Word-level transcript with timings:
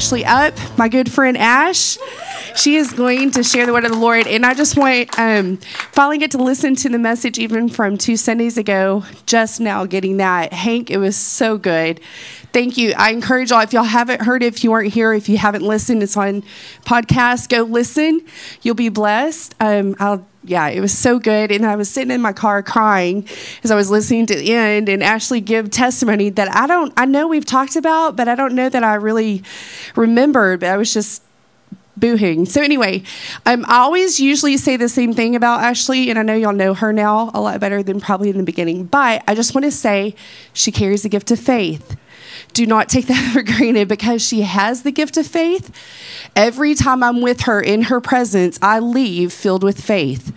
Ashley 0.00 0.24
up, 0.24 0.54
my 0.78 0.88
good 0.88 1.12
friend 1.12 1.36
Ash. 1.36 1.98
She 2.56 2.76
is 2.76 2.90
going 2.90 3.32
to 3.32 3.42
share 3.42 3.66
the 3.66 3.72
word 3.74 3.84
of 3.84 3.92
the 3.92 3.98
Lord. 3.98 4.26
And 4.26 4.46
I 4.46 4.54
just 4.54 4.74
want 4.74 5.10
um, 5.18 5.58
finally 5.92 6.16
get 6.16 6.30
to 6.30 6.38
listen 6.38 6.74
to 6.76 6.88
the 6.88 6.98
message 6.98 7.38
even 7.38 7.68
from 7.68 7.98
two 7.98 8.16
Sundays 8.16 8.56
ago, 8.56 9.04
just 9.26 9.60
now 9.60 9.84
getting 9.84 10.16
that. 10.16 10.54
Hank, 10.54 10.90
it 10.90 10.96
was 10.96 11.18
so 11.18 11.58
good. 11.58 12.00
Thank 12.54 12.78
you. 12.78 12.94
I 12.96 13.10
encourage 13.10 13.50
y'all, 13.50 13.60
if 13.60 13.74
y'all 13.74 13.82
haven't 13.82 14.22
heard 14.22 14.42
if 14.42 14.64
you 14.64 14.70
weren't 14.70 14.90
here, 14.90 15.12
if 15.12 15.28
you 15.28 15.36
haven't 15.36 15.64
listened, 15.64 16.02
it's 16.02 16.16
on 16.16 16.44
podcast. 16.86 17.50
Go 17.50 17.64
listen. 17.64 18.22
You'll 18.62 18.76
be 18.76 18.88
blessed. 18.88 19.54
Um, 19.60 19.96
I'll 20.00 20.26
yeah, 20.42 20.68
it 20.68 20.80
was 20.80 20.96
so 20.96 21.18
good. 21.18 21.52
And 21.52 21.66
I 21.66 21.76
was 21.76 21.90
sitting 21.90 22.10
in 22.10 22.20
my 22.20 22.32
car 22.32 22.62
crying 22.62 23.26
as 23.62 23.70
I 23.70 23.74
was 23.74 23.90
listening 23.90 24.26
to 24.26 24.34
the 24.34 24.52
end 24.52 24.88
and 24.88 25.02
Ashley 25.02 25.40
give 25.40 25.70
testimony 25.70 26.30
that 26.30 26.54
I 26.54 26.66
don't, 26.66 26.92
I 26.96 27.04
know 27.04 27.26
we've 27.28 27.44
talked 27.44 27.76
about, 27.76 28.16
but 28.16 28.26
I 28.26 28.34
don't 28.34 28.54
know 28.54 28.68
that 28.68 28.82
I 28.82 28.94
really 28.94 29.42
remembered. 29.96 30.60
But 30.60 30.70
I 30.70 30.76
was 30.76 30.94
just 30.94 31.22
boohing. 31.96 32.46
So 32.46 32.62
anyway, 32.62 33.02
um, 33.44 33.64
I 33.68 33.78
always 33.78 34.18
usually 34.18 34.56
say 34.56 34.76
the 34.76 34.88
same 34.88 35.12
thing 35.12 35.36
about 35.36 35.60
Ashley, 35.60 36.08
and 36.08 36.18
I 36.18 36.22
know 36.22 36.34
y'all 36.34 36.54
know 36.54 36.72
her 36.72 36.92
now 36.92 37.30
a 37.34 37.40
lot 37.40 37.60
better 37.60 37.82
than 37.82 38.00
probably 38.00 38.30
in 38.30 38.38
the 38.38 38.42
beginning. 38.42 38.86
But 38.86 39.22
I 39.28 39.34
just 39.34 39.54
want 39.54 39.66
to 39.66 39.70
say 39.70 40.14
she 40.54 40.72
carries 40.72 41.02
the 41.02 41.10
gift 41.10 41.30
of 41.30 41.38
faith 41.38 41.96
do 42.52 42.66
not 42.66 42.88
take 42.88 43.06
that 43.06 43.30
for 43.32 43.42
granted 43.42 43.88
because 43.88 44.22
she 44.26 44.42
has 44.42 44.82
the 44.82 44.92
gift 44.92 45.16
of 45.16 45.26
faith. 45.26 45.70
Every 46.36 46.74
time 46.74 47.02
I'm 47.02 47.20
with 47.20 47.42
her 47.42 47.60
in 47.60 47.82
her 47.82 48.00
presence, 48.00 48.58
I 48.62 48.78
leave 48.78 49.32
filled 49.32 49.62
with 49.62 49.80
faith. 49.80 50.34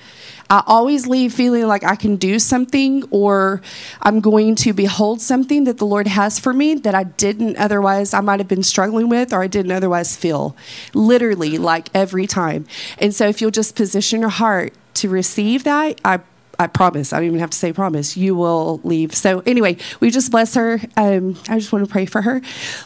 I 0.49 0.61
always 0.67 1.07
leave 1.07 1.33
feeling 1.33 1.65
like 1.67 1.83
I 1.83 1.95
can 1.95 2.15
do 2.15 2.37
something 2.37 3.03
or 3.09 3.61
I'm 4.01 4.19
going 4.19 4.55
to 4.57 4.73
behold 4.73 5.21
something 5.21 5.63
that 5.63 5.77
the 5.77 5.85
Lord 5.85 6.07
has 6.07 6.37
for 6.37 6.53
me 6.53 6.75
that 6.75 6.93
I 6.93 7.05
didn't 7.05 7.57
otherwise, 7.57 8.13
I 8.13 8.21
might 8.21 8.39
have 8.39 8.47
been 8.47 8.61
struggling 8.61 9.09
with 9.09 9.33
or 9.33 9.41
I 9.41 9.47
didn't 9.47 9.71
otherwise 9.71 10.15
feel. 10.15 10.55
Literally, 10.93 11.57
like 11.57 11.89
every 11.95 12.27
time. 12.27 12.67
And 12.99 13.15
so 13.15 13.27
if 13.27 13.41
you'll 13.41 13.51
just 13.51 13.75
position 13.75 14.21
your 14.21 14.29
heart 14.29 14.73
to 14.95 15.09
receive 15.09 15.63
that, 15.63 15.99
I 16.05 16.19
I 16.63 16.67
promise. 16.67 17.13
I 17.13 17.17
don't 17.17 17.27
even 17.27 17.39
have 17.39 17.49
to 17.51 17.57
say 17.57 17.73
promise. 17.73 18.15
You 18.15 18.35
will 18.35 18.79
leave. 18.83 19.13
So 19.13 19.41
anyway, 19.45 19.77
we 19.99 20.09
just 20.09 20.31
bless 20.31 20.55
her. 20.55 20.79
Um, 20.97 21.37
I 21.49 21.59
just 21.59 21.71
want 21.71 21.85
to 21.85 21.91
pray 21.91 22.05
for 22.05 22.21
her. 22.21 22.41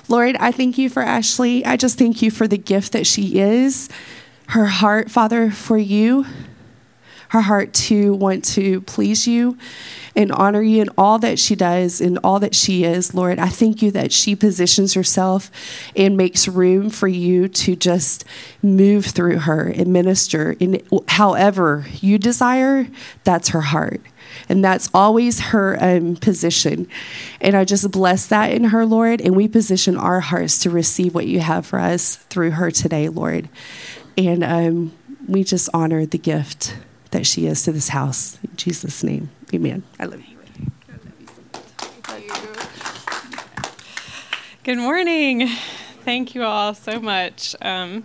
Lord, 0.10 0.36
I 0.38 0.52
thank 0.52 0.78
you 0.78 0.90
for 0.90 1.02
Ashley. 1.04 1.64
I 1.64 1.78
just 1.78 1.98
thank 1.98 2.22
you 2.22 2.32
for 2.32 2.48
the 2.48 2.58
gift 2.58 2.92
that 2.94 3.06
she 3.06 3.40
is. 3.40 3.90
Her 4.50 4.66
heart, 4.66 5.12
Father, 5.12 5.52
for 5.52 5.78
you 5.78 6.26
her 7.30 7.42
heart 7.42 7.74
to 7.74 8.14
want 8.14 8.44
to 8.46 8.82
please 8.82 9.28
you 9.28 9.58
and 10.16 10.32
honor 10.32 10.62
you 10.64 10.82
in 10.82 10.90
all 10.98 11.20
that 11.20 11.38
she 11.38 11.56
does 11.56 12.02
and 12.02 12.18
all 12.24 12.40
that 12.40 12.56
she 12.56 12.84
is, 12.84 13.14
Lord. 13.14 13.38
I 13.38 13.50
thank 13.50 13.84
you 13.84 13.92
that 13.92 14.12
she 14.12 14.36
positions 14.36 14.96
herself 14.96 15.52
and 15.96 16.18
makes 16.18 16.48
room 16.48 16.90
for 16.90 17.08
you 17.08 17.48
to 17.50 17.76
just 17.76 18.26
move 18.64 19.06
through 19.06 19.40
her 19.40 19.68
and 19.68 19.94
minister 19.94 20.54
in 20.60 20.82
however 21.08 21.86
you 22.02 22.18
desire. 22.18 22.88
That's 23.24 23.50
her 23.50 23.62
heart. 23.62 24.02
And 24.50 24.64
that's 24.64 24.90
always 24.94 25.40
her 25.40 25.78
um, 25.80 26.16
position. 26.16 26.88
And 27.40 27.56
I 27.56 27.64
just 27.64 27.92
bless 27.92 28.28
that 28.28 28.52
in 28.52 28.66
her, 28.66 28.86
Lord. 28.86 29.22
And 29.22 29.36
we 29.36 29.48
position 29.48 29.98
our 29.98 30.20
hearts 30.20 30.60
to 30.60 30.70
receive 30.70 31.14
what 31.14 31.28
you 31.28 31.42
have 31.42 31.66
for 31.66 31.80
us 31.80 32.16
through 32.16 32.52
her 32.52 32.72
today, 32.72 33.10
Lord. 33.10 33.50
And 34.18 34.44
um, 34.44 34.94
we 35.28 35.44
just 35.44 35.70
honor 35.74 36.06
the 36.06 36.18
gift 36.18 36.76
that 37.12 37.26
she 37.26 37.48
is 37.48 37.64
to 37.64 37.72
this 37.72 37.90
house. 37.90 38.38
In 38.44 38.56
Jesus' 38.56 39.04
name, 39.04 39.30
amen. 39.54 39.84
I 40.00 40.06
love 40.06 40.22
you. 40.22 40.38
Good 44.68 44.80
morning. 44.80 45.48
Thank 46.04 46.36
you 46.36 46.44
all 46.44 46.74
so 46.74 47.00
much. 47.00 47.56
Um, 47.62 48.04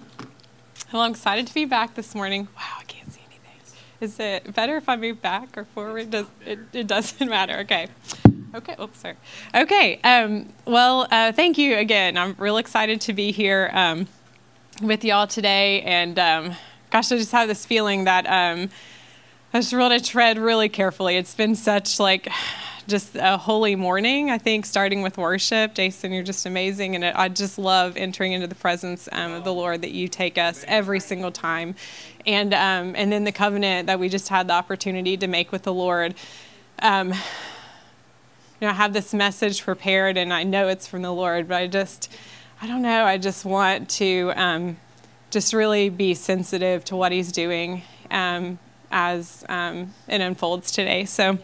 well, 0.92 1.02
I'm 1.02 1.10
excited 1.10 1.48
to 1.48 1.54
be 1.54 1.64
back 1.64 1.94
this 1.96 2.14
morning. 2.14 2.46
Wow, 2.56 2.76
I 2.78 2.84
can't 2.84 3.12
see 3.12 3.20
anything. 3.26 3.60
Is 4.00 4.20
it 4.20 4.54
better 4.54 4.76
if 4.76 4.88
I 4.88 4.94
move 4.94 5.20
back 5.20 5.58
or 5.58 5.64
forward? 5.64 6.10
Does 6.10 6.26
it, 6.46 6.60
it 6.72 6.86
doesn't 6.86 7.28
matter? 7.28 7.58
Okay. 7.62 7.88
Okay. 8.54 8.76
Oops, 8.80 8.96
sorry. 8.96 9.16
Okay. 9.54 10.00
Um, 10.04 10.52
well, 10.64 11.08
uh, 11.10 11.32
thank 11.32 11.58
you 11.58 11.76
again. 11.76 12.16
I'm 12.16 12.36
real 12.38 12.58
excited 12.58 13.00
to 13.00 13.12
be 13.12 13.32
here 13.32 13.68
um, 13.72 14.06
with 14.80 15.04
y'all 15.04 15.26
today, 15.26 15.82
and 15.82 16.16
um, 16.16 16.54
gosh, 16.92 17.10
I 17.10 17.16
just 17.16 17.32
have 17.32 17.48
this 17.48 17.64
feeling 17.64 18.04
that 18.04 18.26
um, 18.26 18.68
I 19.54 19.60
just 19.60 19.72
want 19.72 19.98
to 19.98 20.10
tread 20.10 20.36
really 20.36 20.68
carefully. 20.68 21.16
It's 21.16 21.34
been 21.34 21.54
such 21.54 21.98
like 21.98 22.28
just 22.86 23.16
a 23.16 23.38
holy 23.38 23.74
morning, 23.76 24.30
I 24.30 24.36
think, 24.36 24.66
starting 24.66 25.00
with 25.00 25.16
worship. 25.16 25.72
Jason, 25.72 26.12
you're 26.12 26.22
just 26.22 26.44
amazing. 26.44 26.94
And 26.94 27.02
I 27.02 27.30
just 27.30 27.58
love 27.58 27.96
entering 27.96 28.32
into 28.32 28.46
the 28.46 28.54
presence 28.54 29.08
um, 29.10 29.32
of 29.32 29.42
the 29.42 29.54
Lord 29.54 29.80
that 29.80 29.92
you 29.92 30.06
take 30.06 30.36
us 30.36 30.66
every 30.68 31.00
single 31.00 31.30
time. 31.30 31.76
And, 32.26 32.52
um, 32.52 32.94
and 32.94 33.10
then 33.10 33.24
the 33.24 33.32
covenant 33.32 33.86
that 33.86 33.98
we 33.98 34.10
just 34.10 34.28
had 34.28 34.48
the 34.48 34.52
opportunity 34.52 35.16
to 35.16 35.26
make 35.26 35.50
with 35.50 35.62
the 35.62 35.72
Lord. 35.72 36.14
Um, 36.80 37.08
you 37.12 37.16
know, 38.60 38.68
I 38.68 38.74
have 38.74 38.92
this 38.92 39.14
message 39.14 39.62
prepared 39.62 40.18
and 40.18 40.30
I 40.30 40.42
know 40.42 40.68
it's 40.68 40.86
from 40.86 41.00
the 41.00 41.12
Lord, 41.12 41.48
but 41.48 41.54
I 41.54 41.68
just, 41.68 42.12
I 42.60 42.66
don't 42.66 42.82
know, 42.82 43.06
I 43.06 43.16
just 43.16 43.46
want 43.46 43.88
to 43.90 44.32
um, 44.36 44.76
just 45.32 45.52
really 45.52 45.88
be 45.88 46.14
sensitive 46.14 46.84
to 46.84 46.94
what 46.94 47.10
He's 47.10 47.32
doing. 47.32 47.82
Um, 48.12 48.60
as 48.92 49.44
um, 49.48 49.94
it 50.06 50.20
unfolds 50.20 50.70
today. 50.70 51.06
So, 51.06 51.38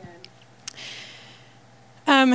um, 2.07 2.35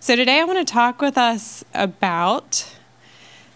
so 0.00 0.16
today 0.16 0.40
I 0.40 0.44
want 0.44 0.66
to 0.66 0.72
talk 0.72 1.00
with 1.02 1.18
us 1.18 1.64
about 1.74 2.74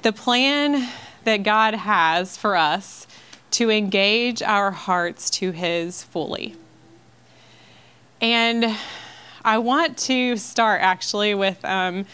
the 0.02 0.12
plan 0.12 0.88
that 1.24 1.38
God 1.38 1.74
has 1.74 2.36
for 2.36 2.54
us 2.54 3.06
to 3.52 3.70
engage 3.70 4.42
our 4.42 4.70
hearts 4.70 5.30
to 5.30 5.50
His 5.50 6.02
fully. 6.02 6.54
And 8.20 8.76
I 9.44 9.58
want 9.58 9.96
to 9.98 10.36
start 10.36 10.82
actually 10.82 11.34
with 11.34 11.64
um, 11.64 12.04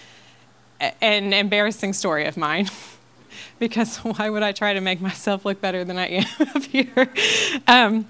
an 1.01 1.33
embarrassing 1.33 1.93
story 1.93 2.27
of 2.27 2.37
mine. 2.37 2.69
because 3.59 3.99
why 3.99 4.29
would 4.29 4.43
I 4.43 4.53
try 4.53 4.75
to 4.75 4.81
make 4.81 5.01
myself 5.01 5.45
look 5.45 5.61
better 5.61 5.85
than 5.85 5.99
I 5.99 6.07
am 6.07 6.27
up 6.55 6.63
here? 6.65 7.09
Um, 7.67 8.07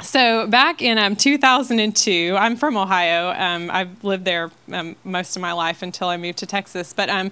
so 0.00 0.46
back 0.46 0.82
in 0.82 0.98
um, 0.98 1.16
2002, 1.16 2.36
I'm 2.38 2.56
from 2.56 2.76
Ohio. 2.76 3.30
Um, 3.30 3.70
I've 3.70 4.02
lived 4.04 4.24
there 4.24 4.50
um, 4.72 4.96
most 5.04 5.36
of 5.36 5.42
my 5.42 5.52
life 5.52 5.82
until 5.82 6.08
I 6.08 6.16
moved 6.16 6.38
to 6.38 6.46
Texas. 6.46 6.92
But 6.92 7.08
um, 7.10 7.30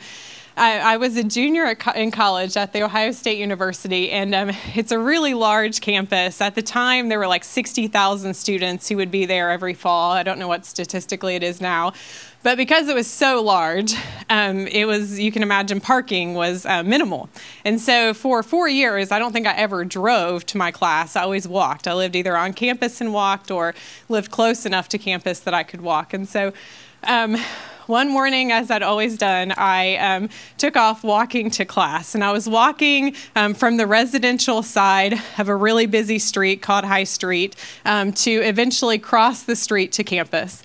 I, 0.56 0.94
I, 0.94 0.96
was 0.98 1.16
a 1.16 1.24
junior 1.24 1.74
co- 1.74 1.92
in 1.92 2.10
college 2.10 2.56
at 2.56 2.72
the 2.72 2.82
Ohio 2.82 3.12
State 3.12 3.38
University, 3.38 4.10
and 4.10 4.34
um, 4.34 4.50
it's 4.74 4.92
a 4.92 4.98
really 4.98 5.34
large 5.34 5.80
campus. 5.80 6.40
At 6.40 6.54
the 6.54 6.62
time, 6.62 7.08
there 7.08 7.18
were 7.18 7.26
like 7.26 7.44
60,000 7.44 8.34
students 8.34 8.88
who 8.88 8.96
would 8.96 9.10
be 9.10 9.24
there 9.24 9.50
every 9.50 9.74
fall. 9.74 10.12
I 10.12 10.22
don't 10.22 10.38
know 10.38 10.48
what 10.48 10.66
statistically 10.66 11.36
it 11.36 11.42
is 11.42 11.60
now. 11.60 11.92
But 12.42 12.56
because 12.56 12.88
it 12.88 12.94
was 12.94 13.06
so 13.06 13.40
large, 13.40 13.94
um, 14.28 14.66
it 14.66 14.84
was, 14.84 15.18
you 15.18 15.30
can 15.30 15.44
imagine, 15.44 15.80
parking 15.80 16.34
was 16.34 16.66
uh, 16.66 16.82
minimal. 16.82 17.28
And 17.64 17.80
so 17.80 18.12
for 18.12 18.42
four 18.42 18.68
years, 18.68 19.12
I 19.12 19.20
don't 19.20 19.32
think 19.32 19.46
I 19.46 19.54
ever 19.54 19.84
drove 19.84 20.44
to 20.46 20.58
my 20.58 20.72
class. 20.72 21.14
I 21.14 21.22
always 21.22 21.46
walked. 21.46 21.86
I 21.86 21.94
lived 21.94 22.16
either 22.16 22.36
on 22.36 22.52
campus 22.52 23.00
and 23.00 23.14
walked 23.14 23.52
or 23.52 23.74
lived 24.08 24.32
close 24.32 24.66
enough 24.66 24.88
to 24.88 24.98
campus 24.98 25.38
that 25.40 25.54
I 25.54 25.62
could 25.62 25.82
walk. 25.82 26.12
And 26.12 26.28
so 26.28 26.52
um, 27.04 27.36
one 27.86 28.10
morning, 28.10 28.52
as 28.52 28.70
I'd 28.70 28.82
always 28.82 29.16
done, 29.16 29.52
I 29.56 29.96
um, 29.96 30.28
took 30.58 30.76
off 30.76 31.04
walking 31.04 31.50
to 31.50 31.64
class. 31.64 32.14
And 32.14 32.22
I 32.22 32.32
was 32.32 32.48
walking 32.48 33.14
um, 33.36 33.54
from 33.54 33.76
the 33.76 33.86
residential 33.86 34.62
side 34.62 35.20
of 35.38 35.48
a 35.48 35.56
really 35.56 35.86
busy 35.86 36.18
street 36.18 36.62
called 36.62 36.84
High 36.84 37.04
Street 37.04 37.56
um, 37.84 38.12
to 38.12 38.30
eventually 38.30 38.98
cross 38.98 39.42
the 39.42 39.56
street 39.56 39.92
to 39.92 40.04
campus 40.04 40.62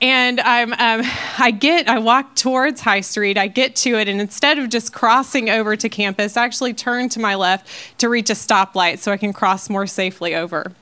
and 0.00 0.40
I'm, 0.40 0.72
um, 0.72 1.02
I 1.38 1.50
get, 1.50 1.88
I 1.88 1.98
walk 1.98 2.34
towards 2.34 2.80
High 2.80 3.02
Street. 3.02 3.36
I 3.36 3.48
get 3.48 3.76
to 3.76 3.98
it, 3.98 4.08
and 4.08 4.20
instead 4.20 4.58
of 4.58 4.70
just 4.70 4.92
crossing 4.92 5.50
over 5.50 5.76
to 5.76 5.88
campus, 5.88 6.36
I 6.36 6.44
actually 6.44 6.74
turn 6.74 7.08
to 7.10 7.20
my 7.20 7.34
left 7.34 7.68
to 7.98 8.08
reach 8.08 8.30
a 8.30 8.34
stoplight 8.34 8.98
so 8.98 9.12
I 9.12 9.16
can 9.16 9.32
cross 9.32 9.68
more 9.68 9.86
safely 9.86 10.34
over. 10.34 10.72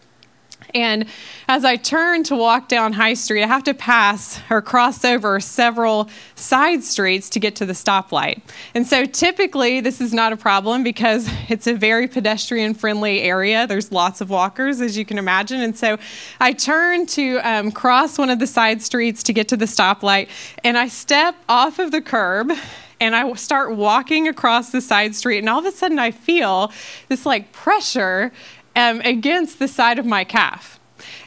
And 0.75 1.07
as 1.49 1.65
I 1.65 1.77
turn 1.77 2.25
to 2.25 2.37
walk 2.37 2.69
down 2.69 2.93
High 2.93 3.15
Street, 3.15 3.43
I 3.43 3.47
have 3.47 3.65
to 3.65 3.75
pass 3.75 4.41
or 4.51 4.61
cross 4.61 5.05
over 5.05 5.41
several 5.41 6.09
side 6.35 6.85
streets 6.85 7.29
to 7.31 7.41
get 7.41 7.57
to 7.57 7.67
the 7.67 7.73
stoplight. 7.73 8.43
And 8.75 8.87
so 8.87 9.05
typically, 9.05 9.81
this 9.81 10.01
is 10.01 10.13
not 10.13 10.33
a 10.33 10.37
problem 10.37 10.83
because 10.83 11.29
it's 11.49 11.67
a 11.67 11.75
very 11.75 12.07
pedestrian 12.09 12.75
friendly 12.75 13.23
area. 13.23 13.67
There's 13.67 13.91
lots 13.93 14.21
of 14.21 14.31
walkers, 14.31 14.81
as 14.81 14.97
you 14.97 15.05
can 15.05 15.19
imagine. 15.19 15.61
And 15.61 15.77
so 15.77 15.99
I 16.41 16.53
turn 16.53 17.07
to 17.07 17.39
um, 17.39 17.73
cross 17.73 18.19
one 18.19 18.31
of 18.31 18.39
the 18.39 18.47
side 18.47 18.83
streets 18.83 19.23
to 19.25 19.33
get 19.33 19.49
to 19.49 19.57
the 19.57 19.67
stoplight, 19.67 20.29
and 20.65 20.77
I 20.77 20.89
step 20.89 21.35
off 21.49 21.79
of 21.79 21.91
the 21.91 22.03
curb 22.03 22.53
and 23.01 23.15
I 23.15 23.33
start 23.35 23.77
walking 23.77 24.29
across 24.29 24.71
the 24.71 24.81
side 24.81 25.15
street, 25.15 25.39
and 25.39 25.49
all 25.49 25.61
of 25.61 25.65
a 25.67 25.73
sudden 25.73 25.99
I 25.99 26.11
feel 26.11 26.73
this 27.09 27.25
like 27.25 27.53
pressure 27.53 28.33
against 28.79 29.59
the 29.59 29.69
side 29.69 29.99
of 29.99 30.07
my 30.07 30.25
calf. 30.25 30.79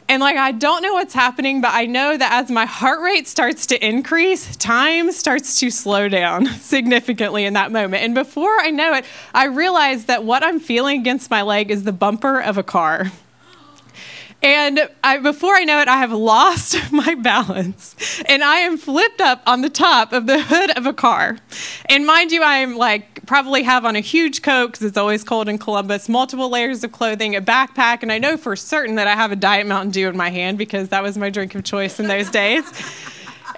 And 0.08 0.20
like, 0.20 0.36
I 0.36 0.52
don't 0.52 0.82
know 0.82 0.92
what's 0.94 1.14
happening, 1.14 1.60
but 1.60 1.70
I 1.72 1.86
know 1.86 2.16
that 2.16 2.32
as 2.32 2.50
my 2.50 2.66
heart 2.66 3.00
rate 3.00 3.26
starts 3.26 3.66
to 3.66 3.86
increase, 3.86 4.56
time 4.56 5.12
starts 5.12 5.58
to 5.60 5.70
slow 5.70 6.08
down 6.08 6.46
significantly 6.60 7.44
in 7.44 7.54
that 7.54 7.72
moment. 7.72 8.02
And 8.02 8.14
before 8.14 8.60
I 8.60 8.70
know 8.70 8.94
it, 8.94 9.04
I 9.32 9.46
realize 9.46 10.06
that 10.06 10.24
what 10.24 10.42
I'm 10.42 10.60
feeling 10.60 11.00
against 11.00 11.30
my 11.30 11.42
leg 11.42 11.70
is 11.70 11.84
the 11.84 11.92
bumper 11.92 12.40
of 12.40 12.58
a 12.58 12.62
car. 12.62 13.12
And 14.42 14.88
I, 15.04 15.18
before 15.18 15.54
I 15.54 15.64
know 15.64 15.80
it, 15.80 15.88
I 15.88 15.98
have 15.98 16.12
lost 16.12 16.76
my 16.92 17.14
balance 17.14 17.94
and 18.26 18.42
I 18.42 18.58
am 18.58 18.76
flipped 18.76 19.20
up 19.20 19.42
on 19.46 19.62
the 19.62 19.70
top 19.70 20.12
of 20.12 20.26
the 20.26 20.42
hood 20.42 20.70
of 20.76 20.86
a 20.86 20.92
car. 20.92 21.38
And 21.86 22.06
mind 22.06 22.32
you, 22.32 22.42
I'm 22.42 22.76
like 22.76 23.24
probably 23.26 23.62
have 23.62 23.84
on 23.84 23.94
a 23.94 24.00
huge 24.00 24.42
coat 24.42 24.68
because 24.68 24.82
it's 24.82 24.98
always 24.98 25.22
cold 25.22 25.48
in 25.48 25.58
Columbus, 25.58 26.08
multiple 26.08 26.50
layers 26.50 26.82
of 26.82 26.92
clothing, 26.92 27.36
a 27.36 27.40
backpack, 27.40 28.02
and 28.02 28.10
I 28.10 28.18
know 28.18 28.36
for 28.36 28.56
certain 28.56 28.96
that 28.96 29.06
I 29.06 29.14
have 29.14 29.30
a 29.30 29.36
Diet 29.36 29.66
Mountain 29.66 29.92
Dew 29.92 30.08
in 30.08 30.16
my 30.16 30.30
hand 30.30 30.58
because 30.58 30.88
that 30.88 31.02
was 31.02 31.16
my 31.16 31.30
drink 31.30 31.54
of 31.54 31.62
choice 31.62 32.00
in 32.00 32.08
those 32.08 32.30
days 32.30 32.64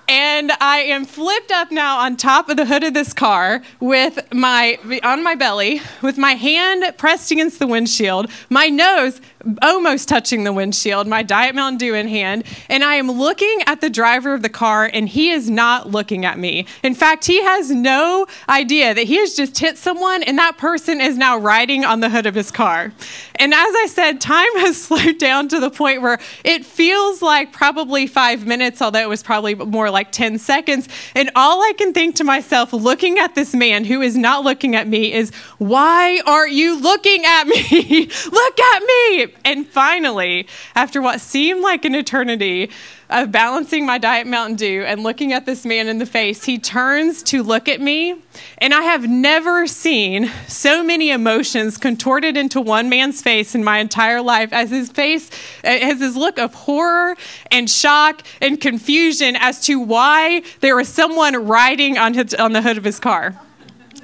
and 0.08 0.52
I 0.60 0.78
am 0.78 1.04
flipped 1.04 1.50
up 1.50 1.70
now 1.70 1.98
on 1.98 2.16
top 2.16 2.48
of 2.48 2.56
the 2.56 2.66
hood 2.66 2.84
of 2.84 2.94
this 2.94 3.12
car 3.12 3.62
with 3.80 4.32
my 4.32 4.78
on 5.02 5.22
my 5.22 5.34
belly 5.34 5.80
with 6.02 6.18
my 6.18 6.32
hand 6.32 6.84
pressed 6.98 7.30
against 7.30 7.58
the 7.58 7.66
windshield, 7.66 8.30
my 8.50 8.68
nose 8.68 9.20
almost 9.62 10.08
touching 10.08 10.44
the 10.44 10.52
windshield, 10.52 11.06
my 11.06 11.22
Diet 11.22 11.54
Mountain 11.54 11.78
Dew 11.78 11.94
in 11.94 12.08
hand, 12.08 12.44
and 12.68 12.82
I 12.82 12.94
am 12.94 13.10
looking 13.10 13.60
at 13.66 13.80
the 13.80 13.90
driver 13.90 14.34
of 14.34 14.42
the 14.42 14.48
car 14.48 14.90
and 14.92 15.08
he 15.08 15.30
is 15.30 15.50
not 15.50 15.90
looking 15.90 16.24
at 16.24 16.38
me. 16.38 16.66
In 16.82 16.94
fact, 16.94 17.24
he 17.26 17.42
has 17.42 17.70
no 17.70 18.26
idea 18.48 18.94
that 18.94 19.04
he 19.04 19.16
has 19.16 19.34
just 19.34 19.58
hit 19.58 19.78
someone 19.78 20.22
and 20.22 20.38
that 20.38 20.58
person 20.58 21.00
is 21.00 21.18
now 21.18 21.36
riding 21.36 21.84
on 21.84 22.00
the 22.00 22.08
hood 22.08 22.26
of 22.26 22.34
his 22.34 22.50
car. 22.50 22.92
And 23.36 23.52
as 23.52 23.74
I 23.76 23.86
said, 23.88 24.20
time 24.20 24.48
has 24.56 24.80
slowed 24.80 25.18
down 25.18 25.48
to 25.48 25.60
the 25.60 25.70
point 25.70 26.02
where 26.02 26.18
it 26.44 26.64
feels 26.64 27.22
like 27.22 27.52
probably 27.52 28.06
5 28.06 28.46
minutes, 28.46 28.80
although 28.80 29.00
it 29.00 29.08
was 29.08 29.22
probably 29.22 29.54
more 29.54 29.90
like 29.94 30.12
10 30.12 30.38
seconds. 30.38 30.88
And 31.14 31.30
all 31.34 31.62
I 31.62 31.72
can 31.78 31.94
think 31.94 32.16
to 32.16 32.24
myself, 32.24 32.72
looking 32.74 33.18
at 33.18 33.34
this 33.34 33.54
man 33.54 33.84
who 33.84 34.02
is 34.02 34.16
not 34.16 34.44
looking 34.44 34.76
at 34.76 34.86
me, 34.86 35.12
is, 35.12 35.30
Why 35.58 36.20
aren't 36.26 36.52
you 36.52 36.78
looking 36.78 37.24
at 37.24 37.44
me? 37.46 38.10
Look 38.30 38.60
at 38.60 38.82
me. 38.82 39.26
And 39.44 39.66
finally, 39.66 40.46
after 40.74 41.00
what 41.00 41.20
seemed 41.20 41.62
like 41.62 41.84
an 41.84 41.94
eternity, 41.94 42.70
of 43.10 43.30
balancing 43.30 43.84
my 43.84 43.98
Diet 43.98 44.26
Mountain 44.26 44.56
Dew 44.56 44.82
and 44.84 45.02
looking 45.02 45.32
at 45.32 45.46
this 45.46 45.64
man 45.64 45.88
in 45.88 45.98
the 45.98 46.06
face, 46.06 46.44
he 46.44 46.58
turns 46.58 47.22
to 47.24 47.42
look 47.42 47.68
at 47.68 47.80
me. 47.80 48.16
And 48.58 48.74
I 48.74 48.82
have 48.82 49.08
never 49.08 49.66
seen 49.66 50.30
so 50.48 50.82
many 50.82 51.10
emotions 51.10 51.76
contorted 51.76 52.36
into 52.36 52.60
one 52.60 52.88
man's 52.88 53.22
face 53.22 53.54
in 53.54 53.62
my 53.62 53.78
entire 53.78 54.20
life 54.20 54.52
as 54.52 54.70
his 54.70 54.90
face, 54.90 55.30
as 55.62 56.00
his 56.00 56.16
look 56.16 56.38
of 56.38 56.54
horror 56.54 57.16
and 57.50 57.68
shock 57.70 58.22
and 58.40 58.60
confusion 58.60 59.36
as 59.36 59.64
to 59.66 59.78
why 59.88 60.42
there 60.60 60.76
was 60.76 60.88
someone 60.88 61.46
riding 61.46 61.98
on, 61.98 62.14
his, 62.14 62.34
on 62.34 62.52
the 62.52 62.62
hood 62.62 62.76
of 62.76 62.84
his 62.84 62.98
car. 62.98 63.40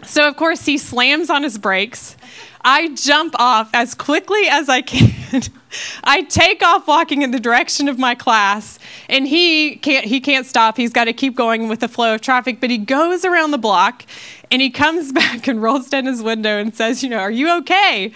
So, 0.05 0.27
of 0.27 0.37
course, 0.37 0.65
he 0.65 0.79
slams 0.79 1.31
on 1.31 1.43
his 1.43 1.59
brakes. 1.59 2.17
I 2.63 2.89
jump 2.95 3.35
off 3.39 3.71
as 3.73 3.95
quickly 3.95 4.43
as 4.49 4.69
I 4.69 4.83
can. 4.83 5.43
I 6.05 6.23
take 6.23 6.63
off 6.63 6.87
walking 6.87 7.23
in 7.23 7.31
the 7.31 7.41
direction 7.41 7.89
of 7.89 7.99
my 7.99 8.15
class, 8.15 8.79
and 9.09 9.27
he 9.27 9.77
can't, 9.77 10.05
he 10.05 10.21
can't 10.21 10.47
stop. 10.47 10.77
He's 10.77 10.93
got 10.93 11.05
to 11.05 11.13
keep 11.13 11.37
going 11.37 11.69
with 11.69 11.81
the 11.81 11.89
flow 11.89 12.15
of 12.15 12.21
traffic, 12.21 12.61
but 12.61 12.71
he 12.71 12.79
goes 12.79 13.25
around 13.25 13.53
the 13.53 13.59
block 13.59 14.05
and 14.51 14.61
he 14.61 14.71
comes 14.71 15.13
back 15.21 15.47
and 15.47 15.63
rolls 15.63 15.89
down 15.89 16.07
his 16.07 16.23
window 16.23 16.59
and 16.59 16.75
says, 16.75 17.03
You 17.03 17.09
know, 17.09 17.19
are 17.19 17.31
you 17.31 17.51
okay? 17.59 18.13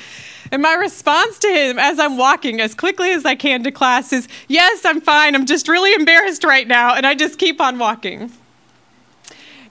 And 0.50 0.62
my 0.62 0.74
response 0.74 1.38
to 1.40 1.48
him 1.48 1.78
as 1.78 1.98
I'm 1.98 2.16
walking 2.16 2.60
as 2.60 2.74
quickly 2.74 3.12
as 3.12 3.24
I 3.24 3.34
can 3.34 3.62
to 3.64 3.70
class 3.70 4.12
is, 4.12 4.28
Yes, 4.48 4.84
I'm 4.84 5.00
fine. 5.00 5.34
I'm 5.34 5.46
just 5.46 5.68
really 5.68 5.92
embarrassed 5.94 6.44
right 6.44 6.66
now. 6.66 6.94
And 6.94 7.06
I 7.06 7.14
just 7.14 7.38
keep 7.38 7.60
on 7.60 7.78
walking. 7.78 8.30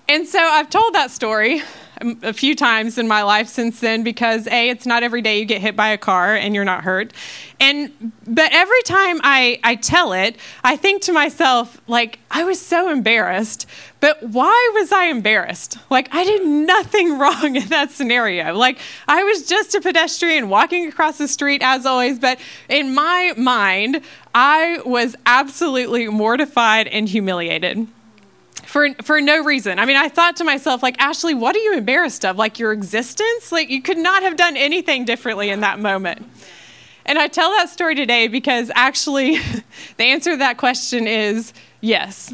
And 0.10 0.28
so 0.28 0.40
I've 0.40 0.70
told 0.70 0.94
that 0.94 1.12
story 1.12 1.62
a 2.02 2.34
few 2.34 2.56
times 2.56 2.98
in 2.98 3.08
my 3.08 3.24
life 3.24 3.48
since 3.48 3.80
then 3.80 4.04
because 4.04 4.48
a 4.48 4.70
it's 4.70 4.86
not 4.86 5.04
every 5.04 5.22
day 5.22 5.40
you 5.40 5.46
get 5.46 5.62
hit 5.62 5.76
by 5.76 5.90
a 5.90 5.98
car 5.98 6.36
and 6.36 6.56
you're 6.56 6.66
not 6.66 6.84
hurt. 6.84 7.14
And 7.60 8.12
but 8.28 8.52
every 8.52 8.82
time 8.84 9.20
i 9.24 9.60
i 9.64 9.76
tell 9.76 10.14
it 10.14 10.38
i 10.64 10.76
think 10.76 11.02
to 11.04 11.14
myself 11.14 11.80
like 11.88 12.20
i 12.32 12.44
was 12.44 12.60
so 12.60 12.90
embarrassed 12.90 13.66
but 14.00 14.22
why 14.22 14.72
was 14.74 14.92
i 14.92 15.06
embarrassed? 15.06 15.78
Like 15.90 16.10
i 16.14 16.24
did 16.24 16.46
nothing 16.46 17.18
wrong 17.20 17.56
in 17.56 17.68
that 17.68 17.92
scenario. 17.92 18.54
Like 18.54 18.80
i 19.08 19.24
was 19.24 19.48
just 19.48 19.76
a 19.76 19.82
pedestrian 19.82 20.50
walking 20.50 20.88
across 20.88 21.18
the 21.18 21.28
street 21.28 21.62
as 21.64 21.86
always 21.86 22.20
but 22.20 22.40
in 22.70 22.94
my 22.94 23.34
mind 23.38 24.02
i 24.34 24.80
was 24.86 25.16
absolutely 25.26 26.08
mortified 26.08 26.88
and 26.88 27.08
humiliated 27.08 27.88
for 28.74 28.92
for 29.04 29.22
no 29.22 29.44
reason. 29.44 29.78
I 29.78 29.86
mean, 29.86 29.98
I 29.98 30.10
thought 30.10 30.36
to 30.38 30.44
myself 30.44 30.82
like, 30.82 31.00
Ashley, 31.00 31.36
what 31.36 31.56
are 31.56 31.60
you 31.60 31.78
embarrassed 31.78 32.26
of? 32.26 32.38
Like 32.38 32.58
your 32.58 32.74
existence? 32.74 33.52
Like 33.52 33.70
you 33.70 33.84
could 33.84 34.00
not 34.00 34.24
have 34.24 34.36
done 34.36 34.58
anything 34.58 35.06
differently 35.06 35.52
in 35.52 35.60
that 35.60 35.78
moment. 35.80 36.26
And 37.06 37.20
I 37.20 37.28
tell 37.28 37.52
that 37.52 37.70
story 37.70 37.94
today 37.94 38.28
because 38.28 38.72
actually 38.74 39.38
the 39.98 40.06
answer 40.06 40.32
to 40.32 40.38
that 40.38 40.58
question 40.58 41.06
is 41.06 41.54
yes 41.82 42.34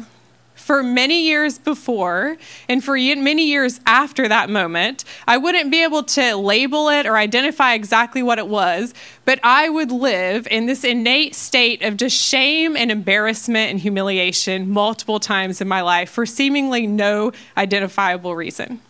for 0.70 0.84
many 0.84 1.26
years 1.26 1.58
before 1.58 2.36
and 2.68 2.84
for 2.84 2.92
many 2.94 3.44
years 3.44 3.80
after 3.86 4.28
that 4.28 4.48
moment. 4.48 5.04
I 5.26 5.36
wouldn't 5.36 5.68
be 5.68 5.82
able 5.82 6.04
to 6.04 6.36
label 6.36 6.88
it 6.90 7.06
or 7.06 7.16
identify 7.16 7.74
exactly 7.74 8.22
what 8.22 8.38
it 8.38 8.46
was, 8.46 8.94
but 9.24 9.40
I 9.42 9.68
would 9.68 9.90
live 9.90 10.46
in 10.48 10.66
this 10.66 10.84
innate 10.84 11.34
state 11.34 11.82
of 11.82 11.96
just 11.96 12.16
shame 12.16 12.76
and 12.76 12.92
embarrassment 12.92 13.72
and 13.72 13.80
humiliation 13.80 14.70
multiple 14.70 15.18
times 15.18 15.60
in 15.60 15.66
my 15.66 15.80
life 15.80 16.08
for 16.08 16.24
seemingly 16.24 16.86
no 16.86 17.32
identifiable 17.56 18.36
reason. 18.36 18.80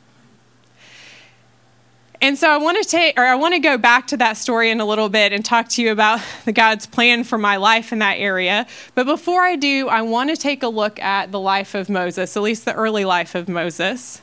And 2.23 2.37
so 2.37 2.51
I 2.51 2.59
want 2.59 2.77
to 2.83 2.85
take, 2.85 3.19
or 3.19 3.25
I 3.25 3.35
want 3.35 3.55
to 3.55 3.61
go 3.61 3.79
back 3.79 4.07
to 4.09 4.17
that 4.19 4.37
story 4.37 4.71
in 4.71 4.79
a 4.81 4.85
little 4.85 5.09
bit 5.09 5.33
and 5.33 5.43
talk 5.43 5.69
to 5.71 5.83
you 5.83 5.91
about 5.91 6.21
the 6.45 6.53
God's 6.53 6.87
plan 6.87 7.25
for 7.25 7.39
my 7.39 7.57
life 7.57 7.93
in 7.93 7.99
that 8.01 8.19
area. 8.19 8.67
But 8.95 9.07
before 9.07 9.43
I 9.43 9.57
do, 9.57 9.89
I 9.89 10.03
want 10.03 10.29
to 10.31 10.37
take 10.37 10.63
a 10.63 10.69
look 10.69 10.99
at 11.01 11.33
the 11.33 11.41
life 11.41 11.75
of 11.75 11.89
Moses, 11.89 12.37
at 12.37 12.43
least 12.43 12.67
the 12.67 12.75
early 12.75 13.05
life 13.05 13.35
of 13.35 13.49
Moses. 13.49 14.21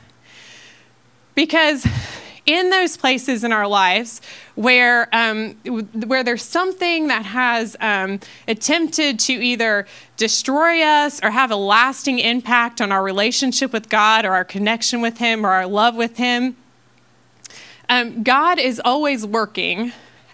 Because 1.34 1.88
in 2.46 2.70
those 2.70 2.96
places 2.98 3.44
in 3.44 3.52
our 3.52 3.68
lives 3.68 4.22
where, 4.56 5.10
um, 5.14 5.54
where 6.06 6.24
there's 6.24 6.44
something 6.44 7.08
that 7.08 7.26
has 7.26 7.76
um, 7.82 8.20
attempted 8.48 9.20
to 9.20 9.34
either 9.34 9.86
destroy 10.16 10.82
us 10.82 11.20
or 11.22 11.30
have 11.30 11.52
a 11.52 11.56
lasting 11.56 12.20
impact 12.20 12.80
on 12.80 12.92
our 12.92 13.04
relationship 13.04 13.74
with 13.74 13.90
God 13.90 14.24
or 14.24 14.34
our 14.34 14.46
connection 14.46 15.02
with 15.02 15.18
Him 15.18 15.46
or 15.46 15.50
our 15.50 15.68
love 15.68 15.96
with 15.96 16.18
Him, 16.18 16.56
um, 17.90 18.24
God 18.24 18.60
is 18.60 18.82
always 18.84 19.26
working 19.26 19.92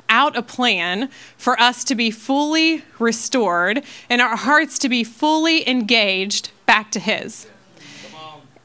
out 0.10 0.36
a 0.36 0.42
plan 0.42 1.10
for 1.38 1.60
us 1.60 1.84
to 1.86 1.96
be 1.96 2.12
fully 2.12 2.84
restored 3.00 3.84
and 4.10 4.22
our 4.22 4.36
hearts 4.36 4.78
to 4.80 4.90
be 4.90 5.04
fully 5.04 5.68
engaged 5.68 6.52
back 6.66 6.92
to 6.92 7.00
His. 7.00 7.48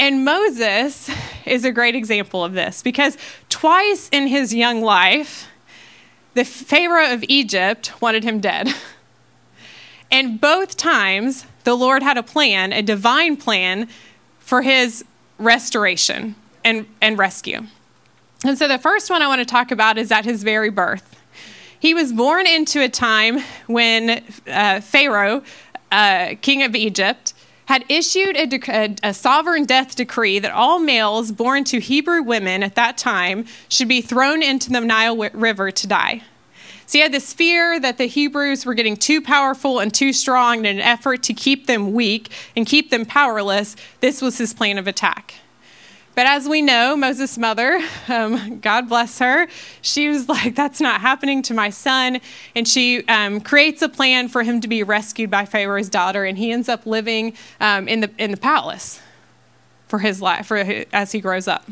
And 0.01 0.25
Moses 0.25 1.11
is 1.45 1.65
a 1.65 1.73
great 1.73 1.97
example 1.97 2.45
of 2.45 2.53
this 2.53 2.83
because 2.83 3.17
twice 3.49 4.09
in 4.11 4.29
his 4.29 4.55
young 4.55 4.81
life, 4.81 5.49
the 6.35 6.45
Pharaoh 6.45 7.13
of 7.13 7.25
Egypt 7.27 8.01
wanted 8.01 8.23
him 8.23 8.39
dead. 8.39 8.69
And 10.11 10.41
both 10.41 10.77
times, 10.77 11.45
the 11.65 11.75
Lord 11.75 12.03
had 12.03 12.17
a 12.17 12.23
plan, 12.23 12.73
a 12.73 12.81
divine 12.81 13.37
plan 13.37 13.89
for 14.39 14.63
his 14.63 15.05
restoration 15.37 16.35
and, 16.65 16.87
and 17.03 17.19
rescue. 17.19 17.67
And 18.45 18.57
so 18.57 18.69
the 18.69 18.79
first 18.79 19.11
one 19.11 19.23
I 19.23 19.27
want 19.27 19.41
to 19.41 19.45
talk 19.45 19.71
about 19.71 19.99
is 19.99 20.13
at 20.13 20.25
his 20.25 20.43
very 20.43 20.71
birth. 20.71 21.17
He 21.81 21.95
was 21.95 22.13
born 22.13 22.47
into 22.47 22.83
a 22.83 22.89
time 22.89 23.41
when 23.67 24.23
uh, 24.47 24.81
Pharaoh, 24.81 25.43
uh, 25.91 26.35
king 26.41 26.63
of 26.63 26.75
Egypt, 26.75 27.35
had 27.67 27.85
issued 27.89 28.37
a, 28.37 28.97
a, 29.03 29.13
sovereign 29.13 29.65
death 29.65 29.95
decree 29.95 30.39
that 30.39 30.51
all 30.51 30.79
males 30.79 31.31
born 31.31 31.65
to 31.65 31.79
Hebrew 31.79 32.23
women 32.23 32.63
at 32.63 32.75
that 32.77 32.97
time 32.97 33.45
should 33.69 33.89
be 33.89 34.01
thrown 34.01 34.43
into 34.43 34.71
the 34.71 34.81
Nile 34.81 35.17
River 35.17 35.71
to 35.71 35.87
die. 35.87 36.23
So 36.87 36.99
he 36.99 37.03
had 37.03 37.13
this 37.13 37.35
fear 37.35 37.79
that 37.79 37.99
the 37.99 38.07
Hebrews 38.07 38.65
were 38.65 38.73
getting 38.73 38.97
too 38.97 39.21
powerful 39.21 39.81
and 39.81 39.93
too 39.93 40.15
strong 40.15 40.61
in 40.61 40.67
an 40.67 40.81
effort 40.81 41.23
to 41.25 41.35
keep 41.35 41.67
them 41.67 41.93
weak 41.93 42.33
and 42.57 42.65
keep 42.65 42.89
them 42.89 43.05
powerless. 43.05 43.77
This 44.01 44.23
was 44.23 44.39
his 44.39 44.55
plan 44.55 44.79
of 44.79 44.87
attack. 44.87 45.35
But 46.19 46.27
as 46.27 46.49
we 46.49 46.63
know, 46.63 46.97
Moses' 46.97 47.39
mother, 47.39 47.81
um, 48.09 48.59
God 48.59 48.89
bless 48.89 49.21
her, 49.21 49.47
she 49.83 50.09
was 50.09 50.29
like, 50.29 50.57
That's 50.57 50.81
not 50.81 51.01
happening 51.01 51.43
to 51.43 51.55
my 51.55 51.71
son. 51.71 52.21
And 52.57 52.67
she 52.67 53.07
um, 53.07 53.41
creates 53.41 53.83
a 53.83 53.89
plan 53.89 54.29
for 54.29 54.43
him 54.43 54.61
to 54.63 54.67
be 54.67 54.83
rescued 54.83 55.31
by 55.31 55.45
Pharaoh's 55.45 55.89
daughter, 55.89 56.25
and 56.25 56.37
he 56.37 56.51
ends 56.51 56.69
up 56.69 56.87
living 56.87 57.35
um, 57.61 57.87
in, 57.87 58.01
the, 58.01 58.11
in 58.19 58.33
the 58.33 58.37
palace 58.37 59.01
for 59.87 60.01
his 60.01 60.21
life, 60.21 60.47
for, 60.47 60.57
as 60.93 61.13
he 61.13 61.21
grows 61.21 61.47
up. 61.47 61.71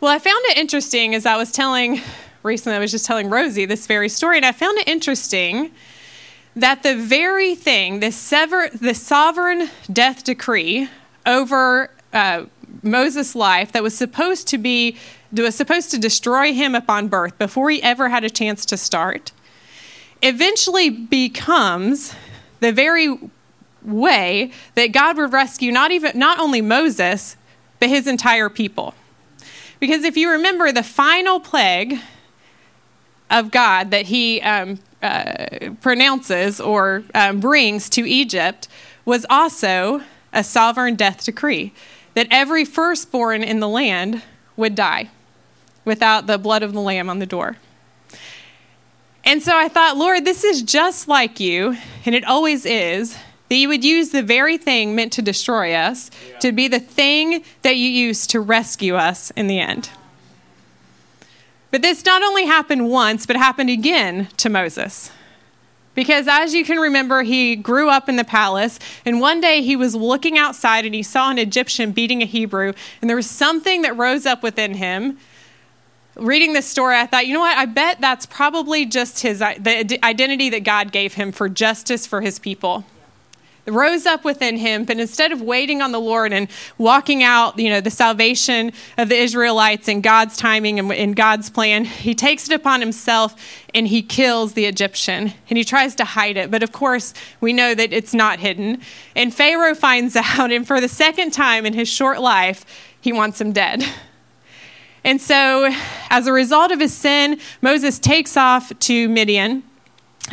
Well, 0.00 0.10
I 0.10 0.18
found 0.18 0.42
it 0.46 0.56
interesting 0.56 1.14
as 1.14 1.26
I 1.26 1.36
was 1.36 1.52
telling 1.52 2.00
recently, 2.42 2.76
I 2.76 2.80
was 2.80 2.90
just 2.90 3.04
telling 3.04 3.28
Rosie 3.28 3.66
this 3.66 3.86
very 3.86 4.08
story, 4.08 4.38
and 4.38 4.46
I 4.46 4.52
found 4.52 4.78
it 4.78 4.88
interesting 4.88 5.72
that 6.56 6.82
the 6.82 6.96
very 6.96 7.54
thing, 7.54 8.00
the, 8.00 8.12
sever, 8.12 8.70
the 8.72 8.94
sovereign 8.94 9.68
death 9.92 10.24
decree 10.24 10.88
over 11.26 11.90
uh, 12.14 12.44
Moses' 12.82 13.34
life 13.34 13.72
that 13.72 13.82
was 13.82 13.96
supposed 13.96 14.48
to 14.48 14.58
be 14.58 14.96
was 15.32 15.54
supposed 15.54 15.90
to 15.90 15.98
destroy 15.98 16.52
him 16.52 16.74
upon 16.74 17.08
birth 17.08 17.38
before 17.38 17.70
he 17.70 17.82
ever 17.82 18.08
had 18.10 18.22
a 18.22 18.30
chance 18.30 18.66
to 18.66 18.76
start, 18.76 19.32
eventually 20.22 20.90
becomes 20.90 22.14
the 22.60 22.72
very 22.72 23.18
way 23.82 24.52
that 24.74 24.92
God 24.92 25.16
would 25.16 25.32
rescue 25.32 25.72
not 25.72 25.90
even 25.90 26.18
not 26.18 26.38
only 26.38 26.60
Moses, 26.60 27.36
but 27.80 27.88
his 27.88 28.06
entire 28.06 28.48
people. 28.48 28.94
Because 29.80 30.04
if 30.04 30.16
you 30.16 30.30
remember 30.30 30.70
the 30.70 30.84
final 30.84 31.40
plague 31.40 31.98
of 33.30 33.50
God 33.50 33.90
that 33.90 34.06
he 34.06 34.40
um, 34.42 34.78
uh, 35.02 35.70
pronounces 35.80 36.60
or 36.60 37.02
um, 37.14 37.40
brings 37.40 37.88
to 37.90 38.08
Egypt 38.08 38.68
was 39.04 39.26
also 39.28 40.02
a 40.32 40.44
sovereign 40.44 40.94
death 40.94 41.24
decree 41.24 41.72
that 42.14 42.26
every 42.30 42.64
firstborn 42.64 43.42
in 43.42 43.60
the 43.60 43.68
land 43.68 44.22
would 44.56 44.74
die 44.74 45.10
without 45.84 46.26
the 46.26 46.38
blood 46.38 46.62
of 46.62 46.72
the 46.72 46.80
lamb 46.80 47.10
on 47.10 47.18
the 47.18 47.26
door. 47.26 47.56
And 49.24 49.42
so 49.42 49.56
I 49.56 49.68
thought, 49.68 49.96
Lord, 49.96 50.24
this 50.24 50.44
is 50.44 50.62
just 50.62 51.06
like 51.06 51.38
you, 51.38 51.76
and 52.04 52.14
it 52.14 52.24
always 52.24 52.66
is, 52.66 53.16
that 53.48 53.56
you 53.56 53.68
would 53.68 53.84
use 53.84 54.10
the 54.10 54.22
very 54.22 54.56
thing 54.56 54.94
meant 54.94 55.12
to 55.12 55.22
destroy 55.22 55.74
us 55.74 56.10
yeah. 56.28 56.38
to 56.38 56.52
be 56.52 56.68
the 56.68 56.80
thing 56.80 57.44
that 57.62 57.76
you 57.76 57.88
use 57.88 58.26
to 58.28 58.40
rescue 58.40 58.96
us 58.96 59.30
in 59.32 59.46
the 59.46 59.60
end. 59.60 59.90
But 61.70 61.82
this 61.82 62.04
not 62.04 62.22
only 62.22 62.46
happened 62.46 62.88
once, 62.88 63.26
but 63.26 63.36
happened 63.36 63.70
again 63.70 64.28
to 64.38 64.48
Moses. 64.48 65.10
Because 65.94 66.26
as 66.26 66.54
you 66.54 66.64
can 66.64 66.78
remember, 66.78 67.22
he 67.22 67.54
grew 67.54 67.90
up 67.90 68.08
in 68.08 68.16
the 68.16 68.24
palace, 68.24 68.78
and 69.04 69.20
one 69.20 69.40
day 69.40 69.62
he 69.62 69.76
was 69.76 69.94
looking 69.94 70.38
outside 70.38 70.86
and 70.86 70.94
he 70.94 71.02
saw 71.02 71.30
an 71.30 71.38
Egyptian 71.38 71.92
beating 71.92 72.22
a 72.22 72.26
Hebrew, 72.26 72.72
and 73.00 73.10
there 73.10 73.16
was 73.16 73.28
something 73.28 73.82
that 73.82 73.96
rose 73.96 74.24
up 74.24 74.42
within 74.42 74.74
him. 74.74 75.18
Reading 76.14 76.52
this 76.52 76.66
story, 76.66 76.96
I 76.96 77.06
thought, 77.06 77.26
you 77.26 77.32
know 77.32 77.40
what? 77.40 77.56
I 77.56 77.66
bet 77.66 78.00
that's 78.00 78.26
probably 78.26 78.84
just 78.84 79.20
his 79.20 79.38
the 79.38 79.98
identity 80.02 80.50
that 80.50 80.64
God 80.64 80.92
gave 80.92 81.14
him 81.14 81.32
for 81.32 81.48
justice 81.48 82.06
for 82.06 82.20
his 82.20 82.38
people 82.38 82.84
rose 83.66 84.06
up 84.06 84.24
within 84.24 84.56
him, 84.56 84.84
but 84.84 84.98
instead 84.98 85.30
of 85.30 85.40
waiting 85.40 85.80
on 85.80 85.92
the 85.92 86.00
Lord 86.00 86.32
and 86.32 86.48
walking 86.78 87.22
out, 87.22 87.58
you 87.58 87.70
know, 87.70 87.80
the 87.80 87.90
salvation 87.90 88.72
of 88.98 89.08
the 89.08 89.16
Israelites 89.16 89.88
in 89.88 90.00
God's 90.00 90.36
timing 90.36 90.78
and 90.78 90.90
in 90.92 91.12
God's 91.12 91.48
plan, 91.48 91.84
he 91.84 92.14
takes 92.14 92.50
it 92.50 92.54
upon 92.54 92.80
himself 92.80 93.34
and 93.74 93.86
he 93.86 94.02
kills 94.02 94.54
the 94.54 94.64
Egyptian 94.64 95.32
and 95.48 95.56
he 95.56 95.64
tries 95.64 95.94
to 95.96 96.04
hide 96.04 96.36
it. 96.36 96.50
But 96.50 96.62
of 96.62 96.72
course, 96.72 97.14
we 97.40 97.52
know 97.52 97.74
that 97.74 97.92
it's 97.92 98.12
not 98.12 98.40
hidden. 98.40 98.80
And 99.14 99.32
Pharaoh 99.32 99.74
finds 99.74 100.16
out, 100.16 100.50
and 100.50 100.66
for 100.66 100.80
the 100.80 100.88
second 100.88 101.32
time 101.32 101.64
in 101.64 101.72
his 101.72 101.88
short 101.88 102.20
life, 102.20 102.64
he 103.00 103.12
wants 103.12 103.40
him 103.40 103.52
dead. 103.52 103.84
And 105.04 105.20
so, 105.20 105.72
as 106.10 106.28
a 106.28 106.32
result 106.32 106.70
of 106.70 106.78
his 106.78 106.94
sin, 106.94 107.40
Moses 107.60 107.98
takes 107.98 108.36
off 108.36 108.72
to 108.78 109.08
Midian 109.08 109.64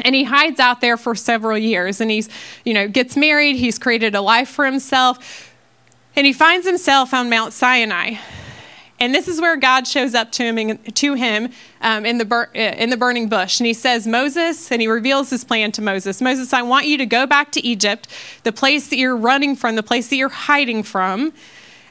and 0.02 0.16
he 0.16 0.24
hides 0.24 0.60
out 0.60 0.82
there 0.82 0.98
for 0.98 1.16
several 1.16 1.58
years 1.58 2.00
and 2.00 2.12
he's 2.12 2.30
you 2.64 2.74
know 2.74 2.88
gets 2.88 3.18
married 3.18 3.56
he's 3.56 3.80
created 3.80 4.16
a 4.16 4.22
life 4.22 4.50
for 4.50 4.66
himself 4.66 5.50
and 6.16 6.26
he 6.26 6.34
finds 6.34 6.68
himself 6.68 7.14
on 7.14 7.30
mount 7.30 7.54
sinai. 7.54 8.16
And 9.02 9.16
this 9.16 9.30
is 9.30 9.40
where 9.40 9.56
god 9.56 9.88
shows 9.88 10.14
up 10.14 10.32
to 10.34 10.44
him, 10.44 10.78
to 10.78 11.14
him 11.14 11.50
um, 11.82 12.06
in, 12.06 12.18
the 12.18 12.26
bur- 12.26 12.50
uh, 12.54 12.60
in 12.60 12.90
the 12.90 12.98
burning 12.98 13.30
bush. 13.30 13.60
And 13.60 13.68
he 13.68 13.74
says 13.74 14.06
moses 14.06 14.72
and 14.72 14.82
he 14.82 14.88
reveals 14.88 15.30
his 15.30 15.44
plan 15.44 15.72
to 15.74 15.82
moses. 15.82 16.22
Moses 16.22 16.54
i 16.54 16.62
want 16.62 16.88
you 16.88 16.98
to 16.98 17.06
go 17.06 17.26
back 17.26 17.52
to 17.54 17.66
egypt 17.66 18.08
the 18.44 18.52
place 18.52 18.90
that 18.90 18.98
you're 18.98 19.16
running 19.16 19.56
from 19.56 19.76
the 19.76 19.84
place 19.84 20.10
that 20.10 20.18
you're 20.18 20.30
hiding 20.30 20.84
from 20.84 21.32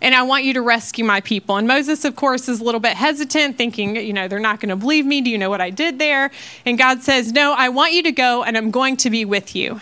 and 0.00 0.14
I 0.14 0.22
want 0.22 0.44
you 0.44 0.54
to 0.54 0.62
rescue 0.62 1.04
my 1.04 1.20
people. 1.20 1.56
And 1.56 1.66
Moses, 1.66 2.04
of 2.04 2.16
course, 2.16 2.48
is 2.48 2.60
a 2.60 2.64
little 2.64 2.80
bit 2.80 2.94
hesitant, 2.94 3.56
thinking, 3.56 3.96
you 3.96 4.12
know, 4.12 4.28
they're 4.28 4.38
not 4.38 4.60
going 4.60 4.70
to 4.70 4.76
believe 4.76 5.06
me. 5.06 5.20
Do 5.20 5.30
you 5.30 5.38
know 5.38 5.50
what 5.50 5.60
I 5.60 5.70
did 5.70 5.98
there? 5.98 6.30
And 6.64 6.78
God 6.78 7.02
says, 7.02 7.32
No, 7.32 7.54
I 7.56 7.68
want 7.68 7.92
you 7.92 8.02
to 8.04 8.12
go, 8.12 8.42
and 8.42 8.56
I'm 8.56 8.70
going 8.70 8.96
to 8.98 9.10
be 9.10 9.24
with 9.24 9.54
you. 9.54 9.80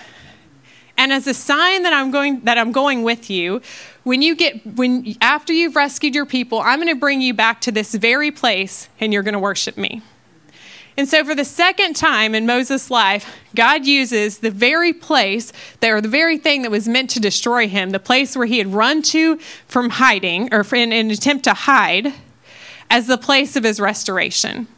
And 0.99 1.12
as 1.12 1.26
a 1.26 1.35
sign 1.35 1.82
that 1.82 1.92
I'm 1.92 2.11
going 2.11 2.40
that 2.44 2.56
I'm 2.56 2.73
going 2.73 3.02
with 3.02 3.28
you, 3.28 3.61
when 4.04 4.23
you 4.23 4.35
get 4.35 4.64
when 4.64 5.16
after 5.20 5.52
you've 5.52 5.76
rescued 5.76 6.14
your 6.14 6.26
people, 6.26 6.61
I'm 6.61 6.78
going 6.80 6.94
to 6.94 6.99
bring 6.99 7.20
you 7.20 7.35
back 7.35 7.61
to 7.62 7.73
this 7.73 7.94
very 7.94 8.30
place, 8.30 8.88
and 9.00 9.12
you're 9.12 9.23
going 9.23 9.35
to 9.35 9.38
worship 9.38 9.76
me. 9.76 10.02
And 10.97 11.07
so, 11.07 11.25
for 11.25 11.35
the 11.35 11.45
second 11.45 11.95
time 11.95 12.35
in 12.35 12.47
Moses' 12.47 12.91
life, 12.91 13.37
God 13.55 13.85
uses 13.85 14.38
the 14.38 14.50
very 14.50 14.95
place, 14.95 15.53
that, 15.81 15.91
or 15.91 16.00
the 16.00 16.09
very 16.09 16.38
thing 16.38 16.62
that 16.62 16.71
was 16.71 16.88
meant 16.88 17.11
to 17.11 17.21
destroy 17.21 17.69
him, 17.69 17.91
the 17.91 17.99
place 17.99 18.35
where 18.35 18.47
he 18.47 18.59
had 18.59 18.73
run 18.73 19.03
to 19.03 19.37
from 19.69 19.91
hiding, 19.91 20.53
or 20.55 20.65
in 20.75 20.93
an 20.93 21.11
attempt 21.11 21.45
to 21.45 21.53
hide, 21.53 22.15
as 22.88 23.09
the 23.09 23.19
place 23.19 23.57
of 23.57 23.65
his 23.65 23.79
restoration. 23.79 24.69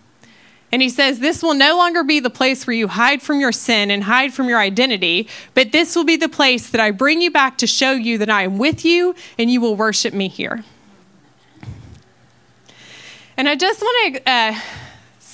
And 0.72 0.82
he 0.82 0.88
says, 0.88 1.20
This 1.20 1.40
will 1.40 1.54
no 1.54 1.76
longer 1.76 2.02
be 2.02 2.18
the 2.18 2.30
place 2.30 2.66
where 2.66 2.74
you 2.74 2.88
hide 2.88 3.22
from 3.22 3.38
your 3.38 3.52
sin 3.52 3.88
and 3.88 4.02
hide 4.02 4.34
from 4.34 4.48
your 4.48 4.58
identity, 4.58 5.28
but 5.54 5.70
this 5.70 5.94
will 5.94 6.04
be 6.04 6.16
the 6.16 6.28
place 6.28 6.68
that 6.70 6.80
I 6.80 6.90
bring 6.90 7.22
you 7.22 7.30
back 7.30 7.58
to 7.58 7.66
show 7.68 7.92
you 7.92 8.18
that 8.18 8.28
I 8.28 8.42
am 8.42 8.58
with 8.58 8.84
you 8.84 9.14
and 9.38 9.50
you 9.50 9.60
will 9.60 9.76
worship 9.76 10.12
me 10.12 10.26
here. 10.26 10.64
And 13.36 13.48
I 13.48 13.54
just 13.54 13.80
want 13.80 14.16
to. 14.16 14.28
Uh, 14.28 14.60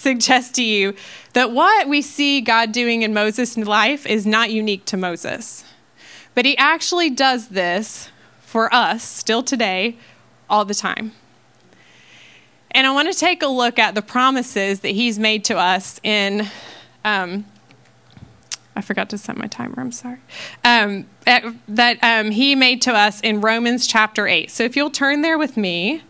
suggest 0.05 0.55
to 0.55 0.63
you 0.63 0.95
that 1.33 1.51
what 1.51 1.89
we 1.89 2.01
see 2.01 2.41
God 2.41 2.71
doing 2.71 3.03
in 3.03 3.13
Moses' 3.13 3.57
life 3.57 4.07
is 4.07 4.25
not 4.25 4.53
unique 4.53 4.85
to 4.87 4.97
Moses. 4.97 5.65
But 6.35 6.45
he 6.45 6.57
actually 6.59 7.11
does 7.11 7.49
this 7.49 8.11
for 8.41 8.73
us 8.73 9.03
still 9.03 9.43
today, 9.43 9.97
all 10.49 10.65
the 10.65 10.75
time. 10.75 11.13
And 12.71 12.87
I 12.87 12.93
want 12.93 13.11
to 13.13 13.19
take 13.19 13.43
a 13.43 13.49
look 13.49 13.79
at 13.79 13.95
the 13.95 14.03
promises 14.03 14.81
that 14.81 14.91
he's 14.91 15.19
made 15.19 15.45
to 15.45 15.57
us 15.57 15.99
in. 16.03 16.49
Um, 17.05 17.47
I 18.77 18.81
forgot 18.81 19.09
to 19.11 19.19
set 19.19 19.37
my 19.37 19.47
timer, 19.47 19.77
I'm 19.79 19.93
sorry. 19.93 20.19
Um, 20.65 21.07
that 21.25 21.99
um, 22.03 22.31
he 22.33 22.55
made 22.55 22.83
to 22.83 22.93
us 22.93 23.21
in 23.21 23.41
Romans 23.41 23.87
chapter 23.87 24.27
8. 24.27 24.51
So 24.51 24.65
if 24.65 24.77
you'll 24.77 24.91
turn 24.91 25.23
there 25.23 25.39
with 25.39 25.57
me. 25.57 26.03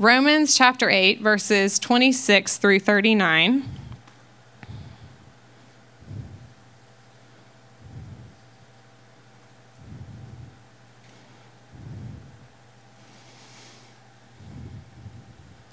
Romans 0.00 0.56
chapter 0.56 0.88
8, 0.88 1.20
verses 1.20 1.78
26 1.78 2.56
through 2.56 2.80
39. 2.80 3.64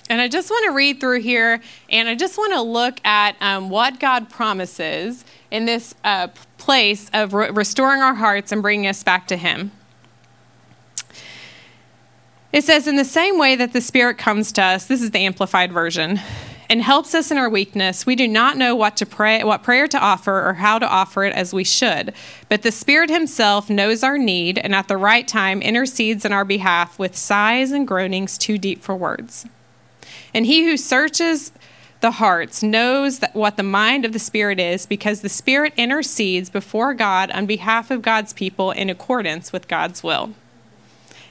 And 0.09 0.19
I 0.19 0.27
just 0.27 0.49
want 0.49 0.65
to 0.65 0.71
read 0.71 0.99
through 0.99 1.21
here 1.21 1.61
and 1.89 2.09
I 2.09 2.15
just 2.15 2.37
want 2.37 2.51
to 2.51 2.61
look 2.61 2.99
at 3.05 3.37
um, 3.39 3.69
what 3.69 3.97
God 4.01 4.29
promises 4.29 5.23
in 5.51 5.63
this 5.63 5.95
uh, 6.03 6.27
place 6.57 7.09
of 7.13 7.33
re- 7.33 7.49
restoring 7.51 8.01
our 8.01 8.15
hearts 8.15 8.51
and 8.51 8.61
bringing 8.61 8.87
us 8.87 9.03
back 9.03 9.27
to 9.29 9.37
Him. 9.37 9.71
It 12.57 12.63
says, 12.63 12.87
In 12.87 12.95
the 12.95 13.05
same 13.05 13.37
way 13.37 13.55
that 13.55 13.73
the 13.73 13.81
Spirit 13.81 14.17
comes 14.17 14.51
to 14.53 14.63
us, 14.63 14.85
this 14.87 15.03
is 15.03 15.11
the 15.11 15.19
Amplified 15.19 15.71
Version, 15.71 16.19
and 16.71 16.81
helps 16.81 17.13
us 17.13 17.29
in 17.29 17.37
our 17.37 17.51
weakness, 17.51 18.03
we 18.03 18.15
do 18.15 18.27
not 18.27 18.57
know 18.57 18.75
what 18.75 18.97
to 18.97 19.05
pray, 19.05 19.43
what 19.43 19.61
prayer 19.61 19.87
to 19.87 19.99
offer 19.99 20.43
or 20.43 20.53
how 20.53 20.79
to 20.79 20.89
offer 20.89 21.23
it 21.23 21.35
as 21.35 21.53
we 21.53 21.63
should. 21.63 22.15
But 22.49 22.63
the 22.63 22.71
Spirit 22.71 23.11
Himself 23.11 23.69
knows 23.69 24.01
our 24.01 24.17
need 24.17 24.57
and 24.57 24.73
at 24.73 24.87
the 24.87 24.97
right 24.97 25.27
time 25.27 25.61
intercedes 25.61 26.25
in 26.25 26.31
our 26.31 26.43
behalf 26.43 26.97
with 26.97 27.15
sighs 27.15 27.69
and 27.69 27.87
groanings 27.87 28.39
too 28.39 28.57
deep 28.57 28.81
for 28.81 28.95
words. 28.95 29.45
And 30.33 30.47
He 30.47 30.65
who 30.65 30.77
searches 30.77 31.51
the 31.99 32.09
hearts 32.09 32.63
knows 32.63 33.19
that 33.19 33.35
what 33.35 33.57
the 33.57 33.61
mind 33.61 34.03
of 34.03 34.13
the 34.13 34.19
Spirit 34.19 34.59
is 34.59 34.87
because 34.87 35.21
the 35.21 35.29
Spirit 35.29 35.73
intercedes 35.77 36.49
before 36.49 36.95
God 36.95 37.29
on 37.29 37.45
behalf 37.45 37.91
of 37.91 38.01
God's 38.01 38.33
people 38.33 38.71
in 38.71 38.89
accordance 38.89 39.53
with 39.53 39.67
God's 39.67 40.01
will. 40.01 40.33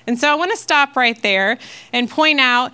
And 0.06 0.18
so 0.18 0.30
I 0.30 0.34
want 0.34 0.50
to 0.52 0.56
stop 0.56 0.96
right 0.96 1.20
there 1.22 1.58
and 1.92 2.08
point 2.08 2.40
out 2.40 2.72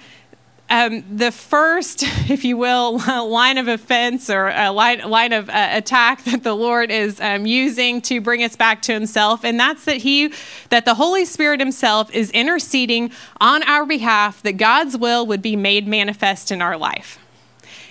um, 0.73 1.05
the 1.17 1.31
first, 1.31 2.03
if 2.31 2.45
you 2.45 2.57
will, 2.57 2.99
line 3.29 3.59
of 3.59 3.69
offense 3.69 4.31
or 4.31 4.49
a 4.49 4.71
line, 4.71 5.01
line 5.01 5.33
of 5.33 5.49
uh, 5.49 5.69
attack 5.73 6.25
that 6.25 6.43
the 6.43 6.55
Lord 6.55 6.91
is 6.91 7.21
um, 7.21 7.47
using 7.47 8.01
to 8.03 8.21
bring 8.21 8.43
us 8.43 8.57
back 8.57 8.81
to 8.83 8.93
Himself, 8.93 9.45
and 9.45 9.61
that's 9.61 9.85
that 9.85 9.99
He, 9.99 10.33
that 10.71 10.85
the 10.85 10.95
Holy 10.95 11.25
Spirit 11.25 11.61
Himself 11.61 12.11
is 12.15 12.31
interceding 12.31 13.13
on 13.41 13.63
our 13.65 13.85
behalf 13.85 14.43
that 14.43 14.57
God's 14.57 14.97
will 14.97 15.27
would 15.27 15.43
be 15.43 15.57
made 15.57 15.87
manifest 15.87 16.51
in 16.51 16.63
our 16.63 16.77
life. 16.77 17.19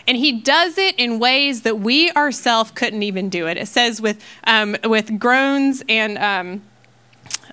And 0.07 0.17
he 0.17 0.31
does 0.31 0.79
it 0.79 0.95
in 0.95 1.19
ways 1.19 1.61
that 1.61 1.79
we 1.79 2.11
ourselves 2.13 2.71
couldn't 2.71 3.03
even 3.03 3.29
do 3.29 3.47
it. 3.47 3.55
It 3.57 3.67
says 3.67 4.01
with 4.01 4.21
um, 4.45 4.75
with 4.83 5.19
groans 5.19 5.83
and 5.87 6.17
um, 6.17 6.63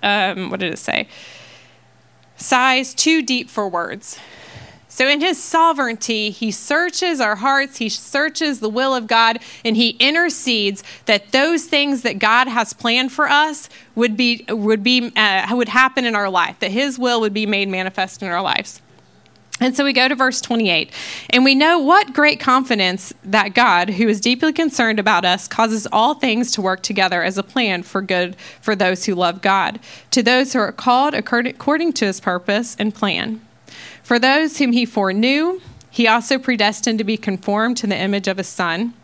um, 0.02 0.50
what 0.50 0.60
did 0.60 0.72
it 0.72 0.78
say? 0.78 1.08
Sighs 2.38 2.94
too 2.94 3.22
deep 3.22 3.50
for 3.50 3.68
words. 3.68 4.18
So, 4.90 5.06
in 5.06 5.20
his 5.20 5.40
sovereignty, 5.40 6.30
he 6.30 6.50
searches 6.50 7.20
our 7.20 7.36
hearts, 7.36 7.76
he 7.76 7.88
searches 7.88 8.58
the 8.58 8.70
will 8.70 8.94
of 8.96 9.06
God, 9.06 9.38
and 9.64 9.76
he 9.76 9.90
intercedes 10.00 10.82
that 11.04 11.30
those 11.30 11.66
things 11.66 12.02
that 12.02 12.18
God 12.18 12.48
has 12.48 12.72
planned 12.72 13.12
for 13.12 13.28
us 13.28 13.68
would, 13.94 14.16
be, 14.16 14.44
would, 14.48 14.82
be, 14.82 15.12
uh, 15.14 15.54
would 15.54 15.68
happen 15.68 16.04
in 16.04 16.16
our 16.16 16.30
life, 16.30 16.58
that 16.60 16.72
his 16.72 16.98
will 16.98 17.20
would 17.20 17.34
be 17.34 17.46
made 17.46 17.68
manifest 17.68 18.22
in 18.22 18.28
our 18.28 18.42
lives. 18.42 18.80
And 19.60 19.76
so 19.76 19.82
we 19.82 19.92
go 19.92 20.06
to 20.06 20.14
verse 20.14 20.40
28, 20.40 20.92
and 21.30 21.44
we 21.44 21.56
know 21.56 21.80
what 21.80 22.12
great 22.12 22.38
confidence 22.38 23.12
that 23.24 23.54
God, 23.54 23.90
who 23.90 24.06
is 24.06 24.20
deeply 24.20 24.52
concerned 24.52 25.00
about 25.00 25.24
us, 25.24 25.48
causes 25.48 25.88
all 25.90 26.14
things 26.14 26.52
to 26.52 26.62
work 26.62 26.80
together 26.80 27.24
as 27.24 27.38
a 27.38 27.42
plan 27.42 27.82
for 27.82 28.00
good 28.00 28.36
for 28.60 28.76
those 28.76 29.06
who 29.06 29.16
love 29.16 29.42
God, 29.42 29.80
to 30.12 30.22
those 30.22 30.52
who 30.52 30.60
are 30.60 30.70
called 30.70 31.12
according 31.12 31.92
to 31.94 32.04
his 32.04 32.20
purpose 32.20 32.76
and 32.78 32.94
plan. 32.94 33.40
For 34.04 34.20
those 34.20 34.58
whom 34.58 34.70
he 34.70 34.86
foreknew, 34.86 35.60
he 35.90 36.06
also 36.06 36.38
predestined 36.38 36.98
to 36.98 37.04
be 37.04 37.16
conformed 37.16 37.76
to 37.78 37.88
the 37.88 37.98
image 37.98 38.28
of 38.28 38.36
his 38.36 38.48
Son, 38.48 38.94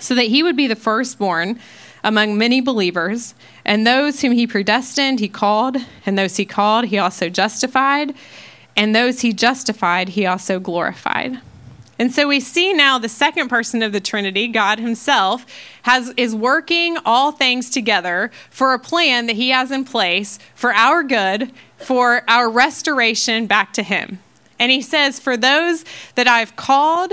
so 0.00 0.16
that 0.16 0.26
he 0.26 0.42
would 0.42 0.56
be 0.56 0.66
the 0.66 0.74
firstborn 0.74 1.60
among 2.02 2.36
many 2.36 2.60
believers. 2.60 3.36
And 3.64 3.86
those 3.86 4.20
whom 4.20 4.32
he 4.32 4.48
predestined, 4.48 5.20
he 5.20 5.28
called, 5.28 5.76
and 6.04 6.18
those 6.18 6.36
he 6.36 6.44
called, 6.44 6.86
he 6.86 6.98
also 6.98 7.28
justified 7.28 8.12
and 8.76 8.94
those 8.94 9.20
he 9.20 9.32
justified, 9.32 10.10
he 10.10 10.26
also 10.26 10.58
glorified. 10.58 11.40
And 11.98 12.12
so 12.12 12.26
we 12.26 12.40
see 12.40 12.72
now 12.72 12.98
the 12.98 13.08
second 13.08 13.48
person 13.48 13.82
of 13.82 13.92
the 13.92 14.00
Trinity, 14.00 14.48
God 14.48 14.80
himself, 14.80 15.46
has, 15.82 16.12
is 16.16 16.34
working 16.34 16.98
all 17.04 17.30
things 17.30 17.70
together 17.70 18.32
for 18.50 18.74
a 18.74 18.78
plan 18.78 19.26
that 19.26 19.36
he 19.36 19.50
has 19.50 19.70
in 19.70 19.84
place 19.84 20.38
for 20.56 20.72
our 20.74 21.04
good, 21.04 21.52
for 21.76 22.22
our 22.28 22.50
restoration 22.50 23.46
back 23.46 23.72
to 23.74 23.82
him. 23.82 24.18
And 24.58 24.72
he 24.72 24.82
says, 24.82 25.20
For 25.20 25.36
those 25.36 25.84
that 26.16 26.26
I've 26.26 26.56
called, 26.56 27.12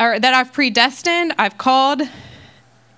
or 0.00 0.18
that 0.18 0.34
I've 0.34 0.52
predestined, 0.52 1.34
I've 1.38 1.58
called, 1.58 2.02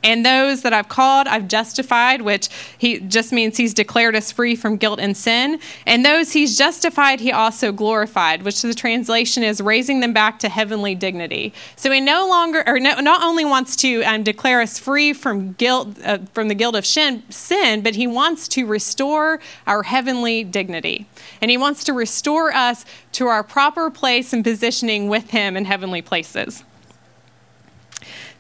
and 0.02 0.25
those 0.25 0.62
that 0.62 0.73
I've 0.73 0.88
called, 0.88 1.26
I've 1.28 1.47
justified, 1.47 2.23
which 2.23 2.49
he 2.78 3.00
just 3.00 3.33
means 3.33 3.57
he's 3.57 3.75
declared 3.75 4.16
us 4.16 4.33
free 4.33 4.57
from 4.57 4.76
guilt 4.76 4.99
and 4.99 5.16
sin. 5.16 5.61
And 5.87 6.04
those 6.04 6.33
he's 6.33 6.57
justified, 6.57 7.21
he 7.21 7.33
also 7.33 7.71
glorified, 7.71 8.42
which 8.42 8.62
the 8.62 8.75
translation 8.75 9.42
is 9.42 9.61
raising 9.61 10.00
them 10.00 10.12
back 10.12 10.38
to 10.40 10.49
heavenly 10.49 10.95
dignity. 10.95 11.52
So 11.76 11.90
he 11.90 12.00
no 12.00 12.26
longer, 12.28 12.64
or 12.66 12.80
no, 12.80 13.00
not 13.00 13.23
only 13.23 13.45
wants 13.45 13.76
to 13.76 14.02
um, 14.04 14.23
declare 14.23 14.62
us 14.62 14.78
free 14.78 15.12
from 15.12 15.52
guilt, 15.52 15.97
uh, 16.04 16.19
from 16.33 16.49
the 16.49 16.54
guilt 16.54 16.76
of 16.76 16.87
sin, 16.87 17.23
sin, 17.28 17.83
but 17.83 17.95
he 17.95 18.07
wants 18.07 18.49
to 18.49 18.66
restore 18.66 19.40
our 19.66 19.83
heavenly 19.83 20.45
dignity. 20.45 21.07
And 21.42 21.50
he 21.50 21.59
wants 21.59 21.85
to 21.85 21.92
restore 21.92 22.52
us 22.54 22.87
to 23.12 23.26
our 23.26 23.42
proper 23.42 23.90
place 23.90 24.33
and 24.33 24.42
positioning 24.42 25.09
with 25.09 25.30
him 25.30 25.57
in 25.57 25.66
heavenly 25.66 26.00
places. 26.00 26.64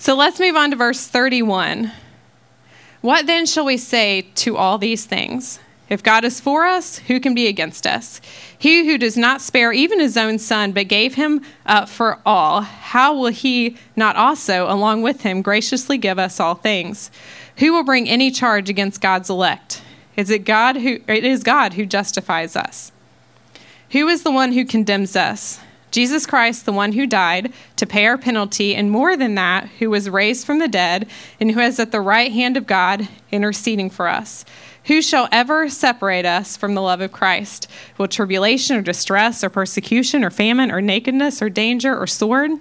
So 0.00 0.16
let's 0.16 0.40
move 0.40 0.56
on 0.56 0.70
to 0.70 0.76
verse 0.76 1.06
31. 1.06 1.92
What 3.02 3.26
then 3.26 3.44
shall 3.44 3.66
we 3.66 3.76
say 3.76 4.22
to 4.36 4.56
all 4.56 4.78
these 4.78 5.04
things? 5.04 5.60
If 5.90 6.02
God 6.02 6.24
is 6.24 6.40
for 6.40 6.64
us, 6.64 7.00
who 7.00 7.20
can 7.20 7.34
be 7.34 7.48
against 7.48 7.86
us? 7.86 8.22
He 8.58 8.86
who 8.86 8.96
does 8.96 9.18
not 9.18 9.42
spare 9.42 9.74
even 9.74 10.00
his 10.00 10.16
own 10.16 10.38
son, 10.38 10.72
but 10.72 10.88
gave 10.88 11.16
him 11.16 11.42
up 11.66 11.90
for 11.90 12.18
all, 12.24 12.62
how 12.62 13.14
will 13.14 13.26
he 13.26 13.76
not 13.94 14.16
also, 14.16 14.66
along 14.72 15.02
with 15.02 15.20
him, 15.20 15.42
graciously 15.42 15.98
give 15.98 16.18
us 16.18 16.40
all 16.40 16.54
things? 16.54 17.10
Who 17.58 17.70
will 17.74 17.84
bring 17.84 18.08
any 18.08 18.30
charge 18.30 18.70
against 18.70 19.02
God's 19.02 19.28
elect? 19.28 19.82
Is 20.16 20.30
it 20.30 20.46
God 20.46 20.76
who 20.76 21.00
it 21.08 21.26
is 21.26 21.42
God 21.42 21.74
who 21.74 21.84
justifies 21.84 22.56
us? 22.56 22.90
Who 23.90 24.08
is 24.08 24.22
the 24.22 24.32
one 24.32 24.52
who 24.52 24.64
condemns 24.64 25.14
us? 25.14 25.60
Jesus 25.90 26.26
Christ, 26.26 26.66
the 26.66 26.72
one 26.72 26.92
who 26.92 27.06
died 27.06 27.52
to 27.76 27.86
pay 27.86 28.06
our 28.06 28.18
penalty, 28.18 28.74
and 28.74 28.90
more 28.90 29.16
than 29.16 29.34
that, 29.34 29.68
who 29.78 29.90
was 29.90 30.08
raised 30.08 30.46
from 30.46 30.58
the 30.58 30.68
dead, 30.68 31.08
and 31.40 31.50
who 31.50 31.60
is 31.60 31.80
at 31.80 31.92
the 31.92 32.00
right 32.00 32.32
hand 32.32 32.56
of 32.56 32.66
God, 32.66 33.08
interceding 33.32 33.90
for 33.90 34.08
us. 34.08 34.44
Who 34.84 35.02
shall 35.02 35.28
ever 35.30 35.68
separate 35.68 36.24
us 36.24 36.56
from 36.56 36.74
the 36.74 36.82
love 36.82 37.00
of 37.00 37.12
Christ? 37.12 37.68
Will 37.98 38.08
tribulation 38.08 38.76
or 38.76 38.82
distress 38.82 39.44
or 39.44 39.50
persecution 39.50 40.24
or 40.24 40.30
famine 40.30 40.70
or 40.70 40.80
nakedness 40.80 41.42
or 41.42 41.50
danger 41.50 41.96
or 41.96 42.06
sword? 42.06 42.52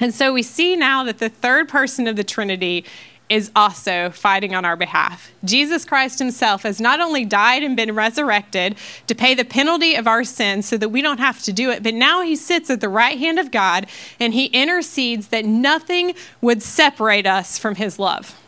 And 0.00 0.14
so 0.14 0.32
we 0.32 0.42
see 0.42 0.76
now 0.76 1.04
that 1.04 1.18
the 1.18 1.28
third 1.28 1.68
person 1.68 2.06
of 2.06 2.16
the 2.16 2.24
Trinity 2.24 2.84
is 3.32 3.50
also 3.56 4.10
fighting 4.10 4.54
on 4.54 4.62
our 4.62 4.76
behalf. 4.76 5.32
Jesus 5.42 5.86
Christ 5.86 6.18
himself 6.18 6.64
has 6.64 6.82
not 6.82 7.00
only 7.00 7.24
died 7.24 7.62
and 7.62 7.74
been 7.74 7.94
resurrected 7.94 8.76
to 9.06 9.14
pay 9.14 9.32
the 9.32 9.42
penalty 9.42 9.94
of 9.94 10.06
our 10.06 10.22
sins 10.22 10.66
so 10.66 10.76
that 10.76 10.90
we 10.90 11.00
don't 11.00 11.16
have 11.16 11.42
to 11.44 11.52
do 11.52 11.70
it, 11.70 11.82
but 11.82 11.94
now 11.94 12.20
he 12.20 12.36
sits 12.36 12.68
at 12.68 12.82
the 12.82 12.90
right 12.90 13.18
hand 13.18 13.38
of 13.38 13.50
God 13.50 13.86
and 14.20 14.34
he 14.34 14.46
intercedes 14.46 15.28
that 15.28 15.46
nothing 15.46 16.12
would 16.42 16.62
separate 16.62 17.26
us 17.26 17.58
from 17.58 17.76
his 17.76 17.98
love. 17.98 18.38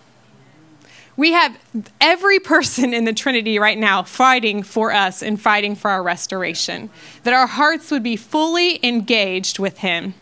We 1.17 1.33
have 1.33 1.59
every 1.99 2.39
person 2.39 2.93
in 2.93 3.07
the 3.07 3.15
Trinity 3.15 3.59
right 3.59 3.79
now 3.79 4.03
fighting 4.03 4.63
for 4.63 4.93
us 4.93 5.23
and 5.23 5.41
fighting 5.41 5.77
for 5.77 5.91
our 5.91 6.03
restoration, 6.03 6.91
that 7.23 7.33
our 7.33 7.47
hearts 7.47 7.91
would 7.91 8.03
be 8.03 8.17
fully 8.17 8.85
engaged 8.87 9.59
with 9.59 9.79
him. 9.79 10.13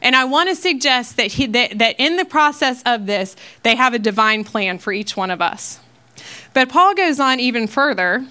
And 0.00 0.16
I 0.16 0.24
want 0.24 0.48
to 0.48 0.54
suggest 0.54 1.16
that, 1.16 1.32
he, 1.32 1.46
that, 1.46 1.78
that 1.78 1.96
in 1.98 2.16
the 2.16 2.24
process 2.24 2.82
of 2.84 3.06
this, 3.06 3.36
they 3.62 3.76
have 3.76 3.94
a 3.94 3.98
divine 3.98 4.44
plan 4.44 4.78
for 4.78 4.92
each 4.92 5.16
one 5.16 5.30
of 5.30 5.40
us. 5.40 5.80
But 6.52 6.68
Paul 6.68 6.94
goes 6.94 7.18
on 7.18 7.40
even 7.40 7.66
further, 7.66 8.26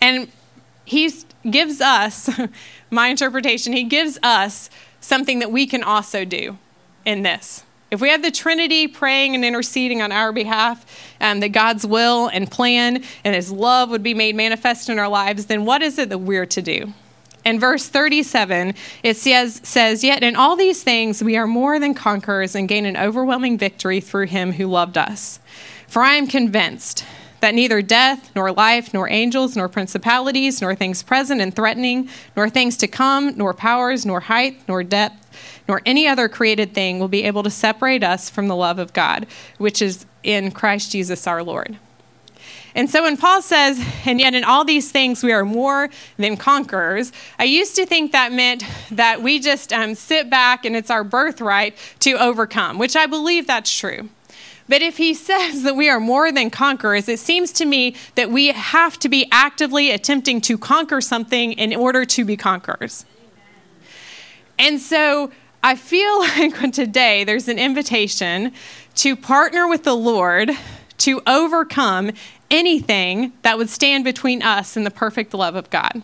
and 0.00 0.30
he 0.84 1.12
gives 1.48 1.80
us, 1.80 2.28
my 2.90 3.08
interpretation, 3.08 3.72
he 3.72 3.84
gives 3.84 4.18
us 4.22 4.70
something 5.00 5.38
that 5.38 5.52
we 5.52 5.66
can 5.66 5.82
also 5.82 6.24
do 6.24 6.58
in 7.04 7.22
this. 7.22 7.64
If 7.90 8.00
we 8.00 8.10
have 8.10 8.22
the 8.22 8.30
Trinity 8.30 8.86
praying 8.86 9.34
and 9.34 9.44
interceding 9.44 10.00
on 10.00 10.12
our 10.12 10.32
behalf, 10.32 10.86
um, 11.20 11.40
that 11.40 11.48
God's 11.48 11.84
will 11.84 12.28
and 12.28 12.48
plan 12.48 13.02
and 13.24 13.34
His 13.34 13.50
love 13.50 13.90
would 13.90 14.02
be 14.02 14.14
made 14.14 14.36
manifest 14.36 14.88
in 14.88 14.98
our 14.98 15.08
lives, 15.08 15.46
then 15.46 15.64
what 15.64 15.82
is 15.82 15.98
it 15.98 16.08
that 16.10 16.18
we're 16.18 16.46
to 16.46 16.62
do? 16.62 16.92
In 17.44 17.58
verse 17.58 17.88
37, 17.88 18.74
it 19.02 19.16
says, 19.16 19.60
says, 19.64 20.04
Yet 20.04 20.22
in 20.22 20.36
all 20.36 20.56
these 20.56 20.82
things 20.82 21.24
we 21.24 21.36
are 21.36 21.46
more 21.46 21.78
than 21.78 21.94
conquerors 21.94 22.54
and 22.54 22.68
gain 22.68 22.84
an 22.84 22.96
overwhelming 22.96 23.56
victory 23.56 24.00
through 24.00 24.26
him 24.26 24.52
who 24.52 24.66
loved 24.66 24.98
us. 24.98 25.40
For 25.86 26.02
I 26.02 26.14
am 26.14 26.26
convinced 26.26 27.04
that 27.40 27.54
neither 27.54 27.80
death, 27.80 28.30
nor 28.36 28.52
life, 28.52 28.92
nor 28.92 29.08
angels, 29.08 29.56
nor 29.56 29.68
principalities, 29.68 30.60
nor 30.60 30.74
things 30.74 31.02
present 31.02 31.40
and 31.40 31.54
threatening, 31.54 32.08
nor 32.36 32.48
things 32.48 32.76
to 32.76 32.86
come, 32.86 33.36
nor 33.36 33.54
powers, 33.54 34.04
nor 34.04 34.20
height, 34.20 34.60
nor 34.68 34.84
depth, 34.84 35.26
nor 35.66 35.80
any 35.86 36.06
other 36.06 36.28
created 36.28 36.74
thing 36.74 36.98
will 36.98 37.08
be 37.08 37.24
able 37.24 37.42
to 37.42 37.50
separate 37.50 38.04
us 38.04 38.28
from 38.28 38.48
the 38.48 38.56
love 38.56 38.78
of 38.78 38.92
God, 38.92 39.26
which 39.56 39.80
is 39.80 40.04
in 40.22 40.50
Christ 40.50 40.92
Jesus 40.92 41.26
our 41.26 41.42
Lord. 41.42 41.78
And 42.74 42.88
so 42.88 43.02
when 43.02 43.16
Paul 43.16 43.42
says, 43.42 43.84
and 44.04 44.20
yet 44.20 44.34
in 44.34 44.44
all 44.44 44.64
these 44.64 44.90
things 44.90 45.22
we 45.22 45.32
are 45.32 45.44
more 45.44 45.90
than 46.16 46.36
conquerors, 46.36 47.12
I 47.38 47.44
used 47.44 47.76
to 47.76 47.86
think 47.86 48.12
that 48.12 48.32
meant 48.32 48.64
that 48.90 49.22
we 49.22 49.40
just 49.40 49.72
um, 49.72 49.94
sit 49.94 50.30
back 50.30 50.64
and 50.64 50.76
it's 50.76 50.90
our 50.90 51.04
birthright 51.04 51.76
to 52.00 52.12
overcome, 52.12 52.78
which 52.78 52.96
I 52.96 53.06
believe 53.06 53.46
that's 53.46 53.76
true. 53.76 54.08
But 54.68 54.82
if 54.82 54.98
he 54.98 55.14
says 55.28 55.62
that 55.64 55.76
we 55.76 55.88
are 55.88 56.00
more 56.00 56.32
than 56.32 56.48
conquerors, 56.48 57.08
it 57.08 57.18
seems 57.18 57.52
to 57.54 57.64
me 57.64 57.96
that 58.14 58.30
we 58.30 58.48
have 58.48 58.98
to 59.00 59.08
be 59.08 59.28
actively 59.32 59.90
attempting 59.90 60.40
to 60.42 60.56
conquer 60.56 61.00
something 61.00 61.52
in 61.52 61.74
order 61.74 62.04
to 62.04 62.24
be 62.24 62.36
conquerors. 62.36 63.04
And 64.58 64.80
so 64.80 65.32
I 65.62 65.74
feel 65.74 66.20
like 66.38 66.72
today 66.72 67.24
there's 67.24 67.48
an 67.48 67.58
invitation 67.58 68.52
to 68.96 69.16
partner 69.16 69.66
with 69.66 69.84
the 69.84 69.96
Lord 69.96 70.50
to 70.98 71.22
overcome 71.26 72.12
anything 72.50 73.32
that 73.42 73.58
would 73.58 73.70
stand 73.70 74.04
between 74.04 74.42
us 74.42 74.76
and 74.76 74.84
the 74.84 74.90
perfect 74.90 75.34
love 75.34 75.54
of 75.54 75.70
God. 75.70 76.02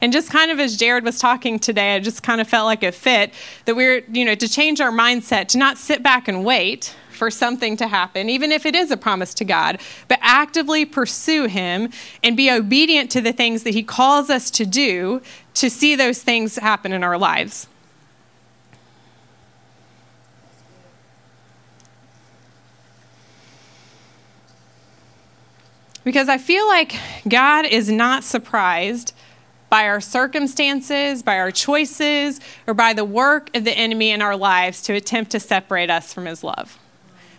And 0.00 0.12
just 0.12 0.30
kind 0.30 0.50
of 0.50 0.58
as 0.58 0.76
Jared 0.76 1.04
was 1.04 1.18
talking 1.18 1.58
today, 1.58 1.94
I 1.94 2.00
just 2.00 2.22
kind 2.22 2.40
of 2.40 2.48
felt 2.48 2.66
like 2.66 2.82
it 2.82 2.94
fit 2.94 3.32
that 3.66 3.76
we're, 3.76 4.02
you 4.10 4.24
know, 4.24 4.34
to 4.34 4.48
change 4.48 4.80
our 4.80 4.90
mindset, 4.90 5.48
to 5.48 5.58
not 5.58 5.78
sit 5.78 6.02
back 6.02 6.26
and 6.26 6.44
wait 6.44 6.94
for 7.10 7.30
something 7.30 7.76
to 7.76 7.86
happen, 7.86 8.30
even 8.30 8.50
if 8.50 8.64
it 8.64 8.74
is 8.74 8.90
a 8.90 8.96
promise 8.96 9.34
to 9.34 9.44
God, 9.44 9.78
but 10.08 10.18
actively 10.22 10.86
pursue 10.86 11.46
Him 11.46 11.90
and 12.24 12.34
be 12.34 12.50
obedient 12.50 13.10
to 13.10 13.20
the 13.20 13.32
things 13.32 13.62
that 13.64 13.74
He 13.74 13.82
calls 13.82 14.30
us 14.30 14.50
to 14.52 14.64
do 14.64 15.20
to 15.54 15.68
see 15.68 15.94
those 15.94 16.22
things 16.22 16.56
happen 16.56 16.92
in 16.92 17.04
our 17.04 17.18
lives. 17.18 17.68
Because 26.04 26.28
I 26.28 26.38
feel 26.38 26.66
like 26.66 26.94
God 27.28 27.66
is 27.66 27.90
not 27.90 28.24
surprised 28.24 29.12
by 29.68 29.86
our 29.86 30.00
circumstances, 30.00 31.22
by 31.22 31.38
our 31.38 31.50
choices, 31.50 32.40
or 32.66 32.74
by 32.74 32.92
the 32.92 33.04
work 33.04 33.54
of 33.54 33.64
the 33.64 33.72
enemy 33.72 34.10
in 34.10 34.20
our 34.20 34.36
lives 34.36 34.82
to 34.82 34.94
attempt 34.94 35.30
to 35.30 35.40
separate 35.40 35.90
us 35.90 36.12
from 36.12 36.26
his 36.26 36.42
love. 36.42 36.78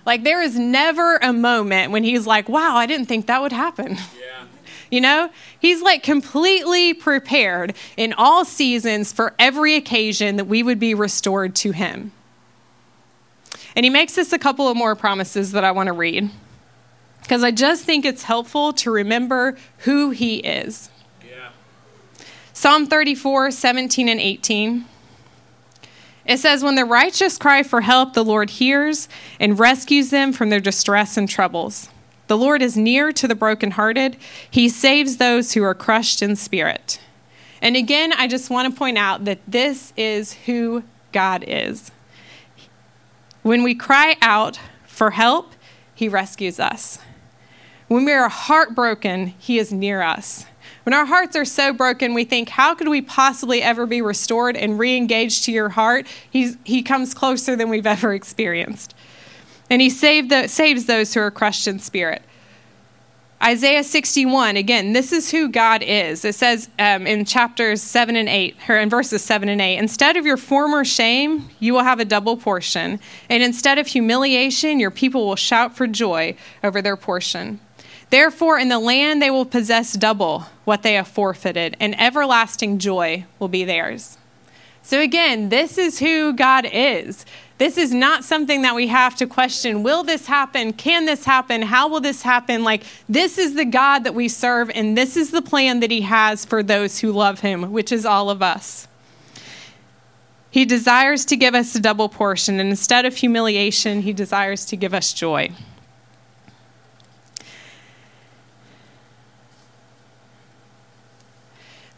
Like, 0.06 0.24
there 0.24 0.42
is 0.42 0.58
never 0.58 1.18
a 1.18 1.34
moment 1.34 1.92
when 1.92 2.04
he's 2.04 2.26
like, 2.26 2.50
wow, 2.50 2.76
I 2.76 2.86
didn't 2.86 3.08
think 3.08 3.28
that 3.28 3.42
would 3.42 3.52
happen. 3.52 3.96
Yeah. 3.96 4.38
You 4.92 5.00
know, 5.00 5.30
he's 5.58 5.82
like 5.82 6.04
completely 6.04 6.94
prepared 6.94 7.76
in 7.96 8.12
all 8.12 8.44
seasons 8.44 9.14
for 9.14 9.34
every 9.40 9.76
occasion 9.76 10.36
that 10.36 10.48
we 10.48 10.64
would 10.64 10.80
be 10.80 10.94
restored 10.94 11.56
to 11.56 11.72
him. 11.72 12.12
And 13.74 13.86
he 13.86 13.90
makes 13.90 14.18
us 14.18 14.34
a 14.34 14.38
couple 14.38 14.68
of 14.68 14.76
more 14.76 14.98
promises 14.98 15.54
that 15.54 15.64
I 15.64 15.72
want 15.72 15.88
to 15.88 15.94
read 15.94 16.30
because 17.22 17.44
I 17.44 17.52
just 17.52 17.86
think 17.86 18.06
it's 18.06 18.24
helpful 18.24 18.74
to 18.74 18.92
remember 18.92 19.58
who 19.80 20.10
he 20.12 20.38
is. 20.38 20.90
Yeah. 21.28 21.50
Psalm 22.54 22.88
34, 22.88 23.52
17 23.52 24.10
and 24.10 24.20
18. 24.20 24.86
It 26.26 26.40
says, 26.40 26.64
When 26.64 26.76
the 26.76 26.86
righteous 26.86 27.38
cry 27.38 27.64
for 27.64 27.82
help, 27.82 28.14
the 28.14 28.24
Lord 28.24 28.52
hears 28.52 29.10
and 29.40 29.58
rescues 29.58 30.10
them 30.10 30.34
from 30.34 30.50
their 30.50 30.60
distress 30.60 31.18
and 31.18 31.28
troubles. 31.28 31.90
The 32.28 32.38
Lord 32.38 32.62
is 32.62 32.78
near 32.78 33.12
to 33.12 33.28
the 33.28 33.36
brokenhearted, 33.36 34.18
He 34.50 34.70
saves 34.70 35.18
those 35.18 35.54
who 35.54 35.64
are 35.64 35.76
crushed 35.76 36.22
in 36.22 36.36
spirit. 36.36 37.00
And 37.62 37.76
again, 37.76 38.14
I 38.14 38.28
just 38.28 38.50
want 38.50 38.74
to 38.74 38.78
point 38.78 38.98
out 38.98 39.26
that 39.26 39.40
this 39.48 39.94
is 39.96 40.34
who 40.46 40.84
God 41.12 41.44
is. 41.48 41.92
When 43.44 43.64
we 43.64 43.76
cry 43.76 44.16
out 44.22 44.60
for 44.86 45.12
help, 45.12 45.54
He 45.94 46.08
rescues 46.08 46.60
us. 46.60 47.00
When 47.92 48.06
we 48.06 48.14
are 48.14 48.30
heartbroken, 48.30 49.34
He 49.38 49.60
is 49.60 49.74
near 49.74 50.02
us. 50.02 50.46
When 50.84 50.94
our 50.94 51.06
hearts 51.06 51.36
are 51.36 51.44
so 51.44 51.74
broken, 51.74 52.14
we 52.14 52.24
think, 52.24 52.48
how 52.48 52.74
could 52.74 52.88
we 52.88 53.02
possibly 53.02 53.62
ever 53.62 53.86
be 53.86 54.02
restored 54.02 54.56
and 54.56 54.80
re 54.80 54.96
engaged 54.96 55.44
to 55.44 55.52
your 55.52 55.68
heart? 55.68 56.08
He's, 56.30 56.56
he 56.64 56.84
comes 56.84 57.14
closer 57.14 57.58
than 57.58 57.68
we've 57.68 57.86
ever 57.86 58.14
experienced. 58.14 58.96
And 59.70 59.82
He 59.82 59.90
the, 59.90 60.48
saves 60.48 60.86
those 60.86 61.14
who 61.14 61.20
are 61.20 61.32
crushed 61.32 61.68
in 61.68 61.80
spirit. 61.80 62.22
Isaiah 63.44 63.84
61, 63.84 64.56
again, 64.56 64.94
this 64.94 65.12
is 65.12 65.30
who 65.30 65.50
God 65.50 65.84
is. 65.84 66.24
It 66.24 66.36
says 66.36 66.70
um, 66.80 67.06
in 67.06 67.26
chapters 67.26 67.82
7 67.82 68.16
and 68.16 68.30
8, 68.30 68.56
or 68.70 68.78
in 68.78 68.90
verses 68.90 69.22
7 69.22 69.50
and 69.50 69.60
8, 69.60 69.78
instead 69.78 70.16
of 70.16 70.26
your 70.26 70.38
former 70.38 70.86
shame, 70.86 71.50
you 71.60 71.74
will 71.74 71.84
have 71.84 72.00
a 72.00 72.06
double 72.06 72.38
portion. 72.38 73.02
And 73.30 73.44
instead 73.44 73.80
of 73.80 73.88
humiliation, 73.88 74.80
your 74.80 74.92
people 74.92 75.28
will 75.28 75.36
shout 75.36 75.76
for 75.76 75.88
joy 75.88 76.38
over 76.64 76.82
their 76.82 76.96
portion. 76.96 77.60
Therefore, 78.12 78.60
in 78.60 78.68
the 78.68 78.78
land 78.78 79.22
they 79.22 79.32
will 79.32 79.46
possess 79.46 79.94
double 79.94 80.46
what 80.66 80.84
they 80.84 80.94
have 80.94 81.08
forfeited, 81.08 81.78
and 81.80 82.00
everlasting 82.00 82.78
joy 82.78 83.26
will 83.40 83.48
be 83.48 83.64
theirs. 83.64 84.18
So, 84.84 85.00
again, 85.00 85.48
this 85.48 85.78
is 85.78 86.00
who 86.00 86.34
God 86.34 86.68
is. 86.72 87.26
This 87.58 87.78
is 87.78 87.94
not 87.94 88.26
something 88.26 88.64
that 88.64 88.76
we 88.76 88.88
have 88.88 89.16
to 89.18 89.28
question 89.28 89.82
will 89.82 90.04
this 90.04 90.26
happen? 90.26 90.74
Can 90.74 91.06
this 91.06 91.24
happen? 91.24 91.62
How 91.62 91.88
will 91.88 92.02
this 92.02 92.22
happen? 92.22 92.66
Like, 92.66 92.84
this 93.08 93.38
is 93.38 93.54
the 93.54 93.66
God 93.66 94.04
that 94.04 94.14
we 94.14 94.28
serve, 94.28 94.70
and 94.72 94.98
this 94.98 95.16
is 95.16 95.32
the 95.32 95.42
plan 95.42 95.80
that 95.80 95.92
He 95.92 96.02
has 96.02 96.44
for 96.44 96.62
those 96.62 97.00
who 97.00 97.14
love 97.14 97.40
Him, 97.40 97.72
which 97.72 97.94
is 97.94 98.06
all 98.06 98.30
of 98.30 98.42
us. 98.42 98.90
He 100.50 100.66
desires 100.66 101.24
to 101.26 101.38
give 101.38 101.56
us 101.56 101.74
a 101.76 101.80
double 101.80 102.10
portion, 102.10 102.60
and 102.60 102.70
instead 102.72 103.06
of 103.06 103.16
humiliation, 103.16 104.02
He 104.02 104.12
desires 104.12 104.66
to 104.66 104.76
give 104.76 104.94
us 104.94 105.14
joy. 105.14 105.52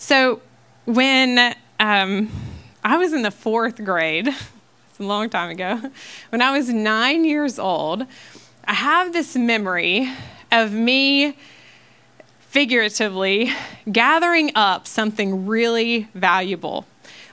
So 0.04 0.42
when 0.84 1.56
um, 1.80 2.30
I 2.84 2.98
was 2.98 3.14
in 3.14 3.22
the 3.22 3.32
fourth 3.32 3.82
grade, 3.86 4.28
it's 4.90 5.00
a 5.00 5.04
long 5.04 5.30
time 5.30 5.50
ago, 5.50 5.80
when 6.28 6.42
I 6.42 6.52
was 6.52 6.68
nine 6.68 7.24
years 7.24 7.58
old, 7.58 8.06
I 8.66 8.74
have 8.74 9.14
this 9.14 9.38
memory 9.38 10.12
of 10.52 10.74
me 10.74 11.38
figuratively 12.42 13.54
gathering 13.90 14.52
up 14.56 14.88
something 14.88 15.46
really 15.48 16.10
valuable. 16.14 16.86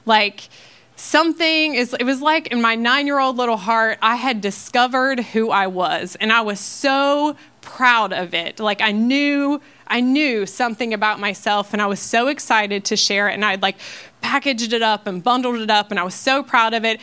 Like, 0.07 0.49
something 0.95 1.75
is 1.75 1.93
it 1.99 2.05
was 2.05 2.23
like 2.23 2.49
in 2.49 2.63
my 2.63 2.77
9-year-old 2.77 3.37
little 3.37 3.57
heart 3.57 3.99
I 4.03 4.17
had 4.17 4.43
discovered 4.43 5.19
who 5.21 5.51
I 5.51 5.67
was 5.67 6.15
and 6.21 6.31
I 6.31 6.43
was 6.43 6.61
so 6.61 7.37
proud 7.63 8.13
of 8.13 8.35
it. 8.35 8.61
Like 8.61 8.83
I 8.83 8.93
knew 8.93 9.63
I 9.91 10.01
knew 10.01 10.47
something 10.47 10.95
about 10.95 11.19
myself 11.19 11.73
and 11.73 11.83
I 11.83 11.87
was 11.87 11.99
so 11.99 12.29
excited 12.29 12.85
to 12.87 12.97
share 12.97 13.29
it 13.29 13.35
and 13.35 13.45
I'd 13.45 13.61
like 13.61 13.77
packaged 14.21 14.73
it 14.73 14.83
up 14.83 15.09
and 15.09 15.23
bundled 15.23 15.61
it 15.61 15.69
up 15.69 15.91
and 15.91 15.99
I 15.99 16.05
was 16.05 16.15
so 16.15 16.45
proud 16.45 16.75
of 16.75 16.85
it. 16.85 17.01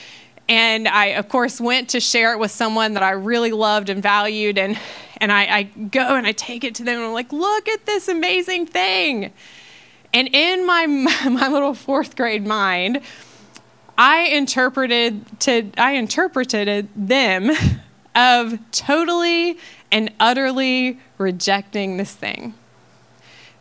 And 0.48 0.88
I, 0.88 1.08
of 1.08 1.28
course, 1.28 1.60
went 1.60 1.90
to 1.90 2.00
share 2.00 2.32
it 2.32 2.40
with 2.40 2.52
someone 2.52 2.94
that 2.94 3.04
I 3.04 3.12
really 3.12 3.52
loved 3.52 3.90
and 3.90 4.02
valued. 4.02 4.58
And, 4.58 4.80
and 5.18 5.34
I, 5.34 5.58
I 5.58 5.64
go 5.64 6.16
and 6.16 6.26
I 6.26 6.32
take 6.32 6.64
it 6.64 6.76
to 6.76 6.86
them 6.86 6.96
and 6.96 7.08
I'm 7.08 7.14
like, 7.14 7.34
look 7.34 7.68
at 7.68 7.86
this 7.86 8.08
amazing 8.08 8.66
thing. 8.68 9.34
And 10.14 10.30
in 10.34 10.66
my, 10.66 10.86
my 11.30 11.50
little 11.50 11.74
fourth 11.74 12.16
grade 12.16 12.48
mind, 12.48 13.02
I 13.98 14.28
interpreted 14.28 15.40
to 15.42 15.72
I 15.76 15.94
interpreted 15.94 16.88
them 16.96 17.52
of 18.16 18.60
totally 18.72 19.58
and 19.92 20.14
utterly 20.20 21.00
rejecting 21.18 21.98
this 21.98 22.14
thing 22.14 22.54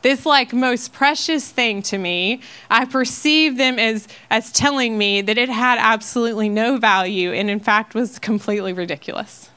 this 0.03 0.25
like 0.25 0.53
most 0.53 0.93
precious 0.93 1.51
thing 1.51 1.83
to 1.83 1.99
me, 1.99 2.41
I 2.71 2.85
perceived 2.85 3.59
them 3.59 3.79
as, 3.79 4.07
as 4.31 4.53
telling 4.53 4.97
me 4.97 5.21
that 5.23 5.39
it 5.39 5.49
had 5.49 5.79
absolutely 5.81 6.49
no 6.49 6.77
value 6.77 7.33
and 7.33 7.51
in 7.51 7.61
fact 7.61 7.95
was 7.95 8.19
completely 8.19 8.73
ridiculous. 8.73 9.51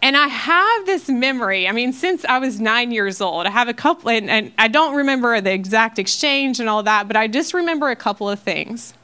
And 0.00 0.16
I 0.16 0.28
have 0.28 0.86
this 0.86 1.08
memory. 1.08 1.66
I 1.66 1.72
mean, 1.72 1.92
since 1.92 2.24
I 2.24 2.38
was 2.38 2.60
nine 2.60 2.92
years 2.92 3.20
old, 3.20 3.46
I 3.46 3.50
have 3.50 3.68
a 3.68 3.74
couple, 3.74 4.10
and, 4.10 4.30
and, 4.30 4.52
I 4.56 4.68
don't 4.68 4.94
remember 4.94 5.40
the 5.40 5.52
exact 5.52 5.98
exchange 5.98 6.60
and 6.60 6.68
all 6.68 6.84
that, 6.84 7.08
but 7.08 7.16
I 7.16 7.26
just 7.26 7.52
remember 7.52 7.90
a 7.90 7.96
couple 7.96 8.30
of 8.30 8.38
things. 8.38 8.94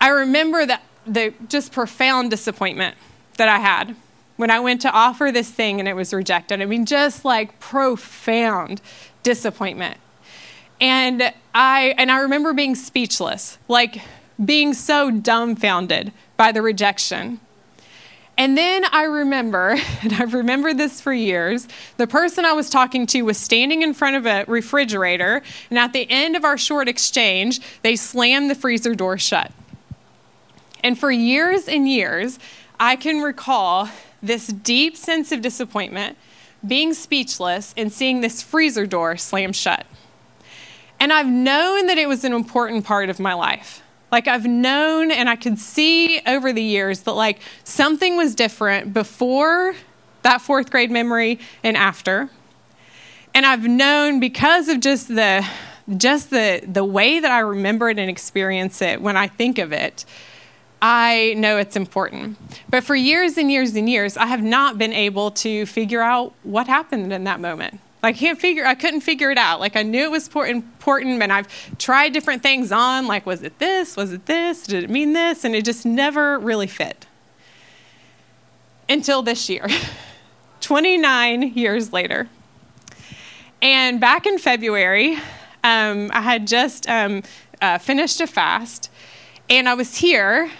I 0.00 0.08
remember 0.08 0.66
that 0.66 0.82
the 1.06 1.32
just 1.48 1.72
profound 1.72 2.30
disappointment 2.30 2.96
that 3.36 3.48
I 3.48 3.58
had 3.58 3.94
when 4.36 4.50
I 4.50 4.58
went 4.60 4.80
to 4.82 4.90
offer 4.90 5.30
this 5.32 5.50
thing 5.50 5.78
and 5.78 5.88
it 5.88 5.94
was 5.94 6.12
rejected. 6.12 6.60
I 6.60 6.64
mean, 6.64 6.84
just 6.84 7.24
like 7.24 7.60
profound 7.60 8.80
disappointment. 9.22 9.98
And 10.80 11.32
I 11.54 11.94
and 11.96 12.10
I 12.10 12.20
remember 12.20 12.52
being 12.52 12.74
speechless, 12.74 13.58
like 13.68 14.02
being 14.42 14.74
so 14.74 15.10
dumbfounded 15.10 16.12
by 16.36 16.52
the 16.52 16.62
rejection. 16.62 17.40
And 18.38 18.56
then 18.56 18.84
I 18.90 19.04
remember, 19.04 19.76
and 20.02 20.14
I've 20.14 20.34
remembered 20.34 20.78
this 20.78 21.00
for 21.00 21.12
years, 21.12 21.68
the 21.98 22.06
person 22.06 22.44
I 22.44 22.52
was 22.52 22.70
talking 22.70 23.06
to 23.08 23.22
was 23.22 23.38
standing 23.38 23.82
in 23.82 23.94
front 23.94 24.16
of 24.16 24.26
a 24.26 24.44
refrigerator, 24.48 25.42
and 25.70 25.78
at 25.78 25.92
the 25.92 26.10
end 26.10 26.34
of 26.34 26.44
our 26.44 26.58
short 26.58 26.88
exchange, 26.88 27.60
they 27.82 27.94
slammed 27.94 28.50
the 28.50 28.54
freezer 28.54 28.94
door 28.94 29.18
shut. 29.18 29.52
And 30.82 30.98
for 30.98 31.10
years 31.10 31.68
and 31.68 31.88
years, 31.88 32.38
I 32.80 32.96
can 32.96 33.20
recall 33.20 33.88
this 34.22 34.48
deep 34.48 34.96
sense 34.96 35.30
of 35.30 35.40
disappointment 35.40 36.16
being 36.66 36.94
speechless 36.94 37.74
and 37.76 37.92
seeing 37.92 38.20
this 38.20 38.42
freezer 38.42 38.86
door 38.86 39.16
slam 39.16 39.52
shut. 39.52 39.86
And 41.00 41.12
I've 41.12 41.26
known 41.26 41.86
that 41.86 41.98
it 41.98 42.08
was 42.08 42.24
an 42.24 42.32
important 42.32 42.84
part 42.84 43.10
of 43.10 43.18
my 43.18 43.34
life. 43.34 43.82
Like 44.12 44.28
I've 44.28 44.46
known 44.46 45.10
and 45.10 45.28
I 45.28 45.36
could 45.36 45.58
see 45.58 46.20
over 46.26 46.52
the 46.52 46.62
years 46.62 47.00
that 47.00 47.12
like 47.12 47.40
something 47.64 48.16
was 48.16 48.34
different 48.34 48.92
before 48.92 49.74
that 50.22 50.40
fourth 50.42 50.70
grade 50.70 50.90
memory 50.90 51.40
and 51.64 51.76
after. 51.76 52.30
And 53.34 53.46
I've 53.46 53.64
known 53.64 54.20
because 54.20 54.68
of 54.68 54.80
just 54.80 55.08
the 55.08 55.44
just 55.96 56.30
the 56.30 56.62
the 56.66 56.84
way 56.84 57.18
that 57.18 57.30
I 57.30 57.40
remember 57.40 57.90
it 57.90 57.98
and 57.98 58.08
experience 58.08 58.80
it 58.82 59.00
when 59.00 59.16
I 59.16 59.26
think 59.26 59.58
of 59.58 59.72
it 59.72 60.04
I 60.82 61.34
know 61.36 61.58
it's 61.58 61.76
important. 61.76 62.36
But 62.68 62.82
for 62.82 62.96
years 62.96 63.38
and 63.38 63.52
years 63.52 63.76
and 63.76 63.88
years, 63.88 64.16
I 64.16 64.26
have 64.26 64.42
not 64.42 64.78
been 64.78 64.92
able 64.92 65.30
to 65.30 65.64
figure 65.64 66.02
out 66.02 66.34
what 66.42 66.66
happened 66.66 67.12
in 67.12 67.22
that 67.22 67.38
moment. 67.38 67.78
I 68.02 68.12
can't 68.12 68.40
figure 68.40 68.66
I 68.66 68.74
couldn't 68.74 69.02
figure 69.02 69.30
it 69.30 69.38
out. 69.38 69.60
Like 69.60 69.76
I 69.76 69.84
knew 69.84 70.02
it 70.02 70.10
was 70.10 70.28
important 70.28 71.22
and 71.22 71.32
I've 71.32 71.78
tried 71.78 72.12
different 72.12 72.42
things 72.42 72.72
on 72.72 73.06
like 73.06 73.24
was 73.24 73.44
it 73.44 73.60
this? 73.60 73.96
Was 73.96 74.12
it 74.12 74.26
this? 74.26 74.64
Did 74.64 74.82
it 74.82 74.90
mean 74.90 75.12
this? 75.12 75.44
And 75.44 75.54
it 75.54 75.64
just 75.64 75.86
never 75.86 76.36
really 76.40 76.66
fit. 76.66 77.06
Until 78.88 79.22
this 79.22 79.48
year. 79.48 79.68
29 80.60 81.54
years 81.54 81.92
later. 81.92 82.28
And 83.60 84.00
back 84.00 84.26
in 84.26 84.38
February, 84.38 85.16
um, 85.62 86.10
I 86.12 86.22
had 86.22 86.48
just 86.48 86.88
um, 86.88 87.22
uh, 87.60 87.78
finished 87.78 88.20
a 88.20 88.26
fast 88.26 88.90
and 89.48 89.68
I 89.68 89.74
was 89.74 89.96
here 89.96 90.50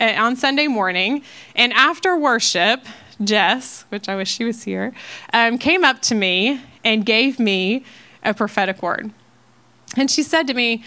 on 0.00 0.36
Sunday 0.36 0.66
morning, 0.68 1.22
and 1.54 1.72
after 1.72 2.16
worship, 2.16 2.84
Jess, 3.22 3.84
which 3.88 4.08
I 4.08 4.16
wish 4.16 4.30
she 4.30 4.44
was 4.44 4.62
here, 4.62 4.92
um, 5.32 5.58
came 5.58 5.84
up 5.84 6.00
to 6.02 6.14
me 6.14 6.60
and 6.84 7.04
gave 7.04 7.38
me 7.38 7.84
a 8.22 8.32
prophetic 8.34 8.82
word. 8.82 9.10
And 9.96 10.10
she 10.10 10.22
said 10.22 10.46
to 10.46 10.54
me, 10.54 10.84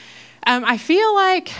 um, 0.47 0.63
I 0.65 0.77
feel 0.77 1.13
like, 1.13 1.51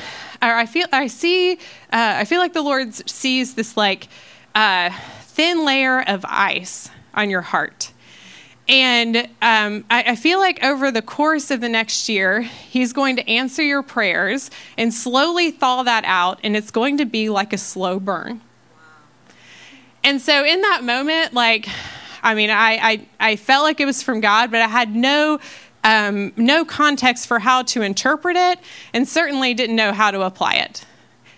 or 0.41 0.53
I 0.53 0.65
feel, 0.65 0.87
I 0.91 1.07
see, 1.07 1.53
uh, 1.53 1.57
I 1.91 2.25
feel 2.25 2.39
like 2.39 2.53
the 2.53 2.61
Lord 2.61 2.93
sees 3.09 3.55
this 3.55 3.77
like 3.77 4.07
uh, 4.55 4.89
thin 5.21 5.65
layer 5.65 6.01
of 6.01 6.25
ice 6.27 6.89
on 7.13 7.29
your 7.29 7.41
heart. 7.41 7.91
And 8.67 9.17
um, 9.41 9.83
I, 9.89 10.03
I, 10.07 10.15
feel 10.15 10.39
like 10.39 10.63
over 10.63 10.91
the 10.91 11.01
course 11.01 11.51
of 11.51 11.61
the 11.61 11.67
next 11.67 12.07
year, 12.07 12.41
he's 12.41 12.93
going 12.93 13.15
to 13.15 13.27
answer 13.27 13.63
your 13.63 13.81
prayers 13.81 14.49
and 14.77 14.93
slowly 14.93 15.51
thaw 15.51 15.83
that 15.83 16.05
out, 16.05 16.39
and 16.43 16.55
it's 16.55 16.71
going 16.71 16.97
to 16.99 17.05
be 17.05 17.29
like 17.29 17.53
a 17.53 17.57
slow 17.57 17.99
burn. 17.99 18.39
And 20.03 20.21
so, 20.21 20.45
in 20.45 20.61
that 20.61 20.83
moment, 20.83 21.33
like, 21.33 21.67
I 22.23 22.33
mean, 22.33 22.49
I, 22.49 22.77
I, 22.77 23.07
I 23.19 23.35
felt 23.35 23.63
like 23.63 23.79
it 23.79 23.85
was 23.85 24.03
from 24.03 24.21
God, 24.21 24.51
but 24.51 24.61
I 24.61 24.67
had 24.67 24.95
no 24.95 25.39
um, 25.83 26.31
no 26.37 26.63
context 26.63 27.27
for 27.27 27.39
how 27.39 27.63
to 27.63 27.81
interpret 27.81 28.37
it, 28.37 28.59
and 28.93 29.07
certainly 29.07 29.53
didn't 29.53 29.75
know 29.75 29.91
how 29.91 30.11
to 30.11 30.21
apply 30.21 30.55
it. 30.55 30.85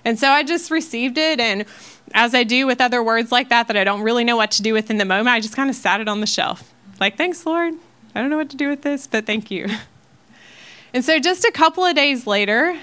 And 0.03 0.19
so 0.19 0.29
I 0.29 0.43
just 0.43 0.69
received 0.69 1.17
it, 1.17 1.39
and 1.39 1.65
as 2.13 2.35
I 2.35 2.43
do 2.43 2.67
with 2.67 2.81
other 2.81 3.01
words 3.01 3.31
like 3.31 3.49
that, 3.49 3.67
that 3.67 3.77
I 3.77 3.85
don't 3.85 4.01
really 4.01 4.25
know 4.25 4.35
what 4.35 4.51
to 4.51 4.61
do 4.61 4.73
with 4.73 4.89
in 4.89 4.97
the 4.97 5.05
moment, 5.05 5.29
I 5.29 5.39
just 5.39 5.55
kind 5.55 5.69
of 5.69 5.75
sat 5.75 6.01
it 6.01 6.09
on 6.09 6.19
the 6.19 6.27
shelf. 6.27 6.72
Like, 6.99 7.17
thanks, 7.17 7.45
Lord. 7.45 7.73
I 8.15 8.21
don't 8.21 8.29
know 8.29 8.37
what 8.37 8.49
to 8.51 8.57
do 8.57 8.69
with 8.69 8.81
this, 8.81 9.07
but 9.07 9.25
thank 9.25 9.51
you. 9.51 9.67
And 10.95 11.03
so 11.03 11.17
just 11.17 11.43
a 11.43 11.51
couple 11.51 11.83
of 11.83 11.95
days 11.95 12.27
later, 12.27 12.79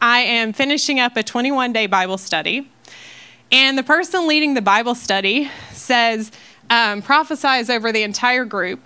I 0.00 0.22
am 0.22 0.52
finishing 0.52 0.98
up 0.98 1.16
a 1.16 1.22
21 1.22 1.72
day 1.72 1.86
Bible 1.86 2.18
study. 2.18 2.68
And 3.52 3.78
the 3.78 3.84
person 3.84 4.26
leading 4.26 4.54
the 4.54 4.62
Bible 4.62 4.96
study 4.96 5.48
says, 5.70 6.32
um, 6.68 7.00
prophesies 7.00 7.70
over 7.70 7.92
the 7.92 8.02
entire 8.02 8.44
group 8.44 8.80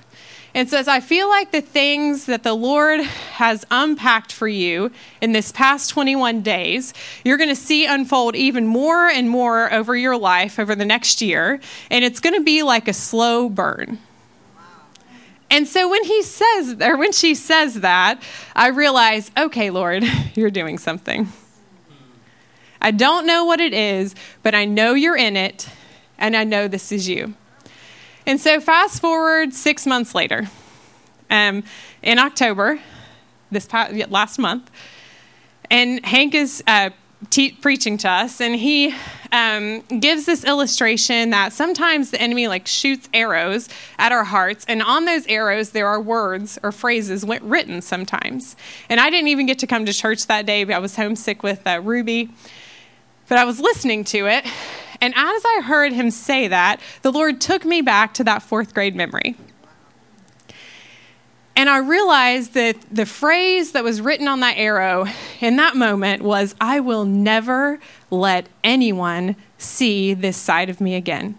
and 0.55 0.69
says, 0.69 0.87
I 0.87 1.01
feel 1.01 1.29
like 1.29 1.51
the 1.51 1.63
things 1.63 2.27
that 2.27 2.43
the 2.43 2.53
Lord 2.53 3.01
has 3.01 3.65
unpacked 3.71 4.33
for 4.33 4.49
you 4.49 4.91
in 5.23 5.33
this 5.33 5.51
past 5.51 5.89
21 5.91 6.43
days, 6.43 6.93
you're 7.25 7.39
going 7.39 7.49
to 7.49 7.57
see 7.57 7.87
unfold 7.87 8.37
even 8.37 8.67
more 8.67 9.09
and 9.09 9.31
more 9.31 9.73
over 9.73 9.97
your 9.97 10.19
life 10.19 10.59
over 10.59 10.75
the 10.75 10.85
next 10.85 11.23
year. 11.23 11.61
And 11.91 12.05
it's 12.05 12.21
going 12.21 12.35
to 12.35 12.43
be 12.43 12.63
like 12.63 12.87
a 12.87 12.93
slow 12.93 13.49
burn. 13.49 13.99
And 15.51 15.67
so 15.67 15.89
when 15.89 16.05
he 16.05 16.23
says, 16.23 16.77
or 16.81 16.97
when 16.97 17.13
she 17.13 17.35
says 17.35 17.77
that, 17.77 18.23
I 18.55 18.69
realize, 18.69 19.31
okay, 19.37 19.71
Lord, 19.71 20.05
you're 20.35 20.51
doing 20.51 20.79
something. 20.79 21.29
I 22.81 22.91
don't 22.91 23.27
know 23.27 23.45
what 23.45 23.61
it 23.61 23.75
is, 23.75 24.15
but 24.43 24.55
I 24.55 24.65
know 24.65 24.95
you're 24.95 25.17
in 25.17 25.37
it, 25.37 25.69
and 26.17 26.37
I 26.37 26.45
know 26.45 26.69
this 26.69 26.93
is 26.93 27.09
you. 27.09 27.35
And 28.27 28.41
so, 28.41 28.61
fast 28.61 29.01
forward 29.01 29.53
six 29.53 29.87
months 29.87 30.15
later, 30.15 30.49
um, 31.31 31.65
in 32.03 32.19
October, 32.19 32.79
this 33.51 33.67
past, 33.67 33.95
last 34.11 34.39
month, 34.39 34.71
and 35.71 36.05
Hank 36.05 36.35
is 36.35 36.63
uh, 36.67 36.91
te- 37.31 37.53
preaching 37.53 37.99
to 37.99 38.09
us, 38.09 38.41
and 38.41 38.57
he 38.57 38.95
um, 39.33 39.81
gives 40.01 40.27
this 40.27 40.45
illustration 40.45 41.31
that 41.31 41.53
sometimes 41.53 42.11
the 42.11 42.21
enemy 42.21 42.49
like 42.49 42.67
shoots 42.67 43.09
arrows 43.13 43.69
at 43.99 44.13
our 44.13 44.25
hearts, 44.25 44.65
and 44.69 44.83
on 44.83 45.05
those 45.05 45.27
arrows 45.27 45.71
there 45.71 45.87
are 45.87 46.01
words 46.01 46.59
or 46.63 46.73
phrases 46.73 47.25
written 47.43 47.83
sometimes. 47.83 48.57
And 48.89 49.01
I 49.01 49.11
didn't 49.11 49.29
even 49.29 49.47
get 49.47 49.59
to 49.61 49.67
come 49.67 49.85
to 49.87 49.93
church 49.93 50.27
that 50.27 50.47
day. 50.47 50.65
I 50.73 50.79
was 50.79 50.97
homesick 50.97 51.43
with 51.43 51.67
uh, 51.67 51.81
Ruby, 51.83 52.31
but 53.29 53.39
I 53.39 53.45
was 53.45 53.61
listening 53.61 54.05
to 54.05 54.27
it, 54.27 54.45
and 55.01 55.15
as 55.17 55.43
I 55.45 55.63
heard 55.65 55.93
him 55.93 56.11
say 56.11 56.49
that, 56.49 56.81
the 57.03 57.13
Lord 57.13 57.41
took 57.41 57.65
me 57.65 57.83
back 57.83 58.15
to 58.15 58.25
that 58.25 58.43
fourth 58.43 58.75
grade 58.75 58.97
memory. 58.97 59.37
And 61.59 61.69
I 61.69 61.79
realized 61.79 62.55
that 62.55 62.77
the 62.89 63.05
phrase 63.05 63.73
that 63.73 63.83
was 63.83 64.01
written 64.01 64.29
on 64.29 64.39
that 64.41 64.57
arrow 64.59 65.07
in 65.41 65.57
that 65.57 65.75
moment 65.75 66.23
was, 66.23 66.55
I 66.61 66.79
will 66.79 67.05
never 67.05 67.81
let 68.13 68.49
anyone 68.63 69.35
see 69.59 70.15
this 70.15 70.37
side 70.37 70.71
of 70.71 70.81
me 70.81 70.95
again. 70.95 71.37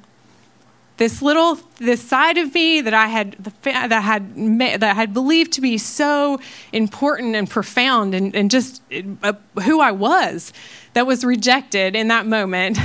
This 0.97 1.21
little, 1.21 1.57
this 1.77 2.01
side 2.03 2.37
of 2.37 2.53
me 2.53 2.81
that 2.81 2.93
I 2.93 3.07
had, 3.07 3.31
that 3.63 4.01
had, 4.03 4.35
that 4.35 4.83
I 4.83 4.93
had 4.93 5.13
believed 5.13 5.53
to 5.53 5.61
be 5.61 5.77
so 5.77 6.41
important 6.73 7.37
and 7.37 7.49
profound 7.49 8.13
and, 8.13 8.35
and 8.35 8.51
just 8.51 8.81
uh, 9.23 9.31
who 9.63 9.79
I 9.79 9.91
was, 9.93 10.51
that 10.95 11.07
was 11.07 11.23
rejected 11.23 11.95
in 11.95 12.09
that 12.09 12.27
moment. 12.27 12.77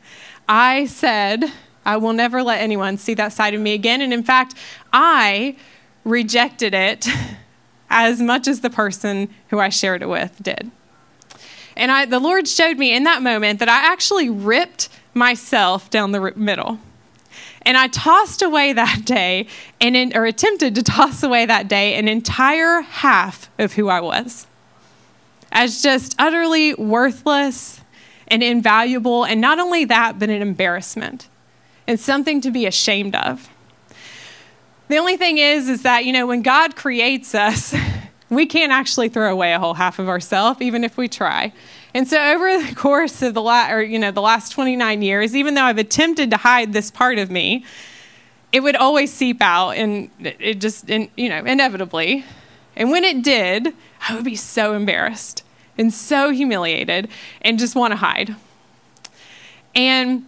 I 0.46 0.84
said, 0.84 1.50
I 1.86 1.96
will 1.96 2.12
never 2.12 2.42
let 2.42 2.60
anyone 2.60 2.98
see 2.98 3.14
that 3.14 3.32
side 3.32 3.54
of 3.54 3.62
me 3.62 3.72
again. 3.72 4.02
And 4.02 4.12
in 4.12 4.22
fact, 4.22 4.54
I 4.92 5.56
rejected 6.04 6.74
it 6.74 7.06
as 7.90 8.20
much 8.20 8.48
as 8.48 8.60
the 8.60 8.70
person 8.70 9.28
who 9.48 9.58
I 9.58 9.68
shared 9.68 10.02
it 10.02 10.08
with 10.08 10.42
did. 10.42 10.70
And 11.76 11.90
I, 11.90 12.04
the 12.06 12.18
Lord 12.18 12.48
showed 12.48 12.78
me 12.78 12.94
in 12.94 13.04
that 13.04 13.22
moment 13.22 13.58
that 13.60 13.68
I 13.68 13.92
actually 13.92 14.28
ripped 14.28 14.88
myself 15.14 15.90
down 15.90 16.12
the 16.12 16.32
middle. 16.36 16.78
And 17.62 17.76
I 17.76 17.86
tossed 17.88 18.42
away 18.42 18.72
that 18.72 19.02
day, 19.04 19.46
and 19.80 19.96
in, 19.96 20.16
or 20.16 20.24
attempted 20.24 20.74
to 20.74 20.82
toss 20.82 21.22
away 21.22 21.46
that 21.46 21.68
day, 21.68 21.94
an 21.94 22.08
entire 22.08 22.80
half 22.80 23.48
of 23.58 23.74
who 23.74 23.88
I 23.88 24.00
was 24.00 24.46
as 25.52 25.82
just 25.82 26.14
utterly 26.18 26.74
worthless 26.74 27.80
and 28.26 28.42
invaluable, 28.42 29.24
and 29.24 29.40
not 29.40 29.58
only 29.58 29.84
that, 29.84 30.18
but 30.18 30.30
an 30.30 30.40
embarrassment 30.40 31.28
and 31.86 32.00
something 32.00 32.40
to 32.40 32.50
be 32.50 32.64
ashamed 32.64 33.14
of. 33.14 33.50
The 34.92 34.98
only 34.98 35.16
thing 35.16 35.38
is, 35.38 35.70
is 35.70 35.84
that, 35.84 36.04
you 36.04 36.12
know, 36.12 36.26
when 36.26 36.42
God 36.42 36.76
creates 36.76 37.34
us, 37.34 37.74
we 38.28 38.44
can't 38.44 38.72
actually 38.72 39.08
throw 39.08 39.32
away 39.32 39.54
a 39.54 39.58
whole 39.58 39.72
half 39.72 39.98
of 39.98 40.06
ourselves, 40.06 40.60
even 40.60 40.84
if 40.84 40.98
we 40.98 41.08
try. 41.08 41.54
And 41.94 42.06
so, 42.06 42.22
over 42.22 42.62
the 42.62 42.74
course 42.76 43.22
of 43.22 43.32
the, 43.32 43.40
la- 43.40 43.70
or, 43.70 43.80
you 43.80 43.98
know, 43.98 44.10
the 44.10 44.20
last 44.20 44.52
29 44.52 45.00
years, 45.00 45.34
even 45.34 45.54
though 45.54 45.62
I've 45.62 45.78
attempted 45.78 46.30
to 46.32 46.36
hide 46.36 46.74
this 46.74 46.90
part 46.90 47.16
of 47.16 47.30
me, 47.30 47.64
it 48.52 48.60
would 48.60 48.76
always 48.76 49.10
seep 49.10 49.40
out, 49.40 49.70
and 49.70 50.10
it 50.20 50.60
just, 50.60 50.90
and, 50.90 51.08
you 51.16 51.30
know, 51.30 51.42
inevitably. 51.42 52.26
And 52.76 52.90
when 52.90 53.02
it 53.02 53.22
did, 53.22 53.72
I 54.06 54.14
would 54.14 54.26
be 54.26 54.36
so 54.36 54.74
embarrassed 54.74 55.42
and 55.78 55.90
so 55.90 56.28
humiliated 56.28 57.08
and 57.40 57.58
just 57.58 57.74
want 57.74 57.92
to 57.92 57.96
hide. 57.96 58.36
And 59.74 60.26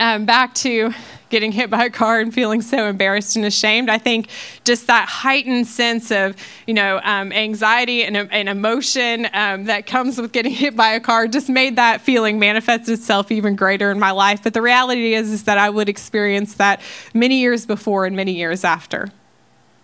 um, 0.00 0.24
back 0.24 0.54
to 0.56 0.92
getting 1.28 1.50
hit 1.50 1.70
by 1.70 1.84
a 1.84 1.90
car 1.90 2.20
and 2.20 2.32
feeling 2.32 2.62
so 2.62 2.86
embarrassed 2.86 3.36
and 3.36 3.44
ashamed. 3.44 3.90
I 3.90 3.98
think 3.98 4.28
just 4.64 4.86
that 4.86 5.08
heightened 5.08 5.66
sense 5.66 6.10
of, 6.10 6.36
you 6.66 6.74
know, 6.74 7.00
um, 7.02 7.32
anxiety 7.32 8.04
and, 8.04 8.16
and 8.16 8.48
emotion 8.48 9.28
um, 9.32 9.64
that 9.64 9.86
comes 9.86 10.20
with 10.20 10.32
getting 10.32 10.52
hit 10.52 10.76
by 10.76 10.90
a 10.90 11.00
car 11.00 11.26
just 11.26 11.48
made 11.48 11.76
that 11.76 12.00
feeling 12.00 12.38
manifest 12.38 12.88
itself 12.88 13.32
even 13.32 13.56
greater 13.56 13.90
in 13.90 13.98
my 13.98 14.12
life. 14.12 14.42
But 14.42 14.54
the 14.54 14.62
reality 14.62 15.14
is, 15.14 15.32
is 15.32 15.44
that 15.44 15.58
I 15.58 15.68
would 15.68 15.88
experience 15.88 16.54
that 16.54 16.80
many 17.12 17.40
years 17.40 17.66
before 17.66 18.06
and 18.06 18.14
many 18.14 18.32
years 18.32 18.62
after, 18.62 19.10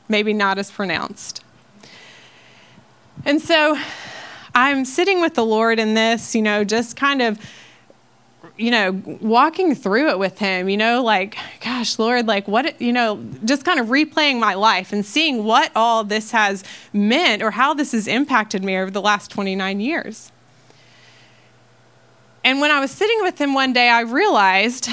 maybe 0.09 0.33
not 0.33 0.59
as 0.59 0.70
pronounced. 0.70 1.42
And 3.24 3.40
so 3.40 3.76
I'm 4.55 4.85
sitting 4.85 5.20
with 5.20 5.35
the 5.35 5.44
Lord 5.44 5.78
in 5.78 5.94
this, 5.94 6.35
you 6.35 6.42
know, 6.42 6.62
just 6.62 6.96
kind 6.96 7.22
of 7.22 7.38
you 8.56 8.70
know, 8.70 8.92
walking 9.20 9.74
through 9.74 10.10
it 10.10 10.18
with 10.18 10.38
him, 10.38 10.68
you 10.68 10.76
know, 10.76 11.02
like, 11.02 11.36
gosh, 11.60 11.98
Lord, 11.98 12.26
like, 12.26 12.46
what, 12.46 12.80
you 12.80 12.92
know, 12.92 13.24
just 13.44 13.64
kind 13.64 13.80
of 13.80 13.86
replaying 13.86 14.38
my 14.38 14.54
life 14.54 14.92
and 14.92 15.04
seeing 15.04 15.44
what 15.44 15.72
all 15.74 16.04
this 16.04 16.30
has 16.32 16.62
meant 16.92 17.42
or 17.42 17.52
how 17.52 17.74
this 17.74 17.92
has 17.92 18.06
impacted 18.06 18.62
me 18.62 18.76
over 18.76 18.90
the 18.90 19.00
last 19.00 19.30
29 19.30 19.80
years. 19.80 20.30
And 22.44 22.60
when 22.60 22.70
I 22.70 22.80
was 22.80 22.90
sitting 22.90 23.22
with 23.22 23.40
him 23.40 23.54
one 23.54 23.72
day, 23.72 23.88
I 23.88 24.00
realized 24.00 24.88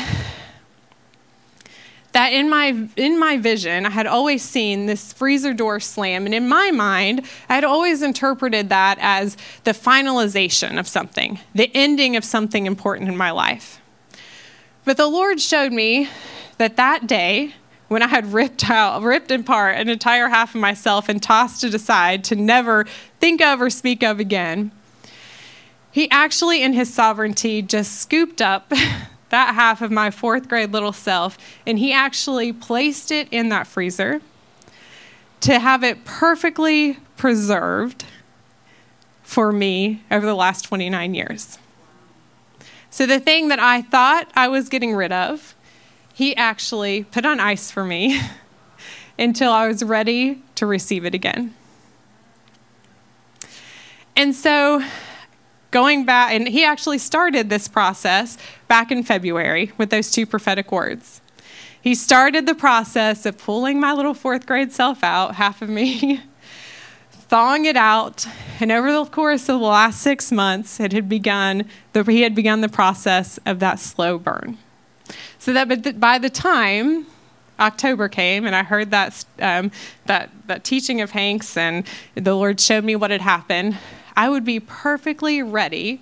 that 2.12 2.34
in 2.34 2.50
my 2.50 2.88
in 2.96 3.20
my 3.20 3.38
vision 3.38 3.86
I 3.86 3.90
had 3.92 4.08
always 4.08 4.42
seen 4.42 4.86
this 4.86 5.14
freezer 5.14 5.54
door 5.54 5.80
slam 5.80 6.26
and 6.26 6.34
in 6.34 6.48
my 6.48 6.72
mind 6.72 7.26
I 7.48 7.56
had 7.56 7.64
always 7.64 8.02
interpreted 8.02 8.70
that 8.70 8.98
as 9.02 9.38
the 9.64 9.72
finalization 9.72 10.80
of 10.80 10.88
something, 10.88 11.40
the 11.54 11.72
ending 11.74 12.16
of 12.16 12.24
something 12.26 12.66
important 12.66 13.10
in 13.10 13.18
my 13.18 13.32
life. 13.32 13.80
But 14.86 14.98
the 14.98 15.08
Lord 15.08 15.40
showed 15.40 15.72
me 15.72 16.10
that 16.58 16.78
that 16.78 17.06
day 17.06 17.54
when 17.90 18.04
I 18.04 18.08
had 18.08 18.34
ripped 18.34 18.70
out, 18.70 19.02
ripped 19.02 19.32
apart 19.32 19.76
an 19.76 19.90
entire 19.90 20.30
half 20.30 20.56
of 20.56 20.62
myself 20.62 21.10
and 21.10 21.22
tossed 21.22 21.64
it 21.64 21.74
aside 21.74 22.24
to 22.26 22.36
never 22.36 22.86
think 23.20 23.42
of 23.42 23.62
or 23.62 23.70
speak 23.70 24.04
of 24.04 24.20
again, 24.20 24.72
he 25.92 26.10
actually, 26.12 26.62
in 26.62 26.74
his 26.74 26.94
sovereignty, 26.94 27.62
just 27.62 28.00
scooped 28.00 28.42
up 28.42 28.72
that 29.30 29.56
half 29.56 29.82
of 29.82 29.92
my 29.92 30.12
fourth 30.12 30.48
grade 30.48 30.72
little 30.72 30.94
self, 30.94 31.38
and 31.66 31.80
he 31.80 31.94
actually 31.94 32.52
placed 32.52 33.12
it 33.12 33.28
in 33.32 33.50
that 33.50 33.68
freezer 33.68 34.22
to 35.42 35.60
have 35.60 35.84
it 35.84 36.04
perfectly 36.06 36.98
preserved 37.16 38.06
for 39.24 39.52
me 39.52 40.04
over 40.10 40.26
the 40.26 40.36
last 40.36 40.64
29 40.64 41.14
years. 41.14 41.58
So, 42.90 43.06
the 43.06 43.20
thing 43.20 43.50
that 43.50 43.60
I 43.60 43.84
thought 43.84 44.32
I 44.34 44.48
was 44.48 44.68
getting 44.68 44.96
rid 44.96 45.12
of, 45.12 45.56
he 46.14 46.36
actually 46.36 47.04
put 47.04 47.26
on 47.26 47.40
ice 47.40 47.70
for 47.70 47.86
me 47.86 48.20
until 49.20 49.52
I 49.52 49.68
was 49.68 49.84
ready 49.84 50.42
to 50.56 50.66
receive 50.66 51.06
it 51.06 51.14
again. 51.14 51.54
And 54.16 54.36
so, 54.36 54.84
going 55.72 56.06
back, 56.06 56.34
and 56.34 56.48
he 56.48 56.64
actually 56.64 56.98
started 56.98 57.50
this 57.50 57.68
process 57.68 58.38
back 58.68 58.92
in 58.92 59.04
February 59.04 59.72
with 59.78 59.90
those 59.90 60.12
two 60.12 60.26
prophetic 60.26 60.72
words. 60.72 61.22
He 61.82 61.96
started 61.96 62.46
the 62.46 62.56
process 62.56 63.26
of 63.26 63.38
pulling 63.38 63.80
my 63.80 63.94
little 63.94 64.14
fourth 64.14 64.46
grade 64.46 64.72
self 64.72 65.04
out, 65.04 65.36
half 65.36 65.62
of 65.62 65.70
me, 65.70 66.22
thawing 67.12 67.66
it 67.66 67.78
out, 67.78 68.28
and 68.60 68.72
over 68.72 68.92
the 68.92 69.06
course 69.06 69.44
of 69.44 69.60
the 69.60 69.66
last 69.66 70.02
six 70.02 70.32
months, 70.32 70.80
it 70.80 70.92
had 70.92 71.08
begun. 71.08 71.66
The, 71.94 72.04
he 72.04 72.22
had 72.22 72.36
begun 72.36 72.62
the 72.62 72.70
process 72.70 73.40
of 73.46 73.60
that 73.60 73.80
slow 73.80 74.18
burn. 74.18 74.58
So 75.38 75.54
that 75.54 76.00
by 76.00 76.18
the 76.18 76.30
time 76.30 77.08
October 77.60 78.10
came 78.10 78.46
and 78.46 78.56
I 78.56 78.64
heard 78.64 78.92
that, 78.92 79.26
um, 79.40 79.72
that, 80.06 80.30
that 80.48 80.64
teaching 80.64 81.02
of 81.02 81.12
Hank's 81.12 81.58
and 81.58 81.86
the 82.16 82.36
Lord 82.36 82.60
showed 82.60 82.84
me 82.84 82.96
what 82.96 83.12
had 83.12 83.22
happened, 83.22 83.78
I 84.20 84.28
would 84.28 84.44
be 84.44 84.60
perfectly 84.60 85.42
ready 85.42 86.02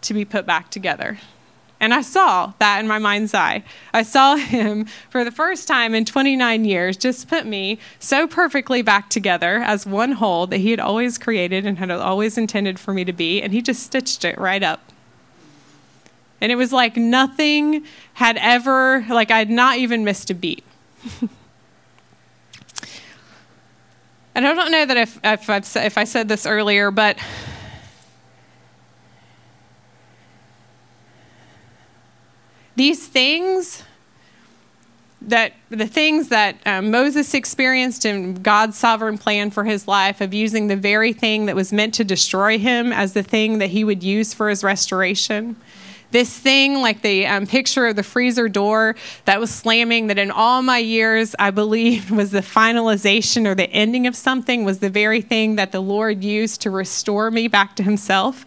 to 0.00 0.12
be 0.12 0.24
put 0.24 0.46
back 0.46 0.68
together. 0.68 1.18
And 1.78 1.94
I 1.94 2.02
saw 2.02 2.54
that 2.58 2.80
in 2.80 2.88
my 2.88 2.98
mind's 2.98 3.34
eye. 3.34 3.62
I 3.94 4.02
saw 4.02 4.34
him 4.54 4.86
for 5.10 5.22
the 5.22 5.30
first 5.30 5.68
time 5.68 5.94
in 5.94 6.04
29 6.04 6.64
years 6.64 6.96
just 6.96 7.28
put 7.28 7.46
me 7.46 7.78
so 8.00 8.26
perfectly 8.26 8.82
back 8.82 9.10
together 9.10 9.58
as 9.58 9.86
one 9.86 10.10
whole 10.10 10.48
that 10.48 10.56
he 10.56 10.72
had 10.72 10.80
always 10.80 11.18
created 11.18 11.64
and 11.64 11.78
had 11.78 11.92
always 11.92 12.36
intended 12.36 12.80
for 12.80 12.92
me 12.92 13.04
to 13.04 13.12
be, 13.12 13.40
and 13.40 13.52
he 13.52 13.62
just 13.62 13.84
stitched 13.84 14.24
it 14.24 14.36
right 14.38 14.64
up. 14.64 14.92
And 16.40 16.50
it 16.50 16.56
was 16.56 16.72
like 16.72 16.96
nothing 16.96 17.84
had 18.14 18.38
ever, 18.38 19.06
like 19.08 19.30
I 19.30 19.38
had 19.38 19.50
not 19.50 19.76
even 19.78 20.02
missed 20.02 20.30
a 20.30 20.34
beat. 20.34 20.64
and 24.36 24.46
I 24.46 24.54
don't 24.54 24.70
know 24.70 24.84
that 24.84 24.96
if, 24.96 25.18
if, 25.24 25.76
if 25.76 25.98
I 25.98 26.04
said 26.04 26.28
this 26.28 26.46
earlier, 26.46 26.90
but 26.90 27.18
These 32.76 33.08
things 33.08 33.82
that 35.22 35.54
the 35.70 35.86
things 35.86 36.28
that 36.28 36.58
um, 36.66 36.90
Moses 36.90 37.32
experienced 37.32 38.04
in 38.04 38.34
God's 38.34 38.76
sovereign 38.76 39.16
plan 39.16 39.50
for 39.50 39.64
his 39.64 39.88
life 39.88 40.20
of 40.20 40.34
using 40.34 40.66
the 40.68 40.76
very 40.76 41.14
thing 41.14 41.46
that 41.46 41.56
was 41.56 41.72
meant 41.72 41.94
to 41.94 42.04
destroy 42.04 42.58
him 42.58 42.92
as 42.92 43.14
the 43.14 43.22
thing 43.22 43.58
that 43.58 43.70
he 43.70 43.82
would 43.82 44.02
use 44.02 44.34
for 44.34 44.50
his 44.50 44.62
restoration. 44.62 45.56
This 46.12 46.38
thing, 46.38 46.80
like 46.80 47.02
the 47.02 47.26
um, 47.26 47.46
picture 47.46 47.86
of 47.86 47.96
the 47.96 48.02
freezer 48.02 48.48
door 48.48 48.94
that 49.24 49.40
was 49.40 49.50
slamming, 49.50 50.06
that 50.06 50.18
in 50.18 50.30
all 50.30 50.62
my 50.62 50.78
years 50.78 51.34
I 51.38 51.50
believed 51.50 52.10
was 52.10 52.30
the 52.30 52.40
finalization 52.40 53.46
or 53.46 53.54
the 53.54 53.70
ending 53.70 54.06
of 54.06 54.14
something, 54.14 54.64
was 54.64 54.78
the 54.78 54.90
very 54.90 55.20
thing 55.20 55.56
that 55.56 55.72
the 55.72 55.80
Lord 55.80 56.22
used 56.22 56.60
to 56.62 56.70
restore 56.70 57.30
me 57.30 57.48
back 57.48 57.76
to 57.76 57.82
himself. 57.82 58.46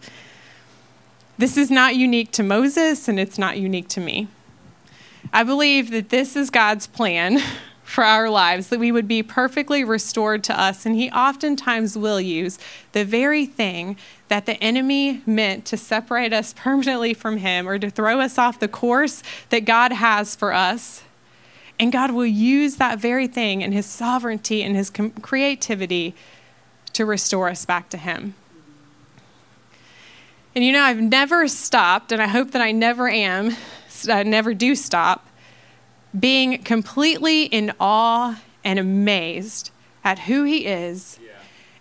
This 1.38 1.56
is 1.56 1.70
not 1.70 1.96
unique 1.96 2.32
to 2.32 2.42
Moses 2.42 3.08
and 3.08 3.18
it's 3.18 3.38
not 3.38 3.58
unique 3.58 3.88
to 3.88 4.00
me. 4.00 4.28
I 5.32 5.42
believe 5.44 5.90
that 5.90 6.08
this 6.08 6.36
is 6.36 6.50
God's 6.50 6.86
plan 6.86 7.40
for 7.90 8.04
our 8.04 8.30
lives, 8.30 8.68
that 8.68 8.78
we 8.78 8.92
would 8.92 9.08
be 9.08 9.22
perfectly 9.22 9.82
restored 9.82 10.44
to 10.44 10.58
us. 10.58 10.86
And 10.86 10.94
He 10.94 11.10
oftentimes 11.10 11.98
will 11.98 12.20
use 12.20 12.58
the 12.92 13.04
very 13.04 13.44
thing 13.46 13.96
that 14.28 14.46
the 14.46 14.62
enemy 14.62 15.22
meant 15.26 15.64
to 15.66 15.76
separate 15.76 16.32
us 16.32 16.54
permanently 16.56 17.14
from 17.14 17.38
Him 17.38 17.68
or 17.68 17.78
to 17.78 17.90
throw 17.90 18.20
us 18.20 18.38
off 18.38 18.60
the 18.60 18.68
course 18.68 19.22
that 19.48 19.64
God 19.64 19.92
has 19.92 20.36
for 20.36 20.54
us. 20.54 21.02
And 21.80 21.90
God 21.90 22.12
will 22.12 22.26
use 22.26 22.76
that 22.76 22.98
very 22.98 23.26
thing 23.26 23.62
in 23.62 23.72
His 23.72 23.86
sovereignty 23.86 24.62
and 24.62 24.76
His 24.76 24.90
creativity 25.22 26.14
to 26.92 27.04
restore 27.04 27.48
us 27.48 27.64
back 27.64 27.88
to 27.90 27.96
Him. 27.96 28.34
And 30.54 30.64
you 30.64 30.72
know, 30.72 30.82
I've 30.82 31.00
never 31.00 31.48
stopped, 31.48 32.12
and 32.12 32.20
I 32.20 32.26
hope 32.26 32.50
that 32.52 32.62
I 32.62 32.72
never 32.72 33.08
am, 33.08 33.56
I 34.08 34.22
never 34.24 34.52
do 34.52 34.74
stop, 34.74 35.26
being 36.18 36.62
completely 36.62 37.44
in 37.44 37.72
awe 37.78 38.40
and 38.64 38.78
amazed 38.78 39.70
at 40.02 40.20
who 40.20 40.44
He 40.44 40.66
is 40.66 41.18
yeah. 41.22 41.32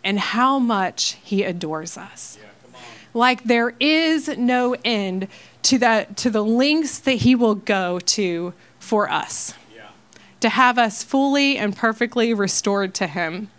and 0.03 0.19
how 0.19 0.59
much 0.59 1.17
He 1.23 1.43
adores 1.43 1.97
us. 1.97 2.37
Yeah, 2.41 2.79
like 3.13 3.43
there 3.43 3.73
is 3.79 4.27
no 4.37 4.75
end 4.85 5.27
to 5.63 5.77
the, 5.77 6.07
to 6.15 6.29
the 6.29 6.43
lengths 6.43 6.99
that 6.99 7.13
He 7.13 7.35
will 7.35 7.55
go 7.55 7.99
to 7.99 8.53
for 8.77 9.09
us, 9.09 9.53
yeah. 9.75 9.87
to 10.41 10.49
have 10.49 10.77
us 10.77 11.03
fully 11.03 11.57
and 11.57 11.75
perfectly 11.75 12.33
restored 12.33 12.93
to 12.95 13.07
Him. 13.07 13.49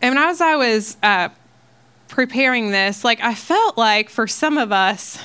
And 0.00 0.18
as 0.18 0.40
I 0.40 0.56
was 0.56 0.96
uh, 1.00 1.28
preparing 2.08 2.72
this, 2.72 3.04
like 3.04 3.20
I 3.22 3.34
felt 3.34 3.78
like 3.78 4.10
for 4.10 4.26
some 4.26 4.58
of 4.58 4.72
us, 4.72 5.16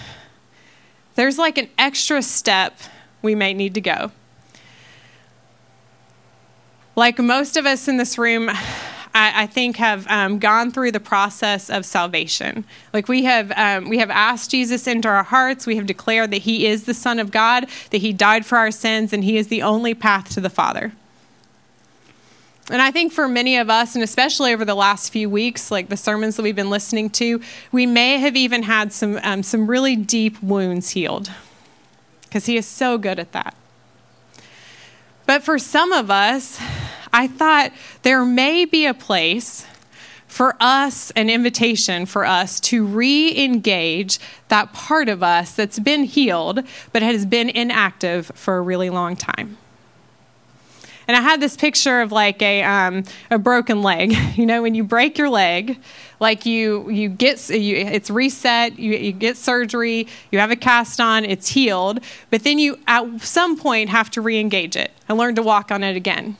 there's 1.17 1.37
like 1.39 1.57
an 1.57 1.67
extra 1.79 2.21
step 2.21 2.79
we 3.23 3.33
may 3.33 3.53
need 3.53 3.73
to 3.73 3.81
go. 3.81 4.11
Like 6.95 7.17
most 7.19 7.57
of 7.57 7.65
us 7.65 7.87
in 7.87 7.97
this 7.97 8.19
room, 8.19 8.49
I, 8.49 9.43
I 9.43 9.47
think 9.47 9.77
have 9.77 10.05
um, 10.09 10.37
gone 10.37 10.71
through 10.71 10.91
the 10.91 10.99
process 10.99 11.71
of 11.71 11.85
salvation. 11.85 12.65
Like 12.93 13.07
we 13.07 13.23
have, 13.23 13.51
um, 13.55 13.89
we 13.89 13.97
have 13.97 14.11
asked 14.11 14.51
Jesus 14.51 14.85
into 14.85 15.07
our 15.07 15.23
hearts. 15.23 15.65
We 15.65 15.75
have 15.77 15.87
declared 15.87 16.29
that 16.31 16.43
He 16.43 16.67
is 16.67 16.83
the 16.83 16.93
Son 16.93 17.17
of 17.17 17.31
God, 17.31 17.67
that 17.89 17.97
He 17.97 18.13
died 18.13 18.45
for 18.45 18.59
our 18.59 18.71
sins, 18.71 19.11
and 19.11 19.23
He 19.23 19.37
is 19.37 19.47
the 19.47 19.63
only 19.63 19.95
path 19.95 20.29
to 20.35 20.39
the 20.39 20.51
Father. 20.51 20.93
And 22.69 22.81
I 22.81 22.91
think 22.91 23.13
for 23.13 23.29
many 23.29 23.57
of 23.57 23.69
us, 23.69 23.95
and 23.95 24.03
especially 24.03 24.53
over 24.53 24.65
the 24.65 24.75
last 24.75 25.11
few 25.13 25.29
weeks, 25.29 25.71
like 25.71 25.87
the 25.87 25.95
sermons 25.95 26.35
that 26.35 26.43
we've 26.43 26.55
been 26.55 26.69
listening 26.69 27.09
to, 27.11 27.39
we 27.71 27.85
may 27.85 28.19
have 28.19 28.35
even 28.35 28.63
had 28.63 28.91
some, 28.91 29.19
um, 29.23 29.41
some 29.41 29.67
really 29.67 29.95
deep 29.95 30.41
wounds 30.43 30.89
healed 30.89 31.31
because 32.23 32.45
He 32.45 32.57
is 32.57 32.65
so 32.65 32.97
good 32.97 33.19
at 33.19 33.31
that. 33.31 33.55
But 35.25 35.43
for 35.43 35.57
some 35.57 35.93
of 35.93 36.11
us, 36.11 36.59
I 37.13 37.27
thought 37.27 37.71
there 38.03 38.25
may 38.25 38.65
be 38.65 38.85
a 38.85 38.93
place 38.93 39.65
for 40.27 40.55
us, 40.59 41.09
an 41.11 41.29
invitation 41.29 42.05
for 42.05 42.25
us 42.25 42.59
to 42.59 42.85
re 42.85 43.35
engage 43.37 44.19
that 44.49 44.73
part 44.73 45.07
of 45.07 45.23
us 45.23 45.53
that's 45.53 45.79
been 45.79 46.03
healed 46.03 46.63
but 46.91 47.01
has 47.01 47.25
been 47.25 47.49
inactive 47.49 48.31
for 48.35 48.57
a 48.57 48.61
really 48.61 48.89
long 48.89 49.15
time. 49.15 49.57
And 51.07 51.15
I 51.15 51.21
had 51.21 51.39
this 51.39 51.55
picture 51.55 52.01
of 52.01 52.11
like 52.11 52.41
a, 52.41 52.63
um, 52.63 53.03
a 53.31 53.37
broken 53.37 53.81
leg. 53.81 54.15
You 54.37 54.45
know, 54.45 54.61
when 54.61 54.75
you 54.75 54.83
break 54.83 55.17
your 55.17 55.29
leg, 55.29 55.79
like 56.19 56.45
you, 56.45 56.87
you 56.91 57.09
get, 57.09 57.49
you, 57.49 57.75
it's 57.75 58.11
reset, 58.11 58.77
you, 58.77 58.93
you 58.93 59.11
get 59.11 59.35
surgery, 59.35 60.07
you 60.31 60.37
have 60.37 60.51
a 60.51 60.55
cast 60.55 60.99
on, 60.99 61.25
it's 61.25 61.49
healed, 61.49 62.01
but 62.29 62.43
then 62.43 62.59
you 62.59 62.77
at 62.85 63.19
some 63.21 63.57
point 63.57 63.89
have 63.89 64.11
to 64.11 64.21
re 64.21 64.39
engage 64.39 64.75
it 64.75 64.91
and 65.09 65.17
learn 65.17 65.33
to 65.35 65.41
walk 65.41 65.71
on 65.71 65.83
it 65.83 65.95
again. 65.95 66.37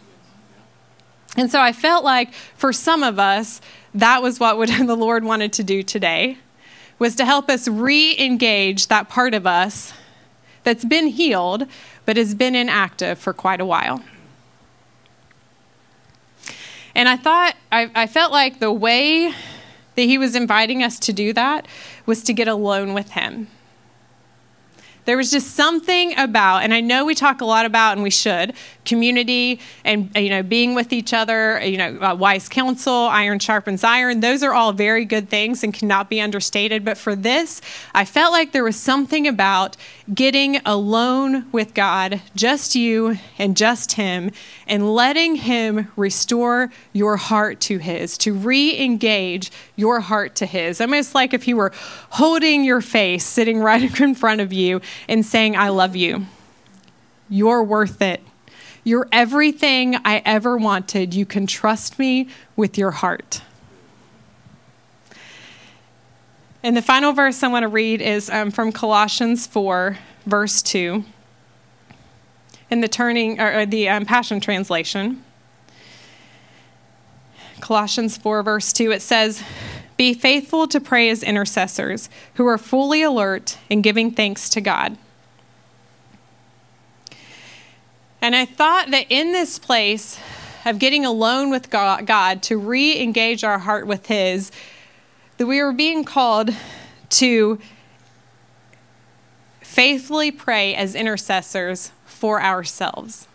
And 1.38 1.52
so 1.52 1.60
I 1.60 1.72
felt 1.72 2.04
like 2.04 2.34
for 2.34 2.72
some 2.72 3.04
of 3.04 3.18
us, 3.20 3.62
that 3.94 4.22
was 4.22 4.40
what 4.40 4.58
would, 4.58 4.70
the 4.86 4.96
Lord 4.96 5.24
wanted 5.24 5.54
to 5.54 5.64
do 5.64 5.84
today, 5.84 6.38
was 7.00 7.16
to 7.16 7.26
help 7.26 7.50
us 7.50 7.68
re-engage 7.68 8.88
that 8.88 9.08
part 9.08 9.34
of 9.34 9.46
us 9.46 9.94
that's 10.64 10.84
been 10.84 11.08
healed, 11.08 11.68
but 12.06 12.18
has 12.18 12.34
been 12.34 12.56
inactive 12.56 13.20
for 13.20 13.34
quite 13.34 13.62
a 13.62 13.66
while. 13.66 14.04
And 16.98 17.08
I 17.08 17.16
thought, 17.16 17.56
I, 17.72 17.92
I 17.94 18.08
felt 18.08 18.32
like 18.32 18.60
the 18.60 18.72
way 18.72 19.32
that 19.94 20.02
he 20.02 20.18
was 20.18 20.36
inviting 20.36 20.82
us 20.82 20.98
to 21.02 21.14
do 21.14 21.32
that 21.34 21.68
was 22.08 22.24
to 22.24 22.34
get 22.34 22.48
alone 22.48 22.96
with 22.96 23.12
him. 23.12 23.50
There 25.08 25.16
was 25.16 25.32
just 25.32 25.56
something 25.56 26.20
about, 26.20 26.64
and 26.64 26.74
I 26.74 26.82
know 26.82 27.06
we 27.06 27.16
talk 27.16 27.40
a 27.40 27.46
lot 27.46 27.66
about, 27.66 27.94
and 27.94 28.04
we 28.04 28.10
should, 28.10 28.54
community 28.84 29.62
and 29.86 30.10
you 30.18 30.30
know 30.30 30.44
being 30.44 30.76
with 30.76 30.92
each 30.92 31.14
other. 31.14 31.64
You 31.64 31.78
know, 31.78 32.00
uh, 32.02 32.16
wise 32.16 32.50
counsel, 32.50 32.94
iron 32.94 33.40
sharpens 33.40 33.86
iron. 33.86 34.20
Those 34.20 34.44
are 34.44 34.54
all 34.54 34.74
very 34.74 35.06
good 35.06 35.30
things 35.30 35.64
and 35.64 35.74
cannot 35.74 36.10
be 36.10 36.20
understated. 36.20 36.84
But 36.84 36.98
for 36.98 37.16
this, 37.16 37.62
I 37.96 38.04
felt 38.04 38.34
like 38.34 38.52
there 38.52 38.66
was 38.66 38.76
something 38.76 39.30
about 39.30 39.78
getting 40.14 40.58
alone 40.66 41.50
with 41.54 41.74
God, 41.74 42.22
just 42.36 42.76
you 42.76 43.18
and 43.38 43.56
just 43.56 43.94
Him, 43.94 44.32
and 44.68 44.94
letting 44.94 45.36
Him 45.36 45.90
restore 45.96 46.70
your 46.92 47.16
heart 47.16 47.62
to 47.62 47.78
His, 47.78 48.18
to 48.20 48.34
re-engage 48.34 49.52
your 49.78 50.02
heart 50.02 50.36
to 50.36 50.46
His. 50.46 50.82
Almost 50.82 51.16
like 51.16 51.34
if 51.34 51.44
He 51.44 51.54
were 51.54 51.72
holding 52.12 52.66
your 52.66 52.82
face, 52.82 53.26
sitting 53.26 53.60
right 53.60 54.00
in 54.02 54.14
front 54.14 54.42
of 54.42 54.52
you 54.52 54.82
and 55.08 55.26
saying, 55.26 55.56
I 55.56 55.70
love 55.70 55.96
you. 55.96 56.26
You're 57.30 57.64
worth 57.64 58.02
it. 58.02 58.22
You're 58.84 59.08
everything 59.12 59.98
I 60.06 60.22
ever 60.24 60.58
wanted. 60.58 61.14
You 61.14 61.26
can 61.26 61.46
trust 61.46 62.00
me 62.00 62.30
with 62.56 62.78
your 62.78 62.92
heart. 62.92 63.42
And 66.64 66.76
the 66.76 66.82
final 66.82 67.14
verse 67.14 67.44
I 67.44 67.48
want 67.48 67.64
to 67.64 67.68
read 67.68 68.02
is 68.02 68.30
um, 68.30 68.52
from 68.52 68.72
Colossians 68.72 69.46
4, 69.46 69.98
verse 70.26 70.62
2, 70.62 71.04
in 72.70 72.82
the 72.82 72.88
turning 72.88 73.40
or, 73.40 73.66
the 73.66 73.90
um, 73.90 74.06
Passion 74.06 74.40
Translation. 74.40 75.24
Colossians 77.60 78.18
4, 78.18 78.44
verse 78.44 78.74
2, 78.74 78.92
it 78.92 79.02
says, 79.02 79.44
be 79.98 80.14
faithful 80.14 80.68
to 80.68 80.80
pray 80.80 81.10
as 81.10 81.24
intercessors 81.24 82.10
who 82.36 82.46
are 82.46 82.60
fully 82.60 83.02
alert 83.02 83.58
and 83.70 83.84
giving 83.84 84.12
thanks 84.12 84.48
to 84.52 84.62
God. 84.62 84.98
And 88.22 88.36
I 88.36 88.46
thought 88.46 88.92
that 88.92 89.08
in 89.10 89.32
this 89.32 89.58
place 89.58 90.20
of 90.66 90.80
getting 90.80 91.06
alone 91.06 91.50
with 91.50 91.70
God, 91.70 92.44
to 92.44 92.58
re 92.58 93.00
engage 93.00 93.44
our 93.44 93.60
heart 93.60 93.88
with 93.88 94.08
His, 94.08 94.52
that 95.38 95.48
we 95.48 95.62
were 95.62 95.74
being 95.74 96.04
called 96.04 96.52
to 97.10 97.60
faithfully 99.62 100.32
pray 100.32 100.76
as 100.76 100.94
intercessors 100.94 101.92
for 102.06 102.42
ourselves. 102.42 103.28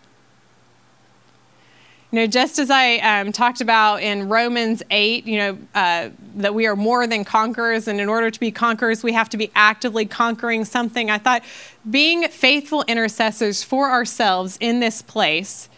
You 2.13 2.19
know, 2.19 2.27
just 2.27 2.59
as 2.59 2.69
I 2.69 2.97
um, 2.97 3.31
talked 3.31 3.59
about 3.59 4.03
in 4.03 4.29
Romans 4.29 4.83
8, 4.91 5.25
you 5.25 5.39
know, 5.39 5.57
uh, 5.73 6.09
that 6.35 6.53
we 6.53 6.67
are 6.67 6.75
more 6.75 7.07
than 7.07 7.25
conquerors, 7.25 7.87
and 7.87 7.99
in 7.99 8.07
order 8.07 8.29
to 8.29 8.39
be 8.39 8.51
conquerors, 8.51 9.01
we 9.01 9.13
have 9.13 9.29
to 9.29 9.37
be 9.37 9.49
actively 9.55 10.05
conquering 10.05 10.63
something. 10.63 11.09
I 11.09 11.17
thought 11.17 11.41
being 11.89 12.27
faithful 12.27 12.83
intercessors 12.87 13.63
for 13.63 13.89
ourselves 13.89 14.59
in 14.61 14.79
this 14.79 15.01
place 15.01 15.69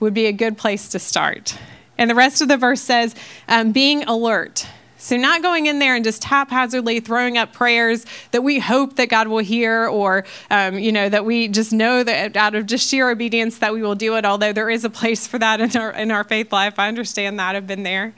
would 0.00 0.14
be 0.14 0.26
a 0.26 0.32
good 0.32 0.58
place 0.58 0.88
to 0.88 0.98
start. 0.98 1.56
And 1.96 2.10
the 2.10 2.16
rest 2.16 2.42
of 2.42 2.48
the 2.48 2.56
verse 2.56 2.80
says, 2.80 3.14
um, 3.46 3.70
being 3.70 4.02
alert 4.02 4.66
so, 5.04 5.18
not 5.18 5.42
going 5.42 5.66
in 5.66 5.80
there 5.80 5.94
and 5.96 6.02
just 6.02 6.24
haphazardly 6.24 6.98
throwing 6.98 7.36
up 7.36 7.52
prayers 7.52 8.06
that 8.30 8.42
we 8.42 8.58
hope 8.58 8.96
that 8.96 9.10
God 9.10 9.28
will 9.28 9.44
hear, 9.44 9.86
or, 9.86 10.24
um, 10.50 10.78
you 10.78 10.92
know, 10.92 11.10
that 11.10 11.26
we 11.26 11.46
just 11.46 11.74
know 11.74 12.02
that 12.02 12.38
out 12.38 12.54
of 12.54 12.64
just 12.64 12.88
sheer 12.88 13.10
obedience 13.10 13.58
that 13.58 13.74
we 13.74 13.82
will 13.82 13.96
do 13.96 14.16
it, 14.16 14.24
although 14.24 14.54
there 14.54 14.70
is 14.70 14.82
a 14.82 14.88
place 14.88 15.26
for 15.26 15.38
that 15.38 15.60
in 15.60 15.76
our, 15.76 15.90
in 15.90 16.10
our 16.10 16.24
faith 16.24 16.50
life. 16.54 16.78
I 16.78 16.88
understand 16.88 17.38
that. 17.38 17.54
I've 17.54 17.66
been 17.66 17.82
there. 17.82 18.14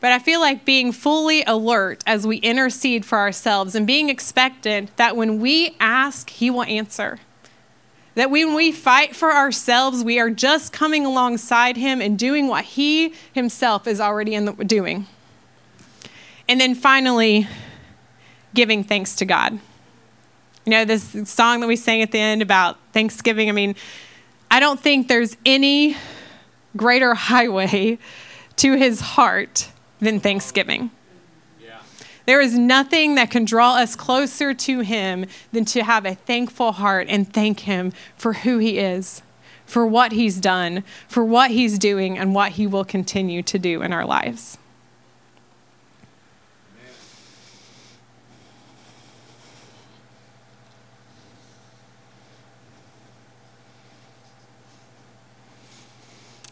But 0.00 0.12
I 0.12 0.20
feel 0.20 0.38
like 0.38 0.64
being 0.64 0.92
fully 0.92 1.42
alert 1.42 2.04
as 2.06 2.24
we 2.28 2.36
intercede 2.36 3.04
for 3.04 3.18
ourselves 3.18 3.74
and 3.74 3.84
being 3.84 4.08
expectant 4.08 4.96
that 4.98 5.16
when 5.16 5.40
we 5.40 5.74
ask, 5.80 6.30
He 6.30 6.48
will 6.48 6.62
answer. 6.62 7.18
That 8.14 8.30
when 8.30 8.54
we 8.54 8.70
fight 8.70 9.16
for 9.16 9.32
ourselves, 9.32 10.04
we 10.04 10.20
are 10.20 10.30
just 10.30 10.72
coming 10.72 11.04
alongside 11.04 11.76
Him 11.76 12.00
and 12.00 12.16
doing 12.16 12.46
what 12.46 12.66
He 12.66 13.14
Himself 13.32 13.88
is 13.88 14.00
already 14.00 14.36
in 14.36 14.44
the, 14.44 14.52
doing. 14.52 15.08
And 16.50 16.60
then 16.60 16.74
finally, 16.74 17.46
giving 18.54 18.82
thanks 18.82 19.14
to 19.14 19.24
God. 19.24 19.52
You 20.64 20.72
know, 20.72 20.84
this 20.84 21.16
song 21.30 21.60
that 21.60 21.68
we 21.68 21.76
sang 21.76 22.02
at 22.02 22.10
the 22.10 22.18
end 22.18 22.42
about 22.42 22.76
Thanksgiving, 22.92 23.48
I 23.48 23.52
mean, 23.52 23.76
I 24.50 24.58
don't 24.58 24.80
think 24.80 25.06
there's 25.06 25.36
any 25.46 25.96
greater 26.76 27.14
highway 27.14 27.98
to 28.56 28.76
his 28.76 29.00
heart 29.00 29.70
than 30.00 30.18
Thanksgiving. 30.18 30.90
There 32.26 32.40
is 32.40 32.58
nothing 32.58 33.14
that 33.14 33.30
can 33.30 33.44
draw 33.44 33.76
us 33.76 33.94
closer 33.94 34.52
to 34.52 34.80
him 34.80 35.26
than 35.52 35.64
to 35.66 35.84
have 35.84 36.04
a 36.04 36.16
thankful 36.16 36.72
heart 36.72 37.06
and 37.08 37.32
thank 37.32 37.60
him 37.60 37.92
for 38.16 38.32
who 38.32 38.58
he 38.58 38.78
is, 38.80 39.22
for 39.66 39.86
what 39.86 40.10
he's 40.10 40.40
done, 40.40 40.82
for 41.06 41.24
what 41.24 41.52
he's 41.52 41.78
doing, 41.78 42.18
and 42.18 42.34
what 42.34 42.52
he 42.52 42.66
will 42.66 42.84
continue 42.84 43.40
to 43.44 43.56
do 43.56 43.82
in 43.82 43.92
our 43.92 44.04
lives. 44.04 44.58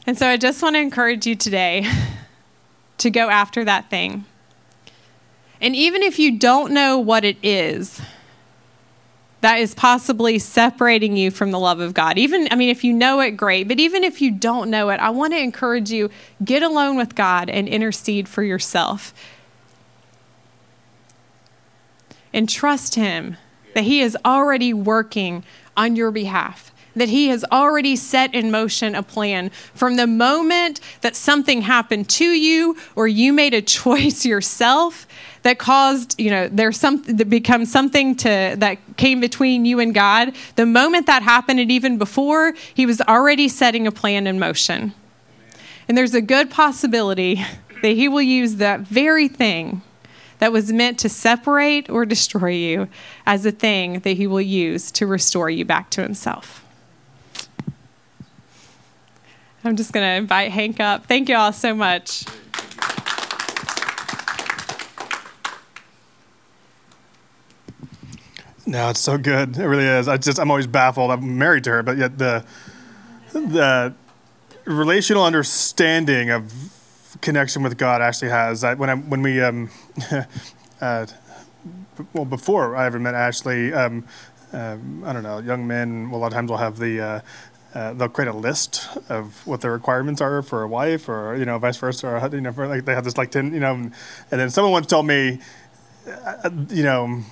And 0.09 0.16
so 0.16 0.26
I 0.26 0.38
just 0.38 0.62
want 0.62 0.74
to 0.74 0.80
encourage 0.80 1.26
you 1.26 1.34
today 1.34 1.86
to 2.96 3.11
go 3.11 3.28
after 3.28 3.62
that 3.62 3.90
thing. 3.90 4.24
And 5.61 5.76
even 5.76 6.02
if 6.02 6.18
you 6.18 6.38
don't 6.38 6.72
know 6.72 6.98
what 6.98 7.26
it 7.26 7.36
is, 7.42 8.00
that 9.42 9.61
is 9.61 9.74
possibly 9.74 10.38
separating 10.38 11.14
you 11.14 11.30
from 11.30 11.50
the 11.50 11.59
love 11.59 11.80
of 11.80 11.92
God. 11.92 12.16
Even, 12.16 12.48
I 12.50 12.54
mean, 12.54 12.70
if 12.70 12.84
you 12.84 12.94
know 12.94 13.20
it, 13.20 13.32
great. 13.32 13.68
But 13.68 13.80
even 13.80 14.02
if 14.02 14.22
you 14.22 14.30
don't 14.30 14.70
know 14.70 14.88
it, 14.88 14.98
I 14.98 15.11
want 15.11 15.34
to 15.34 15.38
encourage 15.38 15.90
you 15.90 16.09
get 16.42 16.62
alone 16.62 16.96
with 16.96 17.14
God 17.14 17.50
and 17.50 17.68
intercede 17.68 18.30
for 18.30 18.42
yourself. 18.42 19.12
And 22.32 22.48
trust 22.48 22.94
Him 22.94 23.36
that 23.74 23.84
He 23.84 24.00
is 24.00 24.16
already 24.24 24.72
working 24.72 25.44
on 25.76 25.96
your 25.96 26.11
behalf 26.11 26.72
that 26.95 27.09
He 27.09 27.28
has 27.28 27.45
already 27.51 27.97
set 27.97 28.34
in 28.34 28.51
motion 28.51 28.95
a 28.95 29.03
plan. 29.03 29.51
From 29.74 29.97
the 29.97 30.07
moment 30.07 30.80
that 31.01 31.16
something 31.16 31.62
happened 31.62 32.09
to 32.11 32.24
you 32.24 32.76
or 32.97 33.09
you 33.09 33.32
made 33.32 33.55
a 33.55 33.62
choice 33.78 34.24
yourself 34.24 35.07
that 35.43 35.59
caused 35.59 36.18
you 36.20 36.30
know 36.30 36.49
there's 36.49 36.78
some 36.78 37.03
that 37.03 37.30
becomes 37.30 37.70
something 37.70 38.16
to 38.16 38.55
that 38.59 38.78
came 38.97 39.20
between 39.20 39.64
you 39.64 39.78
and 39.80 39.95
god 39.95 40.34
the 40.57 40.66
moment 40.66 41.07
that 41.07 41.22
happened 41.22 41.61
and 41.61 41.70
even 41.70 41.97
before 41.97 42.55
he 42.74 42.84
was 42.84 43.01
already 43.03 43.49
setting 43.49 43.86
a 43.86 43.93
plan 43.93 44.26
in 44.26 44.39
motion. 44.39 44.93
And 45.89 45.97
there's 45.97 46.14
a 46.14 46.20
good 46.20 46.51
possibility 46.51 47.36
that 47.82 47.89
he 47.89 48.09
will 48.09 48.22
use 48.22 48.57
that 48.57 48.80
very 48.80 49.28
thing 49.28 49.82
that 50.39 50.53
was 50.53 50.72
meant 50.72 50.99
to 51.01 51.09
separate 51.09 51.89
or 51.89 52.05
destroy 52.05 52.51
you 52.51 52.89
as 53.26 53.45
a 53.47 53.51
thing 53.51 54.01
that 54.01 54.16
he 54.16 54.26
will 54.26 54.41
use 54.41 54.91
to 54.93 55.07
restore 55.07 55.51
you 55.51 55.64
back 55.64 55.91
to 55.91 56.03
himself 56.03 56.64
I'm 59.68 59.76
just 59.76 59.92
going 59.92 60.04
to 60.04 60.14
invite 60.14 60.50
Hank 60.50 60.80
up. 60.80 61.04
Thank 61.04 61.28
you 61.28 61.36
all 61.36 61.52
so 61.52 61.74
much. 61.74 62.24
No, 68.64 68.88
it's 68.88 69.00
so 69.00 69.18
good. 69.18 69.58
It 69.58 69.66
really 69.66 69.84
is. 69.84 70.08
I 70.08 70.16
just 70.16 70.38
I'm 70.38 70.50
always 70.50 70.66
baffled. 70.66 71.10
I'm 71.10 71.36
married 71.36 71.64
to 71.64 71.70
her, 71.70 71.82
but 71.82 71.98
yet 71.98 72.16
the 72.16 72.44
the 73.32 73.94
relational 74.64 75.24
understanding 75.24 76.30
of 76.30 77.18
connection 77.20 77.62
with 77.62 77.76
God 77.76 78.00
actually 78.00 78.30
has. 78.30 78.64
I, 78.64 78.72
when 78.72 78.88
I 78.88 78.94
when 78.94 79.20
we 79.20 79.42
um 79.42 79.70
uh, 80.80 81.06
well 82.14 82.24
before 82.24 82.74
I 82.74 82.86
ever 82.86 82.98
met 82.98 83.14
Ashley, 83.14 83.72
um, 83.74 84.06
um, 84.52 85.02
I 85.04 85.12
don't 85.12 85.22
know, 85.22 85.40
young 85.40 85.66
men. 85.66 86.10
A 86.10 86.16
lot 86.16 86.28
of 86.28 86.32
times 86.32 86.50
will 86.50 86.56
have 86.56 86.78
the 86.78 87.00
uh, 87.00 87.20
uh, 87.74 87.92
they'll 87.92 88.08
create 88.08 88.28
a 88.28 88.32
list 88.32 88.88
of 89.08 89.46
what 89.46 89.60
the 89.60 89.70
requirements 89.70 90.20
are 90.20 90.42
for 90.42 90.62
a 90.62 90.68
wife, 90.68 91.08
or 91.08 91.36
you 91.36 91.44
know, 91.44 91.58
vice 91.58 91.76
versa, 91.76 92.08
or 92.08 92.28
you 92.34 92.40
know, 92.40 92.52
for, 92.52 92.66
like 92.66 92.84
they 92.84 92.94
have 92.94 93.04
this 93.04 93.18
like 93.18 93.30
ten, 93.30 93.52
you 93.52 93.60
know, 93.60 93.74
and 93.74 93.92
then 94.30 94.48
someone 94.50 94.72
once 94.72 94.86
told 94.86 95.06
me, 95.06 95.38
uh, 96.06 96.50
you 96.70 96.82
know, 96.82 97.22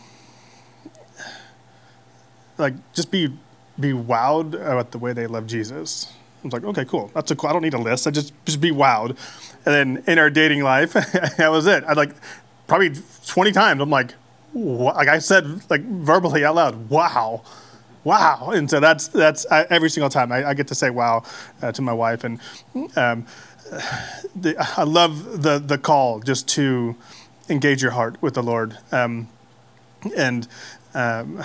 like 2.59 2.75
just 2.93 3.11
be 3.11 3.33
be 3.81 3.93
wowed 3.93 4.55
about 4.55 4.91
the 4.91 4.99
way 4.99 5.13
they 5.13 5.27
love 5.27 5.47
Jesus. 5.47 6.13
I 6.43 6.47
was 6.47 6.53
like, 6.53 6.65
okay, 6.65 6.85
cool. 6.85 7.11
That's 7.15 7.31
a 7.31 7.37
cool. 7.37 7.51
I 7.51 7.53
don't 7.55 7.63
need 7.63 7.75
a 7.75 7.79
list. 7.79 8.07
I 8.07 8.11
just 8.11 8.33
just 8.45 8.61
be 8.61 8.71
wowed. 8.71 9.17
And 9.65 9.97
then 9.97 10.05
in 10.07 10.19
our 10.19 10.29
dating 10.29 10.63
life, 10.63 10.93
that 11.39 11.49
was 11.51 11.67
it. 11.67 11.83
I 11.85 11.95
like 11.95 12.15
probably 12.67 12.93
twenty 13.27 13.53
times. 13.53 13.81
I'm 13.81 13.89
like, 13.89 14.13
like 14.53 15.09
I 15.09 15.19
said 15.19 15.71
like 15.71 15.81
verbally 15.81 16.45
out 16.45 16.57
loud, 16.57 16.91
wow 16.91 17.43
wow. 18.07 18.51
And 18.55 18.71
so 18.71 18.79
that's, 18.79 19.09
that's 19.09 19.45
I, 19.51 19.67
every 19.69 19.91
single 19.91 20.09
time 20.09 20.31
I, 20.31 20.51
I, 20.51 20.55
get 20.55 20.69
to 20.69 20.77
say 20.77 20.91
wow 20.91 21.25
uh, 21.61 21.73
to 21.73 21.83
my 21.83 21.93
wife. 21.93 22.23
And 22.23 22.41
um, 22.95 23.27
the, 24.37 24.55
I 24.79 24.85
love 24.85 25.43
the, 25.43 25.59
the 25.59 25.77
call 25.77 26.21
just 26.21 26.47
to 26.51 26.95
engage 27.49 27.83
your 27.83 27.91
heart 27.91 28.23
with 28.23 28.35
the 28.35 28.45
Lord. 28.45 28.79
Um, 28.93 29.29
and 30.17 30.47
um, 30.95 31.43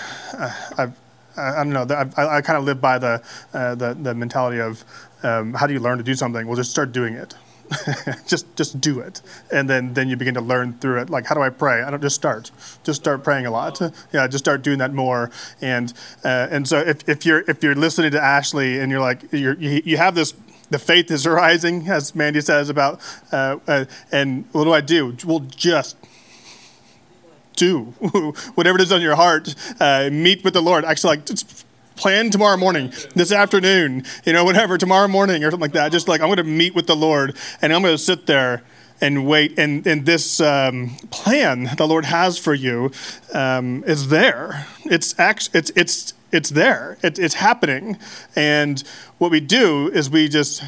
I've, 0.77 0.93
I 1.35 1.63
don't 1.63 1.71
know. 1.71 1.87
I, 1.89 2.37
I 2.37 2.41
kind 2.41 2.57
of 2.57 2.63
live 2.63 2.79
by 2.79 2.99
the, 2.99 3.23
uh, 3.53 3.73
the, 3.73 3.95
the 3.95 4.13
mentality 4.13 4.61
of 4.61 4.85
um, 5.23 5.53
how 5.53 5.65
do 5.65 5.73
you 5.73 5.79
learn 5.79 5.97
to 5.97 6.03
do 6.03 6.13
something? 6.13 6.45
Well, 6.45 6.57
just 6.57 6.69
start 6.69 6.91
doing 6.91 7.15
it. 7.15 7.33
just 8.27 8.55
just 8.55 8.81
do 8.81 8.99
it, 8.99 9.21
and 9.51 9.69
then 9.69 9.93
then 9.93 10.09
you 10.09 10.15
begin 10.17 10.33
to 10.33 10.41
learn 10.41 10.73
through 10.79 11.01
it. 11.01 11.09
Like 11.09 11.25
how 11.25 11.35
do 11.35 11.41
I 11.41 11.49
pray? 11.49 11.81
I 11.81 11.89
don't 11.89 12.01
just 12.01 12.15
start. 12.15 12.51
Just 12.83 13.01
start 13.01 13.23
praying 13.23 13.45
a 13.45 13.51
lot. 13.51 13.79
Yeah, 14.11 14.27
just 14.27 14.43
start 14.43 14.61
doing 14.61 14.79
that 14.79 14.93
more. 14.93 15.31
And 15.61 15.93
uh, 16.23 16.47
and 16.51 16.67
so 16.67 16.79
if, 16.79 17.07
if 17.07 17.25
you're 17.25 17.43
if 17.47 17.63
you're 17.63 17.75
listening 17.75 18.11
to 18.11 18.21
Ashley 18.21 18.79
and 18.79 18.91
you're 18.91 19.01
like 19.01 19.31
you're, 19.31 19.55
you 19.55 19.81
you 19.85 19.97
have 19.97 20.15
this 20.15 20.33
the 20.69 20.79
faith 20.79 21.11
is 21.11 21.27
rising, 21.43 21.87
as 21.87 22.15
Mandy 22.15 22.41
says 22.41 22.69
about, 22.69 22.99
uh, 23.31 23.57
uh, 23.67 23.85
and 24.11 24.45
what 24.53 24.63
do 24.63 24.73
I 24.73 24.81
do? 24.81 25.15
Well, 25.25 25.41
just 25.41 25.97
do 27.55 27.83
whatever 28.55 28.77
it 28.77 28.81
is 28.81 28.91
on 28.91 29.01
your 29.01 29.15
heart. 29.15 29.53
Uh, 29.79 30.09
meet 30.11 30.43
with 30.43 30.53
the 30.53 30.61
Lord. 30.61 30.83
Actually, 30.83 31.17
like 31.17 31.25
plan 31.95 32.29
tomorrow 32.29 32.57
morning, 32.57 32.93
this 33.15 33.31
afternoon, 33.31 34.03
you 34.25 34.33
know, 34.33 34.43
whatever, 34.43 34.77
tomorrow 34.77 35.07
morning 35.07 35.43
or 35.43 35.51
something 35.51 35.61
like 35.61 35.73
that. 35.73 35.91
Just 35.91 36.07
like 36.07 36.21
I'm 36.21 36.27
going 36.27 36.37
to 36.37 36.43
meet 36.43 36.75
with 36.75 36.87
the 36.87 36.95
Lord 36.95 37.37
and 37.61 37.73
I'm 37.73 37.81
going 37.81 37.93
to 37.93 38.03
sit 38.03 38.25
there 38.25 38.63
and 39.01 39.25
wait. 39.25 39.57
And, 39.57 39.85
and 39.85 40.05
this 40.05 40.39
um, 40.39 40.97
plan 41.09 41.71
the 41.75 41.87
Lord 41.87 42.05
has 42.05 42.37
for 42.37 42.53
you 42.53 42.91
um, 43.33 43.83
is 43.85 44.09
there. 44.09 44.67
It's 44.85 45.17
actually, 45.19 45.59
it's, 45.59 45.71
it's, 45.75 46.13
it's 46.31 46.49
there. 46.51 46.97
It, 47.03 47.19
it's 47.19 47.35
happening. 47.35 47.97
And 48.35 48.81
what 49.17 49.31
we 49.31 49.39
do 49.39 49.89
is 49.89 50.09
we 50.09 50.29
just 50.29 50.63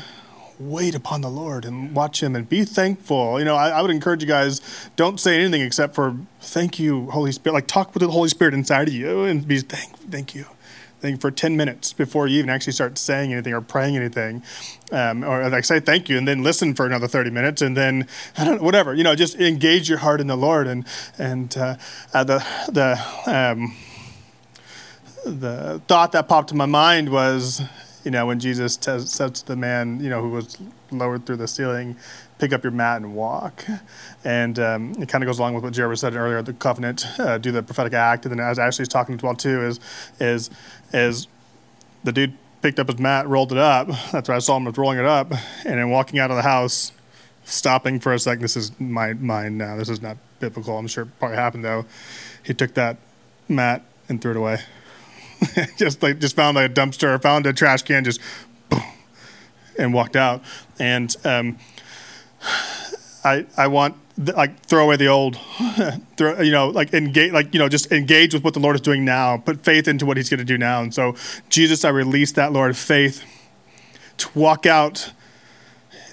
wait 0.59 0.95
upon 0.95 1.21
the 1.21 1.29
Lord 1.29 1.65
and 1.65 1.95
watch 1.95 2.21
Him 2.21 2.35
and 2.35 2.47
be 2.47 2.63
thankful. 2.63 3.39
You 3.39 3.45
know, 3.45 3.55
I, 3.55 3.69
I, 3.69 3.81
would 3.81 3.91
encourage 3.91 4.21
you 4.21 4.27
guys 4.27 4.61
don't 4.95 5.19
say 5.19 5.39
anything 5.39 5.61
except 5.61 5.95
for 5.95 6.15
thank 6.39 6.79
you, 6.79 7.09
Holy 7.09 7.31
Spirit. 7.31 7.53
Like 7.53 7.67
talk 7.67 7.93
with 7.93 8.01
the 8.01 8.09
Holy 8.09 8.29
Spirit 8.29 8.53
inside 8.53 8.87
of 8.87 8.93
you 8.93 9.23
and 9.23 9.47
be 9.47 9.59
thank, 9.59 9.97
thank 10.11 10.35
you 10.35 10.45
for 11.17 11.31
10 11.31 11.57
minutes 11.57 11.91
before 11.91 12.27
you 12.27 12.39
even 12.39 12.49
actually 12.49 12.73
start 12.73 12.97
saying 12.97 13.33
anything 13.33 13.53
or 13.53 13.61
praying 13.61 13.97
anything. 13.97 14.41
Um, 14.91 15.23
or 15.23 15.49
like 15.49 15.65
say 15.65 15.79
thank 15.79 16.07
you 16.07 16.17
and 16.17 16.27
then 16.27 16.43
listen 16.43 16.73
for 16.73 16.85
another 16.85 17.07
30 17.07 17.29
minutes 17.29 17.61
and 17.61 17.75
then 17.75 18.07
I 18.37 18.45
don't 18.45 18.61
whatever, 18.61 18.93
you 18.93 19.03
know, 19.03 19.15
just 19.15 19.35
engage 19.35 19.89
your 19.89 19.97
heart 19.99 20.21
in 20.21 20.27
the 20.27 20.37
Lord. 20.37 20.67
And, 20.67 20.85
and 21.17 21.55
uh, 21.57 21.75
uh, 22.13 22.23
the, 22.23 22.45
the, 22.71 22.99
um, 23.25 23.75
the 25.25 25.81
thought 25.87 26.13
that 26.13 26.27
popped 26.27 26.51
in 26.51 26.57
my 26.57 26.65
mind 26.65 27.09
was, 27.09 27.61
you 28.03 28.11
know, 28.11 28.25
when 28.25 28.39
Jesus 28.39 28.77
t- 28.77 28.91
to 28.97 29.45
the 29.45 29.55
man, 29.55 29.99
you 29.99 30.09
know, 30.09 30.21
who 30.21 30.29
was 30.29 30.57
lowered 30.91 31.25
through 31.25 31.37
the 31.37 31.47
ceiling, 31.47 31.95
pick 32.39 32.53
up 32.53 32.63
your 32.63 32.71
mat 32.71 33.01
and 33.01 33.15
walk. 33.15 33.65
And 34.23 34.57
um, 34.59 34.95
it 34.99 35.09
kind 35.09 35.23
of 35.23 35.27
goes 35.27 35.39
along 35.39 35.53
with 35.53 35.63
what 35.63 35.73
Jared 35.73 35.99
said 35.99 36.15
earlier, 36.15 36.41
the 36.41 36.53
covenant, 36.53 37.05
uh, 37.19 37.37
do 37.37 37.51
the 37.51 37.63
prophetic 37.63 37.93
act. 37.93 38.25
And 38.25 38.31
then 38.31 38.39
as 38.39 38.59
Ashley's 38.59 38.87
talking 38.87 39.19
well 39.21 39.35
too, 39.35 39.61
is, 39.61 39.79
is, 40.19 40.49
is 40.93 41.27
the 42.03 42.11
dude 42.11 42.37
picked 42.61 42.79
up 42.79 42.87
his 42.87 42.99
mat, 42.99 43.27
rolled 43.27 43.51
it 43.51 43.57
up. 43.57 43.87
That's 44.11 44.29
why 44.29 44.35
I 44.35 44.39
saw 44.39 44.57
him 44.57 44.65
was 44.65 44.77
rolling 44.77 44.99
it 44.99 45.05
up. 45.05 45.31
And 45.65 45.79
then 45.79 45.89
walking 45.89 46.19
out 46.19 46.31
of 46.31 46.37
the 46.37 46.43
house, 46.43 46.91
stopping 47.45 47.99
for 47.99 48.13
a 48.13 48.19
second. 48.19 48.41
This 48.41 48.55
is 48.55 48.77
my 48.79 49.13
mind 49.13 49.57
now. 49.57 49.75
This 49.75 49.89
is 49.89 50.01
not 50.01 50.17
biblical. 50.39 50.77
I'm 50.77 50.87
sure 50.87 51.03
it 51.03 51.19
probably 51.19 51.37
happened 51.37 51.65
though. 51.65 51.85
He 52.43 52.53
took 52.53 52.73
that 52.73 52.97
mat 53.47 53.83
and 54.09 54.21
threw 54.21 54.31
it 54.31 54.37
away. 54.37 54.59
just 55.77 56.01
like 56.01 56.19
just 56.19 56.35
found 56.35 56.55
like 56.55 56.71
a 56.71 56.73
dumpster, 56.73 57.21
found 57.21 57.45
a 57.45 57.53
trash 57.53 57.81
can, 57.83 58.03
just 58.03 58.21
boom, 58.69 58.83
and 59.77 59.93
walked 59.93 60.15
out. 60.15 60.41
And 60.79 61.15
um, 61.25 61.57
I 63.23 63.45
I 63.57 63.67
want 63.67 63.95
like 64.17 64.59
throw 64.65 64.83
away 64.83 64.95
the 64.95 65.07
old, 65.07 65.37
throw, 66.17 66.39
you 66.41 66.51
know, 66.51 66.69
like 66.69 66.93
engage, 66.93 67.31
like 67.31 67.53
you 67.53 67.59
know, 67.59 67.67
just 67.67 67.91
engage 67.91 68.33
with 68.33 68.43
what 68.43 68.53
the 68.53 68.59
Lord 68.59 68.75
is 68.75 68.81
doing 68.81 69.03
now. 69.03 69.37
Put 69.37 69.63
faith 69.63 69.87
into 69.87 70.05
what 70.05 70.17
He's 70.17 70.29
going 70.29 70.39
to 70.39 70.45
do 70.45 70.57
now. 70.57 70.81
And 70.81 70.93
so, 70.93 71.15
Jesus, 71.49 71.83
I 71.83 71.89
release 71.89 72.31
that 72.33 72.51
Lord 72.51 72.77
faith 72.77 73.23
to 74.17 74.29
walk 74.35 74.65
out 74.65 75.11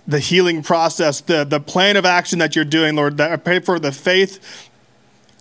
the 0.07 0.18
healing 0.18 0.62
process, 0.62 1.20
the 1.20 1.45
the 1.45 1.61
plan 1.61 1.97
of 1.97 2.05
action 2.05 2.39
that 2.39 2.57
you're 2.57 2.64
doing, 2.64 2.97
Lord. 2.97 3.18
That 3.18 3.33
I 3.33 3.37
pray 3.37 3.61
for 3.61 3.78
the 3.78 3.93
faith 3.93 4.68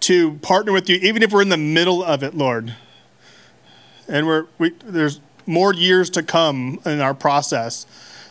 to 0.02 0.34
partner 0.36 0.72
with 0.72 0.90
you, 0.90 0.98
even 0.98 1.24
if 1.24 1.32
we're 1.32 1.42
in 1.42 1.50
the 1.50 1.58
middle 1.58 2.04
of 2.04 2.24
it, 2.24 2.34
Lord. 2.36 2.76
And 4.08 4.28
we're 4.28 4.48
we, 4.58 4.72
there's 4.84 5.22
more 5.46 5.74
years 5.74 6.10
to 6.12 6.24
come 6.24 6.80
in 6.86 7.00
our 7.00 7.14
process 7.14 7.86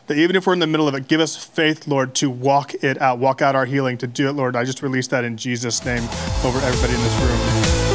that 0.08 0.18
even 0.18 0.36
if 0.36 0.46
we're 0.46 0.54
in 0.54 0.58
the 0.58 0.66
middle 0.66 0.88
of 0.88 0.94
it, 0.94 1.06
give 1.06 1.20
us 1.20 1.36
faith, 1.36 1.86
Lord, 1.86 2.14
to 2.16 2.28
walk 2.28 2.74
it 2.82 3.00
out, 3.00 3.18
walk 3.18 3.40
out 3.40 3.54
our 3.54 3.66
healing, 3.66 3.96
to 3.98 4.06
do 4.06 4.28
it, 4.28 4.32
Lord. 4.32 4.56
I 4.56 4.64
just 4.64 4.82
release 4.82 5.06
that 5.08 5.24
in 5.24 5.36
Jesus' 5.36 5.84
name 5.84 6.02
over 6.44 6.58
everybody 6.58 6.94
in 6.94 7.00
this 7.00 7.14
room. 7.22 7.87